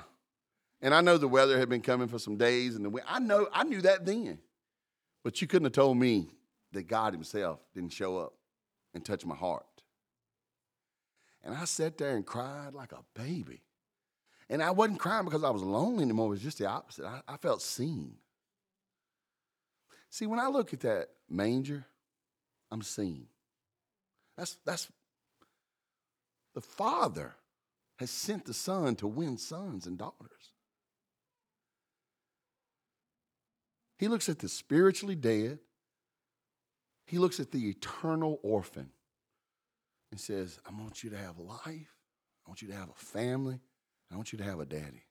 And 0.82 0.94
I 0.94 1.02
know 1.02 1.18
the 1.18 1.28
weather 1.28 1.58
had 1.58 1.70
been 1.70 1.82
coming 1.82 2.08
for 2.08 2.20
some 2.20 2.38
days, 2.38 2.76
and 2.76 2.86
the 2.86 3.04
I 3.08 3.20
know 3.20 3.48
I 3.52 3.64
knew 3.64 3.82
that 3.82 4.06
then. 4.06 4.40
But 5.24 5.42
you 5.42 5.48
couldn't 5.48 5.66
have 5.66 5.74
told 5.74 5.98
me 5.98 6.30
that 6.74 6.84
God 6.84 7.14
Himself 7.14 7.60
didn't 7.74 7.94
show 7.94 8.20
up 8.20 8.34
and 8.94 9.04
touch 9.04 9.26
my 9.26 9.36
heart. 9.36 9.66
And 11.44 11.56
I 11.56 11.66
sat 11.66 11.98
there 11.98 12.16
and 12.16 12.26
cried 12.26 12.74
like 12.74 12.92
a 12.92 13.04
baby. 13.16 13.62
And 14.50 14.62
I 14.62 14.72
wasn't 14.72 15.00
crying 15.00 15.26
because 15.26 15.44
I 15.44 15.50
was 15.50 15.64
lonely 15.64 16.04
anymore. 16.04 16.28
It 16.28 16.30
was 16.30 16.42
just 16.42 16.60
the 16.60 16.68
opposite. 16.68 17.06
I, 17.06 17.22
I 17.28 17.38
felt 17.38 17.62
seen. 17.62 18.16
See, 20.16 20.28
when 20.28 20.40
I 20.40 20.48
look 20.48 20.72
at 20.72 20.80
that 20.80 21.10
manger, 21.30 21.86
I'm 22.72 22.82
seen. 22.82 23.26
That's, 24.38 24.56
that's 24.66 24.88
the 26.54 26.62
Father 26.62 27.36
has 27.98 28.12
sent 28.12 28.46
the 28.46 28.54
Son 28.54 28.96
to 28.96 29.08
win 29.08 29.38
sons 29.38 29.86
and 29.86 29.98
daughters. 29.98 30.54
He 33.98 34.08
looks 34.08 34.30
at 34.30 34.40
the 34.40 34.48
spiritually 34.48 35.16
dead, 35.16 35.60
he 37.06 37.18
looks 37.18 37.42
at 37.42 37.52
the 37.52 37.68
eternal 37.68 38.40
orphan 38.42 38.92
and 40.12 40.20
says, 40.22 40.62
I 40.66 40.82
want 40.82 41.04
you 41.04 41.10
to 41.10 41.18
have 41.18 41.40
life, 41.40 41.66
I 41.68 42.48
want 42.48 42.62
you 42.62 42.70
to 42.70 42.74
have 42.74 42.88
a 42.88 43.04
family, 43.06 43.60
I 44.10 44.16
want 44.16 44.32
you 44.32 44.38
to 44.38 44.46
have 44.46 44.62
a 44.62 44.66
daddy. 44.66 45.04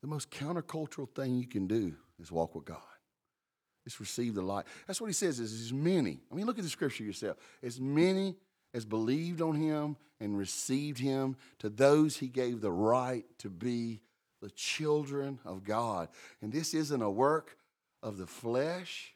The 0.00 0.06
most 0.06 0.30
countercultural 0.30 1.08
thing 1.08 1.34
you 1.34 1.48
can 1.48 1.66
do 1.66 1.96
walk 2.30 2.54
with 2.54 2.64
God. 2.64 2.78
It's 3.86 4.00
receive 4.00 4.34
the 4.34 4.42
light. 4.42 4.64
That's 4.86 5.00
what 5.00 5.08
he 5.08 5.12
says 5.12 5.38
is 5.40 5.52
as 5.52 5.72
many. 5.72 6.20
I 6.30 6.34
mean, 6.34 6.46
look 6.46 6.58
at 6.58 6.64
the 6.64 6.70
scripture 6.70 7.04
yourself. 7.04 7.36
As 7.62 7.80
many 7.80 8.36
as 8.72 8.84
believed 8.84 9.40
on 9.40 9.54
him 9.54 9.96
and 10.20 10.38
received 10.38 10.98
him, 10.98 11.36
to 11.58 11.68
those 11.68 12.16
he 12.16 12.28
gave 12.28 12.60
the 12.60 12.72
right 12.72 13.24
to 13.38 13.50
be 13.50 14.00
the 14.40 14.50
children 14.50 15.38
of 15.44 15.64
God. 15.64 16.08
And 16.40 16.52
this 16.52 16.74
isn't 16.74 17.02
a 17.02 17.10
work 17.10 17.56
of 18.02 18.18
the 18.18 18.26
flesh. 18.26 19.14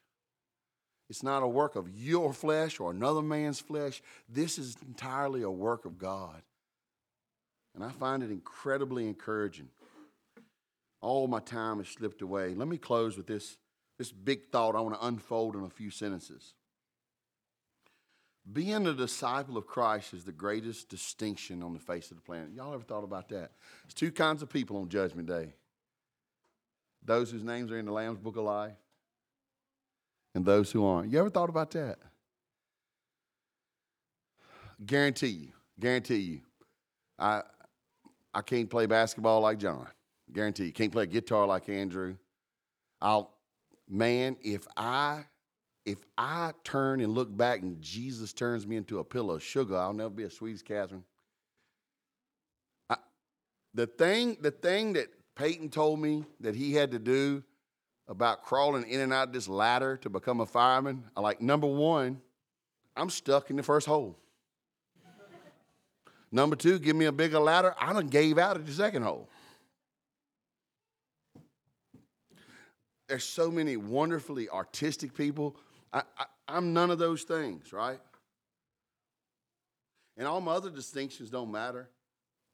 It's 1.09 1.23
not 1.23 1.43
a 1.43 1.49
work 1.49 1.77
of 1.77 1.89
your 1.89 2.33
flesh 2.33 2.81
or 2.81 2.91
another 2.91 3.23
man's 3.23 3.61
flesh. 3.61 4.03
This 4.29 4.59
is 4.59 4.77
entirely 4.87 5.43
a 5.43 5.51
work 5.51 5.85
of 5.87 5.99
God. 5.99 6.43
And 7.75 7.85
I 7.85 7.91
find 7.91 8.23
it 8.23 8.31
incredibly 8.31 9.07
encouraging. 9.07 9.69
All 11.01 11.27
my 11.27 11.41
time 11.41 11.79
has 11.79 11.89
slipped 11.89 12.23
away. 12.23 12.55
Let 12.55 12.69
me 12.69 12.77
close 12.77 13.17
with 13.17 13.27
this, 13.27 13.57
this 13.99 14.11
big 14.11 14.51
thought 14.51 14.75
I 14.75 14.81
want 14.81 15.01
to 15.01 15.07
unfold 15.07 15.55
in 15.55 15.63
a 15.63 15.71
few 15.71 15.91
sentences. 15.91 16.55
Being 18.51 18.87
a 18.87 18.95
disciple 18.95 19.59
of 19.59 19.67
Christ 19.67 20.15
is 20.15 20.25
the 20.25 20.33
greatest 20.33 20.89
distinction 20.89 21.63
on 21.63 21.75
the 21.75 21.79
face 21.79 22.11
of 22.11 22.17
the 22.17 22.23
planet. 22.23 22.51
Y'all 22.55 22.73
ever 22.73 22.83
thought 22.83 23.05
about 23.05 23.29
that? 23.29 23.53
There's 23.85 23.95
two 23.95 24.11
kinds 24.11 24.43
of 24.43 24.49
people 24.49 24.79
on 24.79 24.89
Judgment 24.89 25.29
Day 25.29 25.53
those 27.05 27.31
whose 27.31 27.45
names 27.45 27.71
are 27.73 27.79
in 27.79 27.87
the 27.87 27.93
Lamb's 27.93 28.19
Book 28.19 28.37
of 28.37 28.45
Life 28.45 28.75
and 30.35 30.45
those 30.45 30.71
who 30.71 30.85
aren't. 30.85 31.11
You 31.11 31.19
ever 31.19 31.31
thought 31.31 31.49
about 31.49 31.71
that? 31.71 31.99
Guarantee 34.85 35.29
you, 35.29 35.49
guarantee 35.81 36.17
you, 36.17 36.41
I, 37.19 37.43
I 38.33 38.43
can't 38.43 38.69
play 38.69 38.87
basketball 38.87 39.41
like 39.41 39.59
John. 39.59 39.87
Guarantee 40.33 40.67
you. 40.67 40.73
Can't 40.73 40.93
play 40.93 41.07
guitar 41.07 41.47
like 41.47 41.69
Andrew. 41.69 42.17
I'll, 43.01 43.35
man, 43.89 44.37
if 44.43 44.67
I 44.77 45.25
if 45.89 46.05
I 46.19 46.53
turn 46.65 47.01
and 47.01 47.15
look 47.15 47.35
back 47.35 47.63
and 47.63 47.81
Jesus 47.81 48.35
turns 48.35 48.67
me 48.67 48.77
into 48.77 48.99
a 48.99 49.05
pillow 49.05 49.37
of 49.37 49.43
sugar, 49.43 49.75
I'll 49.75 49.95
never 49.95 50.11
be 50.11 50.25
as 50.25 50.35
sweet 50.35 50.53
as 50.53 50.63
Catherine. 50.63 51.03
I, 52.91 52.97
the 53.73 53.87
thing, 53.87 54.37
the 54.43 54.51
thing 54.51 54.93
that 54.93 55.07
Peyton 55.35 55.71
told 55.71 55.99
me 55.99 56.27
that 56.41 56.55
he 56.55 56.75
had 56.75 56.91
to 56.91 56.99
do 56.99 57.43
about 58.07 58.43
crawling 58.43 58.87
in 58.87 59.01
and 59.01 59.15
out 59.15 59.29
of 59.29 59.33
this 59.33 59.49
ladder 59.49 59.97
to 59.99 60.11
become 60.11 60.41
a 60.41 60.47
fireman, 60.47 61.05
I 61.17 61.23
like 61.23 61.41
number 61.41 61.67
one, 61.67 62.21
I'm 62.95 63.09
stuck 63.09 63.49
in 63.49 63.57
the 63.57 63.63
first 63.63 63.87
hole. 63.87 64.19
number 66.31 66.55
two, 66.55 66.79
give 66.79 66.97
me 66.97 67.07
a 67.07 67.13
bigger 67.13 67.39
ladder. 67.39 67.75
I 67.81 67.95
done 67.95 68.09
gave 68.09 68.37
out 68.37 68.59
at 68.59 68.67
the 68.67 68.73
second 68.73 69.05
hole. 69.05 69.31
There's 73.09 73.25
so 73.25 73.51
many 73.51 73.77
wonderfully 73.77 74.49
artistic 74.49 75.15
people 75.15 75.57
I, 75.93 76.03
I, 76.49 76.57
am 76.57 76.73
none 76.73 76.91
of 76.91 76.99
those 76.99 77.23
things, 77.23 77.73
right? 77.73 78.01
And 80.17 80.27
all 80.27 80.41
my 80.41 80.53
other 80.53 80.71
distinctions 80.71 81.31
don't 81.31 81.51
matter. 81.51 81.89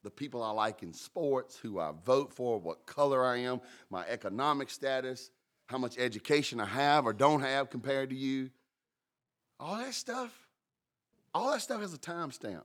The 0.03 0.11
people 0.11 0.43
I 0.43 0.51
like 0.51 0.83
in 0.83 0.93
sports, 0.93 1.57
who 1.57 1.79
I 1.79 1.91
vote 2.05 2.31
for, 2.31 2.59
what 2.59 2.85
color 2.85 3.25
I 3.25 3.37
am, 3.37 3.59
my 3.89 4.05
economic 4.07 4.69
status, 4.69 5.31
how 5.67 5.79
much 5.79 5.97
education 5.97 6.59
I 6.59 6.65
have 6.65 7.07
or 7.07 7.13
don't 7.13 7.41
have 7.41 7.71
compared 7.71 8.11
to 8.11 8.15
you. 8.15 8.51
All 9.59 9.77
that 9.77 9.95
stuff, 9.95 10.31
all 11.33 11.51
that 11.51 11.61
stuff 11.61 11.81
has 11.81 11.93
a 11.93 11.97
timestamp. 11.97 12.61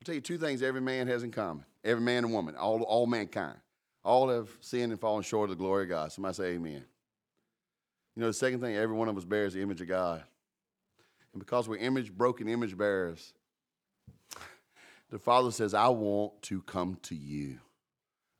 I'll 0.00 0.04
tell 0.04 0.14
you 0.14 0.20
two 0.20 0.36
things 0.36 0.62
every 0.62 0.82
man 0.82 1.06
has 1.06 1.22
in 1.22 1.30
common. 1.30 1.64
Every 1.82 2.02
man 2.02 2.24
and 2.24 2.32
woman, 2.32 2.54
all, 2.56 2.82
all 2.82 3.06
mankind. 3.06 3.56
All 4.04 4.28
have 4.28 4.50
sinned 4.60 4.92
and 4.92 5.00
fallen 5.00 5.22
short 5.22 5.50
of 5.50 5.56
the 5.56 5.62
glory 5.62 5.84
of 5.84 5.88
God. 5.88 6.12
Somebody 6.12 6.34
say 6.34 6.44
amen. 6.50 6.84
You 8.14 8.20
know, 8.20 8.26
the 8.26 8.34
second 8.34 8.60
thing, 8.60 8.76
every 8.76 8.94
one 8.94 9.08
of 9.08 9.16
us 9.16 9.24
bears 9.24 9.54
the 9.54 9.62
image 9.62 9.80
of 9.80 9.88
God. 9.88 10.22
And 11.32 11.40
because 11.40 11.68
we're 11.68 11.78
image 11.78 12.12
broken 12.12 12.48
image 12.48 12.76
bearers, 12.76 13.32
the 15.10 15.18
Father 15.18 15.50
says, 15.50 15.74
I 15.74 15.88
want 15.88 16.40
to 16.42 16.62
come 16.62 16.98
to 17.02 17.14
you. 17.14 17.58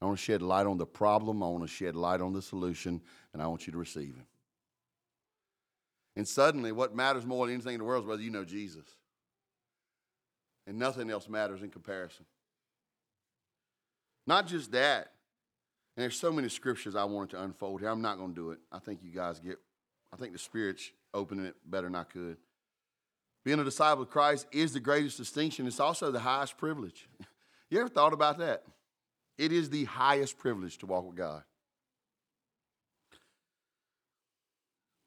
I 0.01 0.07
want 0.07 0.19
to 0.19 0.25
shed 0.25 0.43
light 0.43 0.67
on 0.67 0.77
the 0.77 0.87
problem, 0.87 1.43
I 1.43 1.49
want 1.49 1.65
to 1.65 1.69
shed 1.69 1.97
light 1.97 2.21
on 2.21 2.35
the 2.35 2.43
solution, 2.43 3.01
and 3.33 3.41
I 3.41 3.47
want 3.47 3.67
you 3.67 3.73
to 3.73 3.79
receive 3.79 4.15
Him. 4.15 4.27
And 6.15 6.29
suddenly, 6.29 6.73
what 6.73 6.95
matters 6.95 7.25
more 7.25 7.47
than 7.47 7.55
anything 7.55 7.75
in 7.75 7.79
the 7.79 7.85
world 7.85 8.05
is 8.05 8.09
whether 8.09 8.23
you 8.23 8.31
know 8.31 8.45
Jesus. 8.45 8.85
And 10.67 10.79
nothing 10.79 11.11
else 11.11 11.29
matters 11.29 11.63
in 11.63 11.71
comparison. 11.71 12.27
Not 14.27 14.47
just 14.47 14.73
that, 14.73 15.13
and 15.97 16.03
there's 16.03 16.19
so 16.19 16.33
many 16.33 16.49
scriptures 16.49 16.97
I 16.97 17.05
wanted 17.05 17.31
to 17.31 17.43
unfold 17.43 17.81
here. 17.81 17.89
I'm 17.89 18.03
not 18.03 18.19
going 18.19 18.31
to 18.31 18.41
do 18.41 18.51
it. 18.51 18.59
I 18.73 18.79
think 18.79 19.01
you 19.03 19.13
guys 19.13 19.39
get, 19.39 19.59
I 20.13 20.17
think 20.17 20.33
the 20.33 20.39
Spirit's 20.39 20.91
opening 21.13 21.47
it 21.47 21.55
better 21.65 21.87
than 21.87 21.95
I 21.95 22.05
could. 22.05 22.37
Being 23.45 23.61
a 23.61 23.65
disciple 23.65 24.03
of 24.03 24.11
Christ 24.11 24.47
is 24.53 24.73
the 24.73 24.81
greatest 24.81 25.19
distinction. 25.19 25.67
It's 25.67 25.81
also 25.81 26.11
the 26.11 26.21
highest 26.21 26.57
privilege. 26.57 27.09
You 27.71 27.81
ever 27.81 27.89
thought 27.89 28.13
about 28.13 28.39
that? 28.39 28.63
It 29.37 29.51
is 29.51 29.69
the 29.69 29.85
highest 29.85 30.39
privilege 30.39 30.79
to 30.79 30.87
walk 30.87 31.07
with 31.07 31.17
God. 31.17 31.43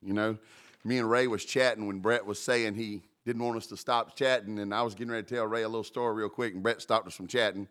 You 0.02 0.14
know, 0.14 0.38
me 0.84 0.98
and 0.98 1.10
Ray 1.10 1.28
was 1.28 1.46
chatting 1.46 1.88
when 1.88 2.00
Brett 2.00 2.26
was 2.26 2.40
saying 2.40 2.76
he 2.76 3.04
didn't 3.26 3.44
want 3.44 3.58
us 3.58 3.68
to 3.68 3.78
stop 3.78 4.16
chatting, 4.16 4.60
and 4.60 4.74
I 4.74 4.82
was 4.82 4.96
getting 4.96 5.12
ready 5.12 5.26
to 5.26 5.36
tell 5.36 5.46
Ray 5.46 5.64
a 5.64 5.70
little 5.70 5.84
story 5.84 6.16
real 6.16 6.30
quick, 6.30 6.54
and 6.54 6.64
Brett 6.64 6.82
stopped 6.82 7.08
us 7.08 7.14
from 7.14 7.28
chatting. 7.28 7.68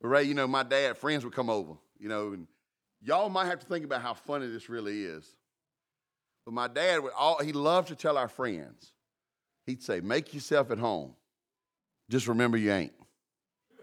But 0.00 0.08
Ray, 0.08 0.24
you 0.24 0.34
know, 0.34 0.46
my 0.46 0.62
dad, 0.62 0.98
friends 0.98 1.24
would 1.24 1.34
come 1.34 1.48
over, 1.48 1.74
you 2.02 2.08
know, 2.08 2.32
and 2.32 2.48
y'all 3.00 3.28
might 3.28 3.46
have 3.46 3.60
to 3.60 3.66
think 3.66 3.84
about 3.84 4.02
how 4.02 4.12
funny 4.12 4.48
this 4.48 4.68
really 4.68 5.04
is. 5.04 5.24
But 6.44 6.52
my 6.52 6.66
dad 6.66 7.00
would 7.00 7.12
all 7.16 7.40
he 7.40 7.52
loved 7.52 7.88
to 7.88 7.94
tell 7.94 8.18
our 8.18 8.26
friends. 8.26 8.92
He'd 9.66 9.82
say, 9.82 10.00
"Make 10.00 10.34
yourself 10.34 10.72
at 10.72 10.78
home. 10.78 11.14
Just 12.10 12.26
remember 12.26 12.56
you 12.56 12.72
ain't." 12.72 12.92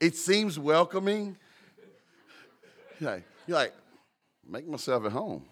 it 0.00 0.16
seems 0.16 0.58
welcoming. 0.58 1.36
You're 3.46 3.58
like, 3.58 3.74
make 4.48 4.66
myself 4.66 5.04
at 5.04 5.12
home. 5.12 5.44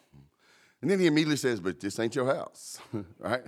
And 0.80 0.90
then 0.90 1.00
he 1.00 1.06
immediately 1.06 1.36
says, 1.36 1.60
But 1.60 1.80
this 1.80 1.98
ain't 1.98 2.14
your 2.14 2.34
house, 2.34 2.78
right? 3.18 3.42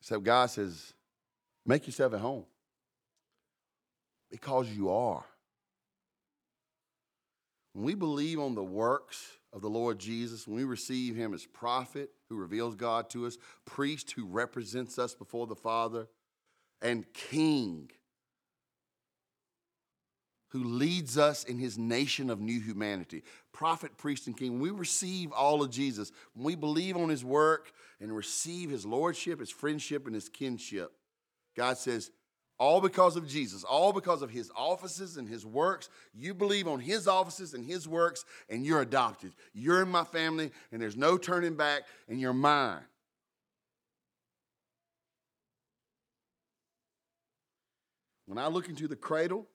So 0.00 0.20
God 0.20 0.46
says, 0.46 0.94
Make 1.66 1.86
yourself 1.86 2.14
at 2.14 2.20
home 2.20 2.46
because 4.36 4.68
you 4.68 4.90
are. 4.90 5.24
When 7.72 7.86
we 7.86 7.94
believe 7.94 8.38
on 8.38 8.54
the 8.54 8.62
works 8.62 9.38
of 9.50 9.62
the 9.62 9.70
Lord 9.70 9.98
Jesus, 9.98 10.46
when 10.46 10.56
we 10.56 10.64
receive 10.64 11.16
him 11.16 11.32
as 11.32 11.46
prophet 11.46 12.10
who 12.28 12.36
reveals 12.36 12.74
God 12.74 13.08
to 13.10 13.24
us, 13.24 13.38
priest 13.64 14.10
who 14.10 14.26
represents 14.26 14.98
us 14.98 15.14
before 15.14 15.46
the 15.46 15.56
Father, 15.56 16.06
and 16.82 17.10
king 17.14 17.90
who 20.50 20.64
leads 20.64 21.16
us 21.16 21.42
in 21.44 21.58
his 21.58 21.78
nation 21.78 22.28
of 22.28 22.38
new 22.38 22.60
humanity. 22.60 23.22
Prophet, 23.54 23.96
priest, 23.96 24.26
and 24.26 24.36
king. 24.36 24.52
When 24.52 24.60
we 24.60 24.70
receive 24.70 25.32
all 25.32 25.62
of 25.62 25.70
Jesus, 25.70 26.12
when 26.34 26.44
we 26.44 26.56
believe 26.56 26.98
on 26.98 27.08
his 27.08 27.24
work 27.24 27.72
and 28.02 28.14
receive 28.14 28.68
his 28.68 28.84
lordship, 28.84 29.40
his 29.40 29.50
friendship, 29.50 30.04
and 30.04 30.14
his 30.14 30.28
kinship, 30.28 30.92
God 31.56 31.78
says, 31.78 32.10
all 32.58 32.80
because 32.80 33.16
of 33.16 33.26
Jesus, 33.26 33.64
all 33.64 33.92
because 33.92 34.22
of 34.22 34.30
his 34.30 34.50
offices 34.56 35.16
and 35.16 35.28
his 35.28 35.44
works. 35.44 35.88
You 36.14 36.34
believe 36.34 36.66
on 36.66 36.80
his 36.80 37.06
offices 37.06 37.54
and 37.54 37.64
his 37.64 37.86
works, 37.86 38.24
and 38.48 38.64
you're 38.64 38.80
adopted. 38.80 39.32
You're 39.52 39.82
in 39.82 39.90
my 39.90 40.04
family, 40.04 40.50
and 40.72 40.80
there's 40.80 40.96
no 40.96 41.18
turning 41.18 41.54
back, 41.54 41.82
and 42.08 42.20
you're 42.20 42.32
mine. 42.32 42.82
When 48.26 48.38
I 48.38 48.48
look 48.48 48.68
into 48.68 48.88
the 48.88 48.96
cradle, 48.96 49.46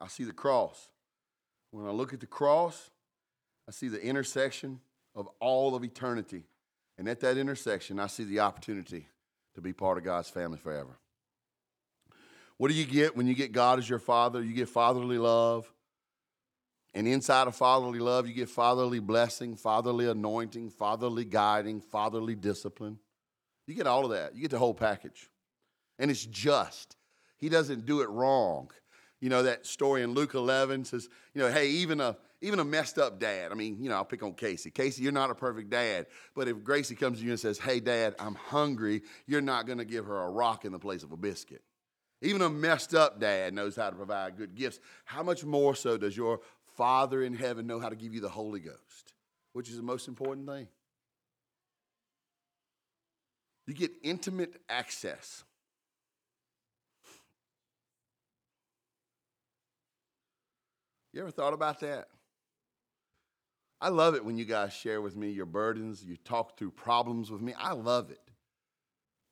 I 0.00 0.08
see 0.08 0.24
the 0.24 0.32
cross. 0.32 0.88
When 1.70 1.86
I 1.86 1.90
look 1.90 2.14
at 2.14 2.20
the 2.20 2.26
cross, 2.26 2.90
I 3.68 3.72
see 3.72 3.88
the 3.88 4.02
intersection 4.02 4.80
of 5.14 5.28
all 5.40 5.74
of 5.74 5.84
eternity. 5.84 6.44
And 6.96 7.08
at 7.08 7.20
that 7.20 7.36
intersection, 7.36 7.98
I 7.98 8.06
see 8.06 8.24
the 8.24 8.40
opportunity 8.40 9.08
to 9.54 9.60
be 9.60 9.72
part 9.72 9.98
of 9.98 10.04
God's 10.04 10.30
family 10.30 10.58
forever. 10.58 10.98
What 12.58 12.68
do 12.68 12.74
you 12.74 12.86
get 12.86 13.16
when 13.16 13.26
you 13.26 13.34
get 13.34 13.52
God 13.52 13.78
as 13.78 13.88
your 13.88 13.98
father? 13.98 14.42
You 14.42 14.54
get 14.54 14.68
fatherly 14.68 15.18
love. 15.18 15.70
And 16.94 17.06
inside 17.06 17.46
of 17.46 17.54
fatherly 17.54 17.98
love, 17.98 18.26
you 18.26 18.32
get 18.32 18.48
fatherly 18.48 19.00
blessing, 19.00 19.54
fatherly 19.54 20.08
anointing, 20.08 20.70
fatherly 20.70 21.26
guiding, 21.26 21.82
fatherly 21.82 22.34
discipline. 22.34 22.98
You 23.66 23.74
get 23.74 23.86
all 23.86 24.04
of 24.04 24.12
that. 24.12 24.34
You 24.34 24.40
get 24.40 24.50
the 24.50 24.58
whole 24.58 24.72
package. 24.72 25.28
And 25.98 26.10
it's 26.10 26.24
just. 26.24 26.96
He 27.36 27.50
doesn't 27.50 27.84
do 27.84 28.00
it 28.00 28.08
wrong. 28.08 28.70
You 29.20 29.28
know, 29.28 29.42
that 29.42 29.66
story 29.66 30.02
in 30.02 30.14
Luke 30.14 30.34
11 30.34 30.86
says, 30.86 31.08
you 31.34 31.42
know, 31.42 31.50
hey, 31.50 31.68
even 31.68 32.00
a, 32.00 32.16
even 32.40 32.60
a 32.60 32.64
messed 32.64 32.98
up 32.98 33.18
dad. 33.18 33.52
I 33.52 33.54
mean, 33.54 33.82
you 33.82 33.90
know, 33.90 33.96
I'll 33.96 34.04
pick 34.04 34.22
on 34.22 34.32
Casey. 34.32 34.70
Casey, 34.70 35.02
you're 35.02 35.12
not 35.12 35.30
a 35.30 35.34
perfect 35.34 35.68
dad. 35.68 36.06
But 36.34 36.48
if 36.48 36.62
Gracie 36.62 36.94
comes 36.94 37.18
to 37.18 37.24
you 37.24 37.32
and 37.32 37.40
says, 37.40 37.58
hey, 37.58 37.80
dad, 37.80 38.14
I'm 38.18 38.34
hungry, 38.34 39.02
you're 39.26 39.42
not 39.42 39.66
going 39.66 39.78
to 39.78 39.84
give 39.84 40.06
her 40.06 40.16
a 40.16 40.30
rock 40.30 40.64
in 40.64 40.72
the 40.72 40.78
place 40.78 41.02
of 41.02 41.12
a 41.12 41.16
biscuit. 41.16 41.62
Even 42.26 42.42
a 42.42 42.50
messed 42.50 42.94
up 42.94 43.20
dad 43.20 43.54
knows 43.54 43.76
how 43.76 43.88
to 43.88 43.96
provide 43.96 44.36
good 44.36 44.54
gifts. 44.54 44.80
How 45.04 45.22
much 45.22 45.44
more 45.44 45.74
so 45.74 45.96
does 45.96 46.16
your 46.16 46.40
Father 46.76 47.22
in 47.22 47.34
heaven 47.34 47.66
know 47.66 47.78
how 47.78 47.88
to 47.88 47.96
give 47.96 48.12
you 48.12 48.20
the 48.20 48.28
Holy 48.28 48.60
Ghost, 48.60 49.14
which 49.52 49.68
is 49.68 49.76
the 49.76 49.82
most 49.82 50.08
important 50.08 50.46
thing? 50.46 50.68
You 53.66 53.74
get 53.74 53.92
intimate 54.02 54.60
access 54.68 55.44
You 61.16 61.22
ever 61.22 61.30
thought 61.30 61.54
about 61.54 61.80
that? 61.80 62.08
I 63.80 63.88
love 63.88 64.14
it 64.14 64.22
when 64.22 64.36
you 64.36 64.44
guys 64.44 64.74
share 64.74 65.00
with 65.00 65.16
me 65.16 65.30
your 65.30 65.46
burdens, 65.46 66.04
you 66.04 66.18
talk 66.18 66.58
through 66.58 66.72
problems 66.72 67.30
with 67.30 67.40
me. 67.40 67.54
I 67.58 67.72
love 67.72 68.10
it. 68.10 68.20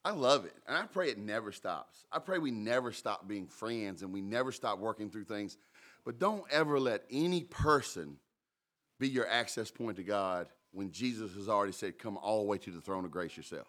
I 0.04 0.10
love 0.12 0.44
it. 0.44 0.54
And 0.66 0.76
I 0.76 0.82
pray 0.82 1.08
it 1.08 1.18
never 1.18 1.50
stops. 1.50 2.04
I 2.12 2.18
pray 2.18 2.38
we 2.38 2.50
never 2.50 2.92
stop 2.92 3.26
being 3.26 3.46
friends 3.46 4.02
and 4.02 4.12
we 4.12 4.20
never 4.20 4.52
stop 4.52 4.78
working 4.78 5.10
through 5.10 5.24
things. 5.24 5.56
But 6.04 6.18
don't 6.18 6.44
ever 6.50 6.78
let 6.78 7.04
any 7.10 7.44
person 7.44 8.18
be 9.00 9.08
your 9.08 9.28
access 9.28 9.70
point 9.70 9.96
to 9.96 10.02
God 10.02 10.48
when 10.72 10.90
Jesus 10.90 11.34
has 11.34 11.48
already 11.48 11.72
said, 11.72 11.98
Come 11.98 12.18
all 12.18 12.40
the 12.40 12.46
way 12.46 12.58
to 12.58 12.70
the 12.70 12.80
throne 12.80 13.04
of 13.04 13.10
grace 13.10 13.36
yourself. 13.36 13.66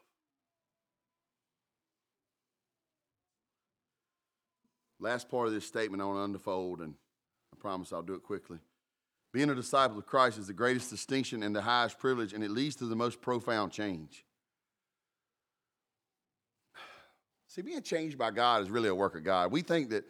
Last 4.99 5.29
part 5.29 5.47
of 5.47 5.53
this 5.53 5.65
statement 5.65 6.01
I 6.01 6.05
want 6.05 6.17
to 6.17 6.23
unfold, 6.23 6.79
and 6.81 6.95
I 7.53 7.57
promise 7.59 7.93
I'll 7.93 8.01
do 8.01 8.15
it 8.15 8.23
quickly. 8.23 8.59
Being 9.33 9.49
a 9.49 9.55
disciple 9.55 9.97
of 9.97 10.05
Christ 10.05 10.37
is 10.37 10.47
the 10.47 10.53
greatest 10.53 10.89
distinction 10.89 11.43
and 11.43 11.55
the 11.55 11.61
highest 11.61 11.99
privilege, 11.99 12.33
and 12.33 12.43
it 12.43 12.51
leads 12.51 12.77
to 12.77 12.85
the 12.85 12.95
most 12.95 13.21
profound 13.21 13.71
change. 13.71 14.25
See, 17.55 17.61
being 17.61 17.81
changed 17.81 18.17
by 18.17 18.31
God 18.31 18.63
is 18.63 18.69
really 18.69 18.89
a 18.89 18.95
work 18.95 19.15
of 19.15 19.23
God. 19.23 19.49
We 19.49 19.61
think 19.61 19.89
that, 19.91 20.03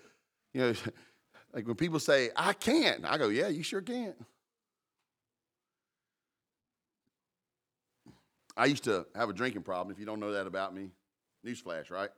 you 0.51 0.62
know, 0.62 0.73
like 1.53 1.67
when 1.67 1.75
people 1.75 1.99
say, 1.99 2.31
I 2.36 2.53
can't, 2.53 3.05
I 3.05 3.19
go, 3.19 3.27
yeah, 3.27 3.49
you 3.49 3.62
sure 3.62 3.81
can. 3.81 4.15
I 8.58 8.65
used 8.65 8.86
to 8.86 9.05
have 9.15 9.29
a 9.29 9.34
drinking 9.34 9.62
problem. 9.62 9.93
If 9.93 9.99
you 9.99 10.08
don't 10.08 10.19
know 10.19 10.31
that 10.31 10.47
about 10.47 10.73
me, 10.73 10.89
newsflash, 11.45 11.91
right? 11.91 12.10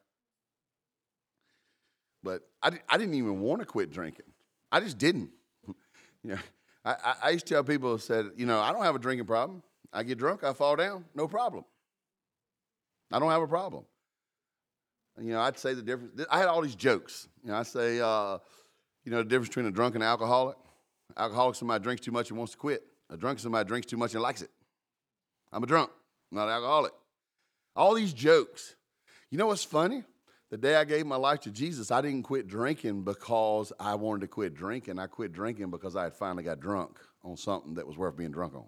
But 2.23 2.43
I, 2.63 2.79
I 2.87 2.97
didn't 2.97 3.15
even 3.15 3.41
want 3.41 3.59
to 3.59 3.65
quit 3.65 3.91
drinking. 3.91 4.27
I 4.71 4.79
just 4.79 4.97
didn't. 4.97 5.31
you 5.67 5.75
know, 6.35 6.37
I, 6.85 7.15
I 7.23 7.29
used 7.31 7.47
to 7.47 7.55
tell 7.55 7.65
people, 7.65 7.97
said, 7.97 8.27
you 8.37 8.45
know, 8.45 8.61
I 8.61 8.71
don't 8.71 8.83
have 8.83 8.95
a 8.95 8.99
drinking 8.99 9.27
problem. 9.27 9.61
I 9.91 10.03
get 10.03 10.17
drunk, 10.19 10.45
I 10.45 10.53
fall 10.53 10.77
down, 10.77 11.03
no 11.13 11.27
problem. 11.27 11.65
I 13.11 13.19
don't 13.19 13.31
have 13.31 13.41
a 13.41 13.47
problem. 13.47 13.83
You 15.19 15.31
know, 15.31 15.41
I'd 15.41 15.57
say 15.57 15.73
the 15.73 15.81
difference. 15.81 16.25
I 16.29 16.39
had 16.39 16.47
all 16.47 16.61
these 16.61 16.75
jokes. 16.75 17.27
You 17.43 17.51
know, 17.51 17.57
I 17.57 17.63
say, 17.63 17.99
uh, 17.99 18.37
you 19.03 19.11
know, 19.11 19.19
the 19.19 19.23
difference 19.29 19.49
between 19.49 19.65
a 19.65 19.71
drunk 19.71 19.95
and 19.95 20.03
an 20.03 20.09
alcoholic. 20.09 20.57
Alcoholic 21.15 21.55
somebody 21.55 21.83
drinks 21.83 22.05
too 22.05 22.11
much 22.11 22.29
and 22.29 22.37
wants 22.37 22.53
to 22.53 22.57
quit. 22.57 22.83
A 23.09 23.17
drunk 23.17 23.39
somebody 23.39 23.67
drinks 23.67 23.87
too 23.87 23.97
much 23.97 24.13
and 24.13 24.21
likes 24.21 24.41
it. 24.41 24.51
I'm 25.51 25.63
a 25.63 25.67
drunk, 25.67 25.89
not 26.31 26.47
an 26.47 26.53
alcoholic. 26.53 26.91
All 27.75 27.93
these 27.93 28.13
jokes. 28.13 28.75
You 29.31 29.37
know 29.37 29.47
what's 29.47 29.63
funny? 29.63 30.03
The 30.49 30.57
day 30.57 30.75
I 30.75 30.85
gave 30.85 31.05
my 31.05 31.15
life 31.17 31.41
to 31.41 31.51
Jesus, 31.51 31.91
I 31.91 32.01
didn't 32.01 32.23
quit 32.23 32.47
drinking 32.47 33.03
because 33.03 33.73
I 33.79 33.95
wanted 33.95 34.21
to 34.21 34.27
quit 34.27 34.53
drinking. 34.53 34.97
I 34.99 35.07
quit 35.07 35.33
drinking 35.33 35.71
because 35.71 35.95
I 35.95 36.03
had 36.03 36.13
finally 36.13 36.43
got 36.43 36.59
drunk 36.59 36.99
on 37.23 37.35
something 37.35 37.73
that 37.73 37.85
was 37.85 37.97
worth 37.97 38.15
being 38.15 38.31
drunk 38.31 38.53
on. 38.55 38.65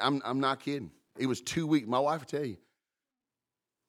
I'm, 0.00 0.22
I'm 0.24 0.40
not 0.40 0.60
kidding. 0.60 0.90
It 1.18 1.26
was 1.26 1.40
two 1.40 1.66
weeks. 1.66 1.86
My 1.86 1.98
wife 1.98 2.20
will 2.20 2.26
tell 2.26 2.46
you. 2.46 2.56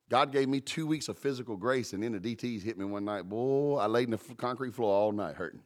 God 0.10 0.32
gave 0.32 0.50
me 0.50 0.60
two 0.60 0.88
weeks 0.88 1.08
of 1.08 1.20
physical 1.20 1.56
grace, 1.56 1.94
and 1.94 2.02
then 2.02 2.20
the 2.20 2.20
DTs 2.20 2.64
hit 2.64 2.78
me 2.78 2.86
one 2.86 3.06
night. 3.06 3.30
Boy, 3.30 3.78
I 3.78 3.86
laid 3.86 4.06
in 4.06 4.12
the 4.12 4.36
concrete 4.36 4.74
floor 4.74 4.92
all 4.92 5.12
night 5.12 5.36
hurting. 5.36 5.62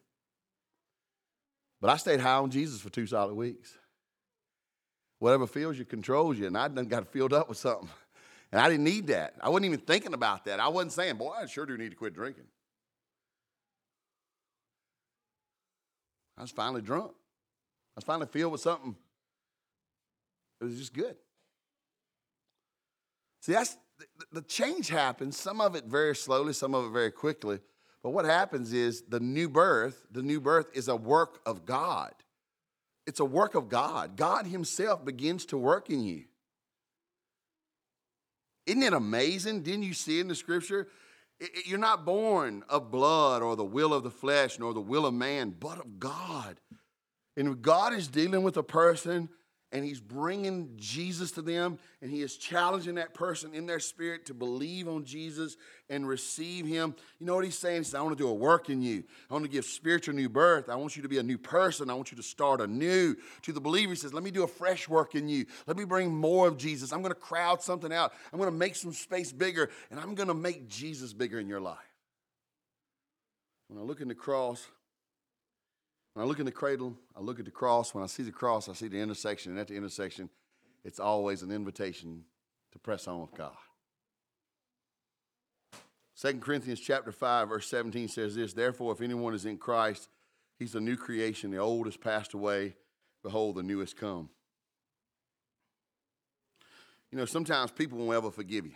But 1.80 1.90
I 1.90 1.96
stayed 1.96 2.20
high 2.20 2.36
on 2.36 2.50
Jesus 2.50 2.80
for 2.80 2.90
two 2.90 3.06
solid 3.06 3.34
weeks. 3.34 3.76
Whatever 5.18 5.46
fills 5.46 5.78
you 5.78 5.86
controls 5.86 6.38
you, 6.38 6.46
and 6.46 6.58
I 6.58 6.68
done 6.68 6.86
got 6.86 7.08
filled 7.08 7.32
up 7.32 7.48
with 7.48 7.58
something. 7.58 7.88
And 8.52 8.60
I 8.60 8.68
didn't 8.68 8.84
need 8.84 9.08
that. 9.08 9.34
I 9.40 9.48
wasn't 9.48 9.66
even 9.66 9.80
thinking 9.80 10.14
about 10.14 10.44
that. 10.44 10.60
I 10.60 10.68
wasn't 10.68 10.92
saying, 10.92 11.16
boy, 11.16 11.32
I 11.36 11.46
sure 11.46 11.66
do 11.66 11.76
need 11.76 11.90
to 11.90 11.96
quit 11.96 12.14
drinking. 12.14 12.44
I 16.38 16.42
was 16.42 16.52
finally 16.52 16.80
drunk. 16.80 17.10
I 17.10 17.96
was 17.96 18.04
finally 18.04 18.28
filled 18.28 18.52
with 18.52 18.60
something. 18.60 18.94
It 20.60 20.64
was 20.64 20.78
just 20.78 20.94
good. 20.94 21.16
See, 23.40 23.54
that's 23.54 23.76
the 24.32 24.42
change 24.42 24.88
happens, 24.88 25.38
some 25.38 25.60
of 25.60 25.74
it 25.74 25.84
very 25.84 26.14
slowly, 26.14 26.52
some 26.52 26.74
of 26.74 26.86
it 26.86 26.90
very 26.90 27.10
quickly. 27.10 27.60
But 28.02 28.10
what 28.10 28.24
happens 28.24 28.72
is 28.72 29.02
the 29.08 29.20
new 29.20 29.48
birth, 29.48 30.04
the 30.10 30.22
new 30.22 30.40
birth 30.40 30.66
is 30.74 30.88
a 30.88 30.96
work 30.96 31.40
of 31.46 31.64
God. 31.64 32.12
It's 33.06 33.20
a 33.20 33.24
work 33.24 33.54
of 33.54 33.68
God. 33.68 34.16
God 34.16 34.46
Himself 34.46 35.04
begins 35.04 35.46
to 35.46 35.58
work 35.58 35.90
in 35.90 36.02
you. 36.02 36.24
Isn't 38.66 38.82
it 38.82 38.92
amazing? 38.92 39.62
Didn't 39.62 39.84
you 39.84 39.94
see 39.94 40.20
in 40.20 40.28
the 40.28 40.34
scripture? 40.34 40.88
You're 41.66 41.78
not 41.78 42.04
born 42.04 42.62
of 42.68 42.90
blood 42.90 43.42
or 43.42 43.56
the 43.56 43.64
will 43.64 43.92
of 43.92 44.04
the 44.04 44.10
flesh 44.10 44.58
nor 44.58 44.72
the 44.72 44.80
will 44.80 45.04
of 45.04 45.14
man, 45.14 45.54
but 45.58 45.78
of 45.78 45.98
God. 45.98 46.60
And 47.36 47.48
if 47.48 47.60
God 47.60 47.92
is 47.92 48.08
dealing 48.08 48.42
with 48.42 48.56
a 48.56 48.62
person 48.62 49.28
and 49.74 49.84
he's 49.84 50.00
bringing 50.00 50.70
Jesus 50.76 51.32
to 51.32 51.42
them 51.42 51.80
and 52.00 52.08
he 52.08 52.22
is 52.22 52.36
challenging 52.36 52.94
that 52.94 53.12
person 53.12 53.52
in 53.54 53.66
their 53.66 53.80
spirit 53.80 54.24
to 54.26 54.34
believe 54.34 54.86
on 54.86 55.04
Jesus 55.04 55.56
and 55.90 56.06
receive 56.06 56.64
him. 56.64 56.94
You 57.18 57.26
know 57.26 57.34
what 57.34 57.44
he's 57.44 57.58
saying? 57.58 57.78
He 57.78 57.84
says, 57.84 57.96
I 57.96 58.00
want 58.00 58.16
to 58.16 58.22
do 58.22 58.28
a 58.28 58.34
work 58.34 58.70
in 58.70 58.80
you. 58.82 59.02
I 59.28 59.34
want 59.34 59.44
to 59.44 59.50
give 59.50 59.64
spiritual 59.64 60.14
new 60.14 60.28
birth. 60.28 60.68
I 60.68 60.76
want 60.76 60.94
you 60.94 61.02
to 61.02 61.08
be 61.08 61.18
a 61.18 61.24
new 61.24 61.36
person. 61.36 61.90
I 61.90 61.94
want 61.94 62.12
you 62.12 62.16
to 62.16 62.22
start 62.22 62.60
anew. 62.60 63.16
To 63.42 63.52
the 63.52 63.60
believer, 63.60 63.90
he 63.90 63.96
says, 63.96 64.14
Let 64.14 64.22
me 64.22 64.30
do 64.30 64.44
a 64.44 64.48
fresh 64.48 64.88
work 64.88 65.16
in 65.16 65.28
you. 65.28 65.44
Let 65.66 65.76
me 65.76 65.84
bring 65.84 66.14
more 66.14 66.46
of 66.46 66.56
Jesus. 66.56 66.92
I'm 66.92 67.02
going 67.02 67.12
to 67.12 67.20
crowd 67.20 67.60
something 67.60 67.92
out. 67.92 68.12
I'm 68.32 68.38
going 68.38 68.50
to 68.50 68.56
make 68.56 68.76
some 68.76 68.92
space 68.92 69.32
bigger, 69.32 69.70
and 69.90 69.98
I'm 69.98 70.14
going 70.14 70.28
to 70.28 70.34
make 70.34 70.68
Jesus 70.68 71.12
bigger 71.12 71.40
in 71.40 71.48
your 71.48 71.60
life. 71.60 71.78
When 73.66 73.80
I 73.80 73.82
look 73.82 74.00
in 74.00 74.06
the 74.06 74.14
cross, 74.14 74.64
when 76.14 76.24
I 76.24 76.28
look 76.28 76.38
in 76.38 76.46
the 76.46 76.52
cradle, 76.52 76.96
I 77.16 77.20
look 77.20 77.40
at 77.40 77.44
the 77.44 77.50
cross. 77.50 77.92
When 77.92 78.02
I 78.02 78.06
see 78.06 78.22
the 78.22 78.30
cross, 78.30 78.68
I 78.68 78.72
see 78.72 78.88
the 78.88 79.00
intersection. 79.00 79.52
And 79.52 79.60
at 79.60 79.68
the 79.68 79.76
intersection, 79.76 80.30
it's 80.84 81.00
always 81.00 81.42
an 81.42 81.50
invitation 81.50 82.24
to 82.72 82.78
press 82.78 83.08
on 83.08 83.20
with 83.20 83.34
God. 83.34 83.52
2 86.20 86.34
Corinthians 86.34 86.78
chapter 86.78 87.10
5, 87.10 87.48
verse 87.48 87.66
17 87.68 88.06
says 88.06 88.36
this 88.36 88.52
Therefore, 88.52 88.92
if 88.92 89.00
anyone 89.00 89.34
is 89.34 89.44
in 89.44 89.58
Christ, 89.58 90.08
he's 90.56 90.76
a 90.76 90.80
new 90.80 90.96
creation. 90.96 91.50
The 91.50 91.58
old 91.58 91.86
has 91.86 91.96
passed 91.96 92.32
away. 92.32 92.76
Behold, 93.24 93.56
the 93.56 93.64
new 93.64 93.80
has 93.80 93.92
come. 93.92 94.28
You 97.10 97.18
know, 97.18 97.24
sometimes 97.24 97.72
people 97.72 97.98
won't 97.98 98.16
ever 98.16 98.30
forgive 98.30 98.66
you. 98.66 98.72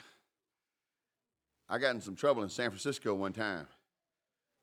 I 1.68 1.78
got 1.78 1.94
in 1.94 2.00
some 2.00 2.16
trouble 2.16 2.42
in 2.42 2.48
San 2.48 2.70
Francisco 2.70 3.14
one 3.14 3.32
time 3.32 3.68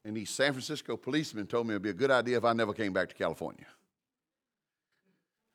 and 0.06 0.16
these 0.16 0.30
San 0.30 0.54
Francisco 0.54 0.96
policemen 0.96 1.48
told 1.48 1.66
me 1.66 1.74
it'd 1.74 1.82
be 1.82 1.90
a 1.90 1.94
good 1.94 2.12
idea 2.12 2.38
if 2.38 2.46
I 2.46 2.54
never 2.54 2.74
came 2.74 2.94
back 2.94 3.10
to 3.10 3.16
California. 3.16 3.66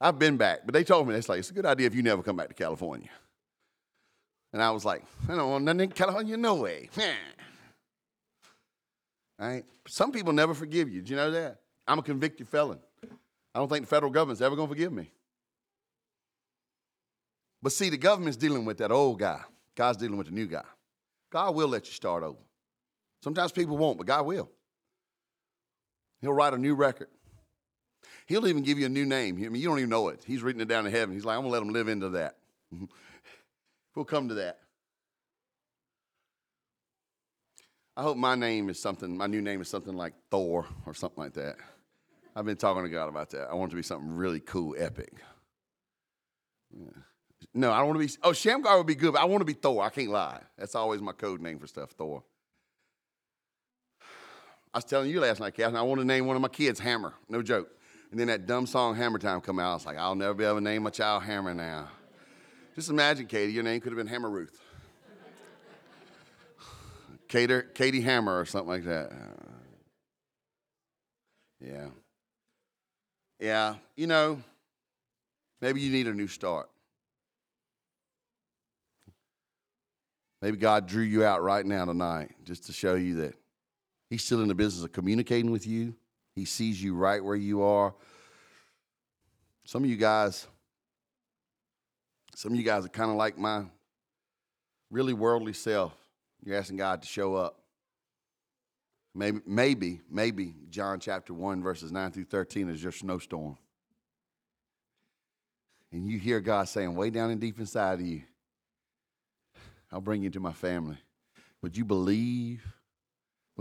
I've 0.01 0.19
been 0.19 0.37
back, 0.37 0.61
but 0.65 0.75
they 0.75 0.83
told 0.83 1.07
me 1.07 1.15
it's 1.15 1.29
like 1.29 1.39
it's 1.39 1.51
a 1.51 1.55
good 1.55 1.67
idea 1.67 1.87
if 1.87 1.95
you 1.95 2.03
never 2.03 2.23
come 2.23 2.37
back 2.37 2.49
to 2.49 2.55
California. 2.55 3.11
And 4.53 4.61
I 4.61 4.73
was 4.73 4.85
like, 4.85 5.05
I 5.29 5.37
don't 5.37 5.49
want 5.49 5.65
nothing 5.65 5.81
in 5.83 5.91
California, 5.91 6.37
no 6.37 6.57
way. 6.57 6.91
Right? 9.39 9.65
Some 9.89 10.13
people 10.13 10.35
never 10.35 10.53
forgive 10.53 10.91
you. 10.91 11.01
Do 11.01 11.13
you 11.13 11.17
know 11.17 11.31
that? 11.31 11.61
I'm 11.89 11.99
a 11.99 12.03
convicted 12.03 12.47
felon. 12.47 12.79
I 13.55 13.59
don't 13.59 13.71
think 13.71 13.87
the 13.87 13.89
federal 13.89 14.13
government's 14.13 14.43
ever 14.43 14.55
to 14.55 14.67
forgive 14.67 14.93
me. 14.93 15.11
But 17.63 17.73
see, 17.73 17.89
the 17.89 17.97
government's 17.97 18.37
dealing 18.37 18.67
with 18.67 18.77
that 18.79 18.93
old 18.93 19.19
guy. 19.19 19.41
God's 19.75 19.97
dealing 19.97 20.19
with 20.19 20.27
the 20.27 20.35
new 20.35 20.47
guy. 20.47 20.67
God 21.31 21.55
will 21.55 21.69
let 21.69 21.87
you 21.87 21.95
start 21.95 22.23
over. 22.23 22.37
Sometimes 23.23 23.53
people 23.53 23.77
won't, 23.77 23.99
but 23.99 24.07
God 24.07 24.27
will. 24.27 24.51
He'll 26.21 26.33
write 26.33 26.55
a 26.55 26.59
new 26.59 26.75
record. 26.75 27.09
He'll 28.27 28.47
even 28.47 28.63
give 28.63 28.79
you 28.79 28.87
a 28.87 28.91
new 28.91 29.05
name. 29.05 29.37
I 29.37 29.49
mean, 29.49 29.61
you 29.61 29.69
don't 29.69 29.79
even 29.79 29.91
know 29.91 30.09
it. 30.09 30.23
He's 30.27 30.43
written 30.43 30.61
it 30.61 30.69
down 30.69 30.87
in 30.87 30.93
heaven. 30.93 31.15
He's 31.15 31.25
like, 31.25 31.37
I'm 31.37 31.43
going 31.43 31.51
to 31.51 31.59
let 31.59 31.63
him 31.63 31.73
live 31.73 31.89
into 31.89 32.11
that. 32.11 32.37
we'll 33.95 34.05
come 34.05 34.29
to 34.29 34.35
that. 34.35 34.59
I 37.97 38.03
hope 38.03 38.17
my 38.17 38.35
name 38.35 38.71
is 38.71 38.81
something, 38.81 39.17
my 39.17 39.27
new 39.27 39.43
name 39.43 39.61
is 39.61 39.69
something 39.69 39.95
like 39.95 40.15
Thor 40.31 40.65
or 40.87 40.95
something 40.95 41.23
like 41.23 41.35
that. 41.35 41.57
I've 42.35 42.47
been 42.47 42.57
talking 42.57 42.85
to 42.85 42.89
God 42.89 43.09
about 43.09 43.31
that. 43.31 43.49
I 43.51 43.55
want 43.55 43.71
it 43.71 43.73
to 43.73 43.77
be 43.77 43.83
something 43.83 44.11
really 44.11 44.41
cool, 44.41 44.75
epic. 44.79 45.13
Yeah. 46.73 46.87
No, 47.53 47.73
I 47.73 47.79
don't 47.79 47.89
want 47.89 48.01
to 48.01 48.07
be, 48.07 48.21
oh, 48.23 48.33
Shamgar 48.33 48.79
would 48.79 48.87
be 48.87 48.95
good, 48.95 49.15
but 49.15 49.21
I 49.21 49.25
want 49.25 49.41
to 49.41 49.45
be 49.45 49.55
Thor. 49.55 49.83
I 49.83 49.91
can't 49.91 50.11
lie. 50.11 50.41
That's 50.57 50.75
always 50.75 51.01
my 51.01 51.13
code 51.13 51.41
name 51.41 51.59
for 51.59 51.67
stuff, 51.67 51.91
Thor. 51.91 52.23
I 54.73 54.79
was 54.79 54.85
telling 54.85 55.11
you 55.11 55.21
last 55.21 55.41
night, 55.41 55.55
Catherine, 55.55 55.77
I 55.77 55.83
want 55.83 56.01
to 56.01 56.07
name 56.07 56.27
one 56.27 56.37
of 56.37 56.43
my 56.43 56.49
kids 56.49 56.79
Hammer. 56.79 57.15
No 57.29 57.43
joke. 57.43 57.69
And 58.11 58.19
then 58.19 58.29
that 58.29 58.47
dumb 58.47 58.67
song 58.67 58.95
Hammer 58.95 59.19
Time 59.19 59.41
come 59.41 59.59
out. 59.59 59.71
I 59.71 59.75
was 59.75 59.87
like, 59.87 59.99
I'll 59.99 60.15
never 60.15 60.35
be 60.35 60.45
able 60.45 60.57
to 60.57 60.61
name 60.61 60.85
my 60.85 60.91
child 60.91 61.25
Hammer 61.25 61.55
now. 61.55 61.89
Just 62.75 62.89
imagine, 62.89 63.27
Katie, 63.27 63.53
your 63.53 63.65
name 63.65 63.81
could 63.81 63.93
have 63.93 63.99
been 63.99 64.07
Hammer 64.07 64.31
Ruth. 64.31 64.61
Katie, 67.29 67.63
Katie 67.75 68.01
Hammer 68.01 68.39
or 68.39 68.45
something 68.45 68.69
like 68.69 68.85
that. 68.85 69.13
Yeah. 71.61 71.89
Yeah. 73.39 73.75
You 73.97 74.07
know, 74.07 74.43
maybe 75.61 75.81
you 75.81 75.91
need 75.91 76.07
a 76.07 76.15
new 76.15 76.27
start. 76.27 76.69
Maybe 80.43 80.57
God 80.57 80.87
drew 80.87 81.03
you 81.03 81.25
out 81.25 81.43
right 81.43 81.67
now 81.67 81.85
tonight 81.85 82.31
just 82.45 82.67
to 82.67 82.73
show 82.73 82.95
you 82.95 83.17
that 83.17 83.35
He's 84.11 84.25
still 84.25 84.43
in 84.43 84.49
the 84.49 84.55
business 84.55 84.85
of 84.85 84.93
communicating 84.93 85.53
with 85.53 85.67
you. 85.67 85.95
He 86.35 86.45
sees 86.45 86.83
you 86.83 86.95
right 86.95 87.25
where 87.25 87.37
you 87.37 87.63
are. 87.63 87.95
Some 89.65 89.85
of 89.85 89.91
you 89.91 89.97
guys, 89.97 90.49
some 92.35 92.53
of 92.53 92.59
you 92.59 92.65
guys 92.65 92.85
are 92.85 92.89
kind 92.89 93.11
of 93.11 93.17
like 93.17 93.39
my 93.39 93.65
really 94.91 95.13
worldly 95.13 95.53
self. 95.53 95.95
You're 96.45 96.57
asking 96.57 96.79
God 96.79 97.03
to 97.03 97.09
show 97.09 97.37
up. 97.37 97.61
Maybe, 99.15 99.41
maybe, 99.47 100.01
maybe 100.11 100.55
John 100.71 100.99
chapter 100.99 101.33
1, 101.33 101.63
verses 101.63 101.93
9 101.93 102.11
through 102.11 102.25
13 102.25 102.69
is 102.69 102.83
your 102.83 102.93
snowstorm. 102.93 103.57
And 105.93 106.07
you 106.07 106.19
hear 106.19 106.41
God 106.41 106.69
saying, 106.69 106.95
way 106.95 107.11
down 107.11 107.31
and 107.31 107.41
deep 107.41 107.59
inside 107.59 108.01
of 108.01 108.07
you, 108.07 108.23
I'll 109.93 110.01
bring 110.01 110.23
you 110.23 110.31
to 110.31 110.41
my 110.41 110.53
family. 110.53 110.99
Would 111.63 111.77
you 111.77 111.85
believe? 111.85 112.65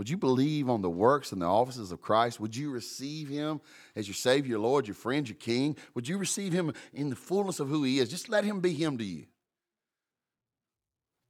Would 0.00 0.08
you 0.08 0.16
believe 0.16 0.70
on 0.70 0.80
the 0.80 0.88
works 0.88 1.30
and 1.30 1.42
the 1.42 1.46
offices 1.46 1.92
of 1.92 2.00
Christ? 2.00 2.40
Would 2.40 2.56
you 2.56 2.70
receive 2.70 3.28
him 3.28 3.60
as 3.94 4.08
your 4.08 4.14
Savior, 4.14 4.52
your 4.52 4.58
Lord, 4.58 4.88
your 4.88 4.94
friend, 4.94 5.28
your 5.28 5.36
King? 5.36 5.76
Would 5.92 6.08
you 6.08 6.16
receive 6.16 6.54
him 6.54 6.72
in 6.94 7.10
the 7.10 7.16
fullness 7.16 7.60
of 7.60 7.68
who 7.68 7.84
he 7.84 7.98
is? 7.98 8.08
Just 8.08 8.30
let 8.30 8.42
him 8.42 8.60
be 8.60 8.72
him 8.72 8.96
to 8.96 9.04
you. 9.04 9.26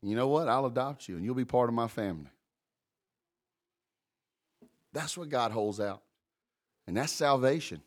You 0.01 0.15
know 0.15 0.29
what? 0.29 0.47
I'll 0.47 0.67
adopt 0.67 1.09
you 1.09 1.17
and 1.17 1.25
you'll 1.25 1.35
be 1.35 1.43
part 1.43 1.67
of 1.67 1.75
my 1.75 1.89
family. 1.89 2.29
That's 4.93 5.17
what 5.17 5.27
God 5.27 5.51
holds 5.51 5.81
out. 5.81 6.01
And 6.87 6.95
that's 6.95 7.11
salvation. 7.11 7.81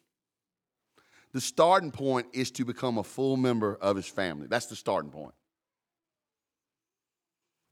The 1.33 1.41
starting 1.41 1.93
point 1.93 2.27
is 2.35 2.51
to 2.51 2.67
become 2.67 2.99
a 2.99 3.05
full 3.05 3.39
member 3.39 3.75
of 3.81 3.97
his 3.97 4.07
family. 4.07 4.49
That's 4.49 4.67
the 4.67 4.77
starting 4.77 5.11
point. 5.11 5.33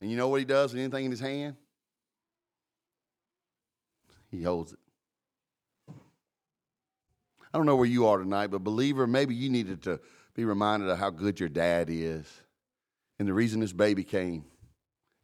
And 0.01 0.11
you 0.11 0.17
know 0.17 0.29
what 0.29 0.39
he 0.39 0.47
does 0.47 0.73
with 0.73 0.81
anything 0.81 1.05
in 1.05 1.11
his 1.11 1.21
hand? 1.21 1.57
He 4.33 4.43
holds 4.43 4.73
it. 4.73 4.79
I 7.55 7.59
don't 7.59 7.67
know 7.67 7.77
where 7.77 7.87
you 7.87 8.07
are 8.07 8.19
tonight, 8.19 8.47
but 8.47 8.65
believer, 8.65 9.07
maybe 9.07 9.35
you 9.35 9.51
needed 9.51 9.83
to 9.83 10.01
be 10.35 10.47
reminded 10.47 10.89
of 10.89 10.99
how 10.99 11.11
good 11.11 11.39
your 11.39 11.51
dad 11.51 11.89
is 11.91 12.27
and 13.19 13.29
the 13.29 13.35
reason 13.35 13.61
this 13.61 13.75
baby 13.75 14.05
came. 14.05 14.47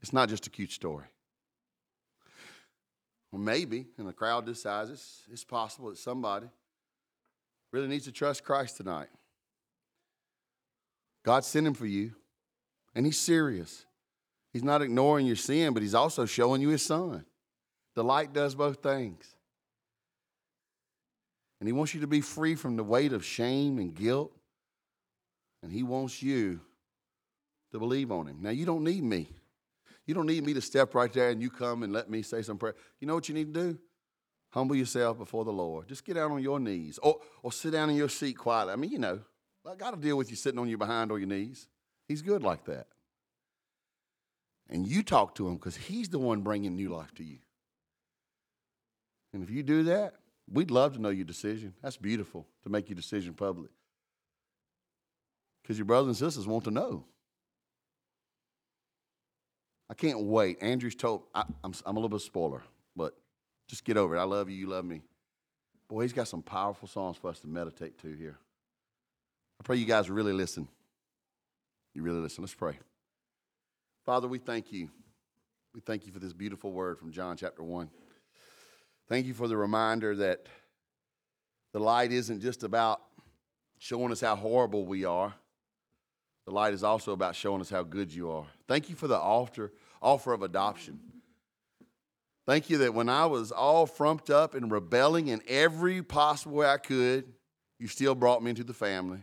It's 0.02 0.12
not 0.12 0.28
just 0.28 0.46
a 0.46 0.50
cute 0.50 0.70
story. 0.70 1.06
Well, 3.32 3.40
maybe 3.40 3.86
in 3.98 4.06
a 4.06 4.12
crowd 4.12 4.44
this 4.44 4.62
size, 4.62 4.90
it's, 4.90 5.22
it's 5.32 5.44
possible 5.44 5.88
that 5.88 5.98
somebody 5.98 6.48
really 7.72 7.88
needs 7.88 8.04
to 8.04 8.12
trust 8.12 8.44
Christ 8.44 8.76
tonight. 8.76 9.08
God 11.24 11.44
sent 11.44 11.66
him 11.66 11.74
for 11.74 11.86
you, 11.86 12.12
and 12.94 13.06
he's 13.06 13.18
serious. 13.18 13.86
He's 14.52 14.62
not 14.62 14.82
ignoring 14.82 15.26
your 15.26 15.36
sin, 15.36 15.72
but 15.72 15.82
he's 15.82 15.94
also 15.94 16.26
showing 16.26 16.60
you 16.60 16.68
his 16.68 16.82
son. 16.82 17.24
The 17.98 18.04
light 18.04 18.32
does 18.32 18.54
both 18.54 18.80
things. 18.80 19.24
And 21.58 21.66
He 21.66 21.72
wants 21.72 21.94
you 21.94 22.02
to 22.02 22.06
be 22.06 22.20
free 22.20 22.54
from 22.54 22.76
the 22.76 22.84
weight 22.84 23.12
of 23.12 23.24
shame 23.24 23.80
and 23.80 23.92
guilt. 23.92 24.30
And 25.64 25.72
He 25.72 25.82
wants 25.82 26.22
you 26.22 26.60
to 27.72 27.80
believe 27.80 28.12
on 28.12 28.28
Him. 28.28 28.36
Now, 28.40 28.50
you 28.50 28.64
don't 28.64 28.84
need 28.84 29.02
me. 29.02 29.26
You 30.06 30.14
don't 30.14 30.26
need 30.26 30.46
me 30.46 30.54
to 30.54 30.60
step 30.60 30.94
right 30.94 31.12
there 31.12 31.30
and 31.30 31.42
you 31.42 31.50
come 31.50 31.82
and 31.82 31.92
let 31.92 32.08
me 32.08 32.22
say 32.22 32.40
some 32.40 32.56
prayer. 32.56 32.76
You 33.00 33.08
know 33.08 33.16
what 33.16 33.28
you 33.28 33.34
need 33.34 33.52
to 33.52 33.60
do? 33.72 33.78
Humble 34.50 34.76
yourself 34.76 35.18
before 35.18 35.44
the 35.44 35.50
Lord. 35.50 35.88
Just 35.88 36.04
get 36.04 36.14
down 36.14 36.30
on 36.30 36.40
your 36.40 36.60
knees 36.60 37.00
or, 37.02 37.18
or 37.42 37.50
sit 37.50 37.72
down 37.72 37.90
in 37.90 37.96
your 37.96 38.08
seat 38.08 38.34
quietly. 38.34 38.74
I 38.74 38.76
mean, 38.76 38.92
you 38.92 39.00
know, 39.00 39.18
I 39.68 39.74
got 39.74 39.90
to 39.90 40.00
deal 40.00 40.16
with 40.16 40.30
you 40.30 40.36
sitting 40.36 40.60
on 40.60 40.68
your 40.68 40.78
behind 40.78 41.10
or 41.10 41.18
your 41.18 41.26
knees. 41.26 41.66
He's 42.06 42.22
good 42.22 42.44
like 42.44 42.64
that. 42.66 42.86
And 44.70 44.86
you 44.86 45.02
talk 45.02 45.34
to 45.34 45.48
him 45.48 45.54
because 45.54 45.74
he's 45.74 46.08
the 46.10 46.20
one 46.20 46.42
bringing 46.42 46.76
new 46.76 46.90
life 46.90 47.12
to 47.16 47.24
you. 47.24 47.38
And 49.32 49.42
if 49.42 49.50
you 49.50 49.62
do 49.62 49.84
that, 49.84 50.14
we'd 50.50 50.70
love 50.70 50.94
to 50.94 51.00
know 51.00 51.10
your 51.10 51.24
decision. 51.24 51.74
That's 51.82 51.96
beautiful 51.96 52.46
to 52.62 52.70
make 52.70 52.88
your 52.88 52.96
decision 52.96 53.34
public. 53.34 53.70
Because 55.62 55.78
your 55.78 55.84
brothers 55.84 56.08
and 56.08 56.16
sisters 56.16 56.46
want 56.46 56.64
to 56.64 56.70
know. 56.70 57.04
I 59.90 59.94
can't 59.94 60.20
wait. 60.20 60.58
Andrew's 60.62 60.94
told, 60.94 61.24
I, 61.34 61.44
am 61.64 61.72
I'm 61.84 61.96
a 61.96 62.00
little 62.00 62.08
bit 62.08 62.20
spoiler, 62.20 62.62
but 62.94 63.14
just 63.68 63.84
get 63.84 63.96
over 63.96 64.16
it. 64.16 64.20
I 64.20 64.24
love 64.24 64.50
you, 64.50 64.56
you 64.56 64.66
love 64.66 64.84
me. 64.84 65.02
Boy, 65.88 66.02
he's 66.02 66.12
got 66.12 66.28
some 66.28 66.42
powerful 66.42 66.88
songs 66.88 67.16
for 67.16 67.28
us 67.28 67.38
to 67.40 67.46
meditate 67.46 67.98
to 68.02 68.12
here. 68.12 68.38
I 69.60 69.64
pray 69.64 69.76
you 69.76 69.86
guys 69.86 70.10
really 70.10 70.32
listen. 70.32 70.68
You 71.94 72.02
really 72.02 72.20
listen. 72.20 72.42
Let's 72.42 72.54
pray. 72.54 72.78
Father, 74.04 74.28
we 74.28 74.38
thank 74.38 74.72
you. 74.72 74.90
We 75.74 75.80
thank 75.80 76.06
you 76.06 76.12
for 76.12 76.18
this 76.18 76.32
beautiful 76.32 76.72
word 76.72 76.98
from 76.98 77.10
John 77.10 77.36
chapter 77.36 77.62
1. 77.62 77.88
Thank 79.08 79.26
you 79.26 79.34
for 79.34 79.48
the 79.48 79.56
reminder 79.56 80.14
that 80.16 80.46
the 81.72 81.80
light 81.80 82.12
isn't 82.12 82.40
just 82.40 82.62
about 82.62 83.00
showing 83.78 84.12
us 84.12 84.20
how 84.20 84.36
horrible 84.36 84.84
we 84.84 85.04
are. 85.04 85.34
The 86.46 86.52
light 86.52 86.74
is 86.74 86.82
also 86.82 87.12
about 87.12 87.36
showing 87.36 87.60
us 87.60 87.70
how 87.70 87.82
good 87.82 88.12
you 88.12 88.30
are. 88.30 88.46
Thank 88.66 88.88
you 88.88 88.96
for 88.96 89.06
the 89.06 89.18
offer, 89.18 89.72
offer 90.02 90.32
of 90.32 90.42
adoption. 90.42 90.98
Thank 92.46 92.70
you 92.70 92.78
that 92.78 92.94
when 92.94 93.10
I 93.10 93.26
was 93.26 93.52
all 93.52 93.86
frumped 93.86 94.30
up 94.30 94.54
and 94.54 94.70
rebelling 94.70 95.28
in 95.28 95.42
every 95.46 96.02
possible 96.02 96.56
way 96.56 96.66
I 96.66 96.78
could, 96.78 97.32
you 97.78 97.86
still 97.86 98.14
brought 98.14 98.42
me 98.42 98.50
into 98.50 98.64
the 98.64 98.74
family, 98.74 99.20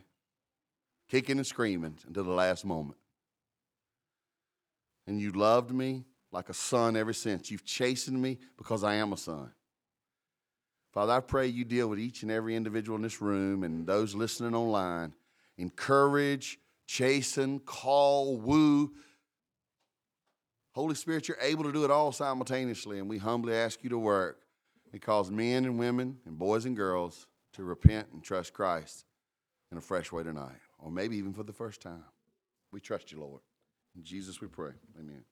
kicking 1.09 1.37
and 1.37 1.47
screaming 1.47 1.97
until 2.07 2.23
the 2.23 2.31
last 2.31 2.65
moment. 2.65 2.99
And 5.07 5.19
you 5.19 5.31
loved 5.31 5.71
me 5.71 6.05
like 6.31 6.49
a 6.49 6.53
son 6.53 6.95
ever 6.95 7.13
since. 7.13 7.49
You've 7.49 7.65
chastened 7.65 8.21
me 8.21 8.37
because 8.57 8.83
I 8.83 8.95
am 8.95 9.13
a 9.13 9.17
son. 9.17 9.51
Father, 10.95 11.11
I 11.11 11.19
pray 11.19 11.47
you 11.47 11.65
deal 11.65 11.89
with 11.89 11.99
each 11.99 12.23
and 12.23 12.31
every 12.31 12.55
individual 12.55 12.95
in 12.95 13.01
this 13.01 13.21
room 13.21 13.65
and 13.65 13.85
those 13.85 14.15
listening 14.15 14.55
online. 14.55 15.13
Encourage, 15.57 16.57
chasten, 16.87 17.59
call, 17.59 18.37
woo. 18.37 18.93
Holy 20.71 20.95
Spirit, 20.95 21.27
you're 21.27 21.37
able 21.41 21.65
to 21.65 21.73
do 21.73 21.83
it 21.83 21.91
all 21.91 22.13
simultaneously, 22.13 22.99
and 22.99 23.09
we 23.09 23.17
humbly 23.17 23.53
ask 23.53 23.83
you 23.83 23.89
to 23.89 23.97
work 23.97 24.39
and 24.93 25.01
cause 25.01 25.29
men 25.29 25.65
and 25.65 25.77
women 25.77 26.17
and 26.25 26.39
boys 26.39 26.63
and 26.63 26.77
girls 26.77 27.27
to 27.53 27.65
repent 27.65 28.07
and 28.13 28.23
trust 28.23 28.53
Christ 28.53 29.03
in 29.73 29.77
a 29.77 29.81
fresh 29.81 30.13
way 30.13 30.23
tonight, 30.23 30.61
or 30.79 30.89
maybe 30.89 31.17
even 31.17 31.33
for 31.33 31.43
the 31.43 31.53
first 31.53 31.81
time. 31.81 32.05
We 32.71 32.79
trust 32.79 33.11
you, 33.11 33.19
Lord. 33.19 33.41
In 33.97 34.03
Jesus 34.03 34.39
we 34.39 34.47
pray. 34.47 34.71
Amen. 34.97 35.25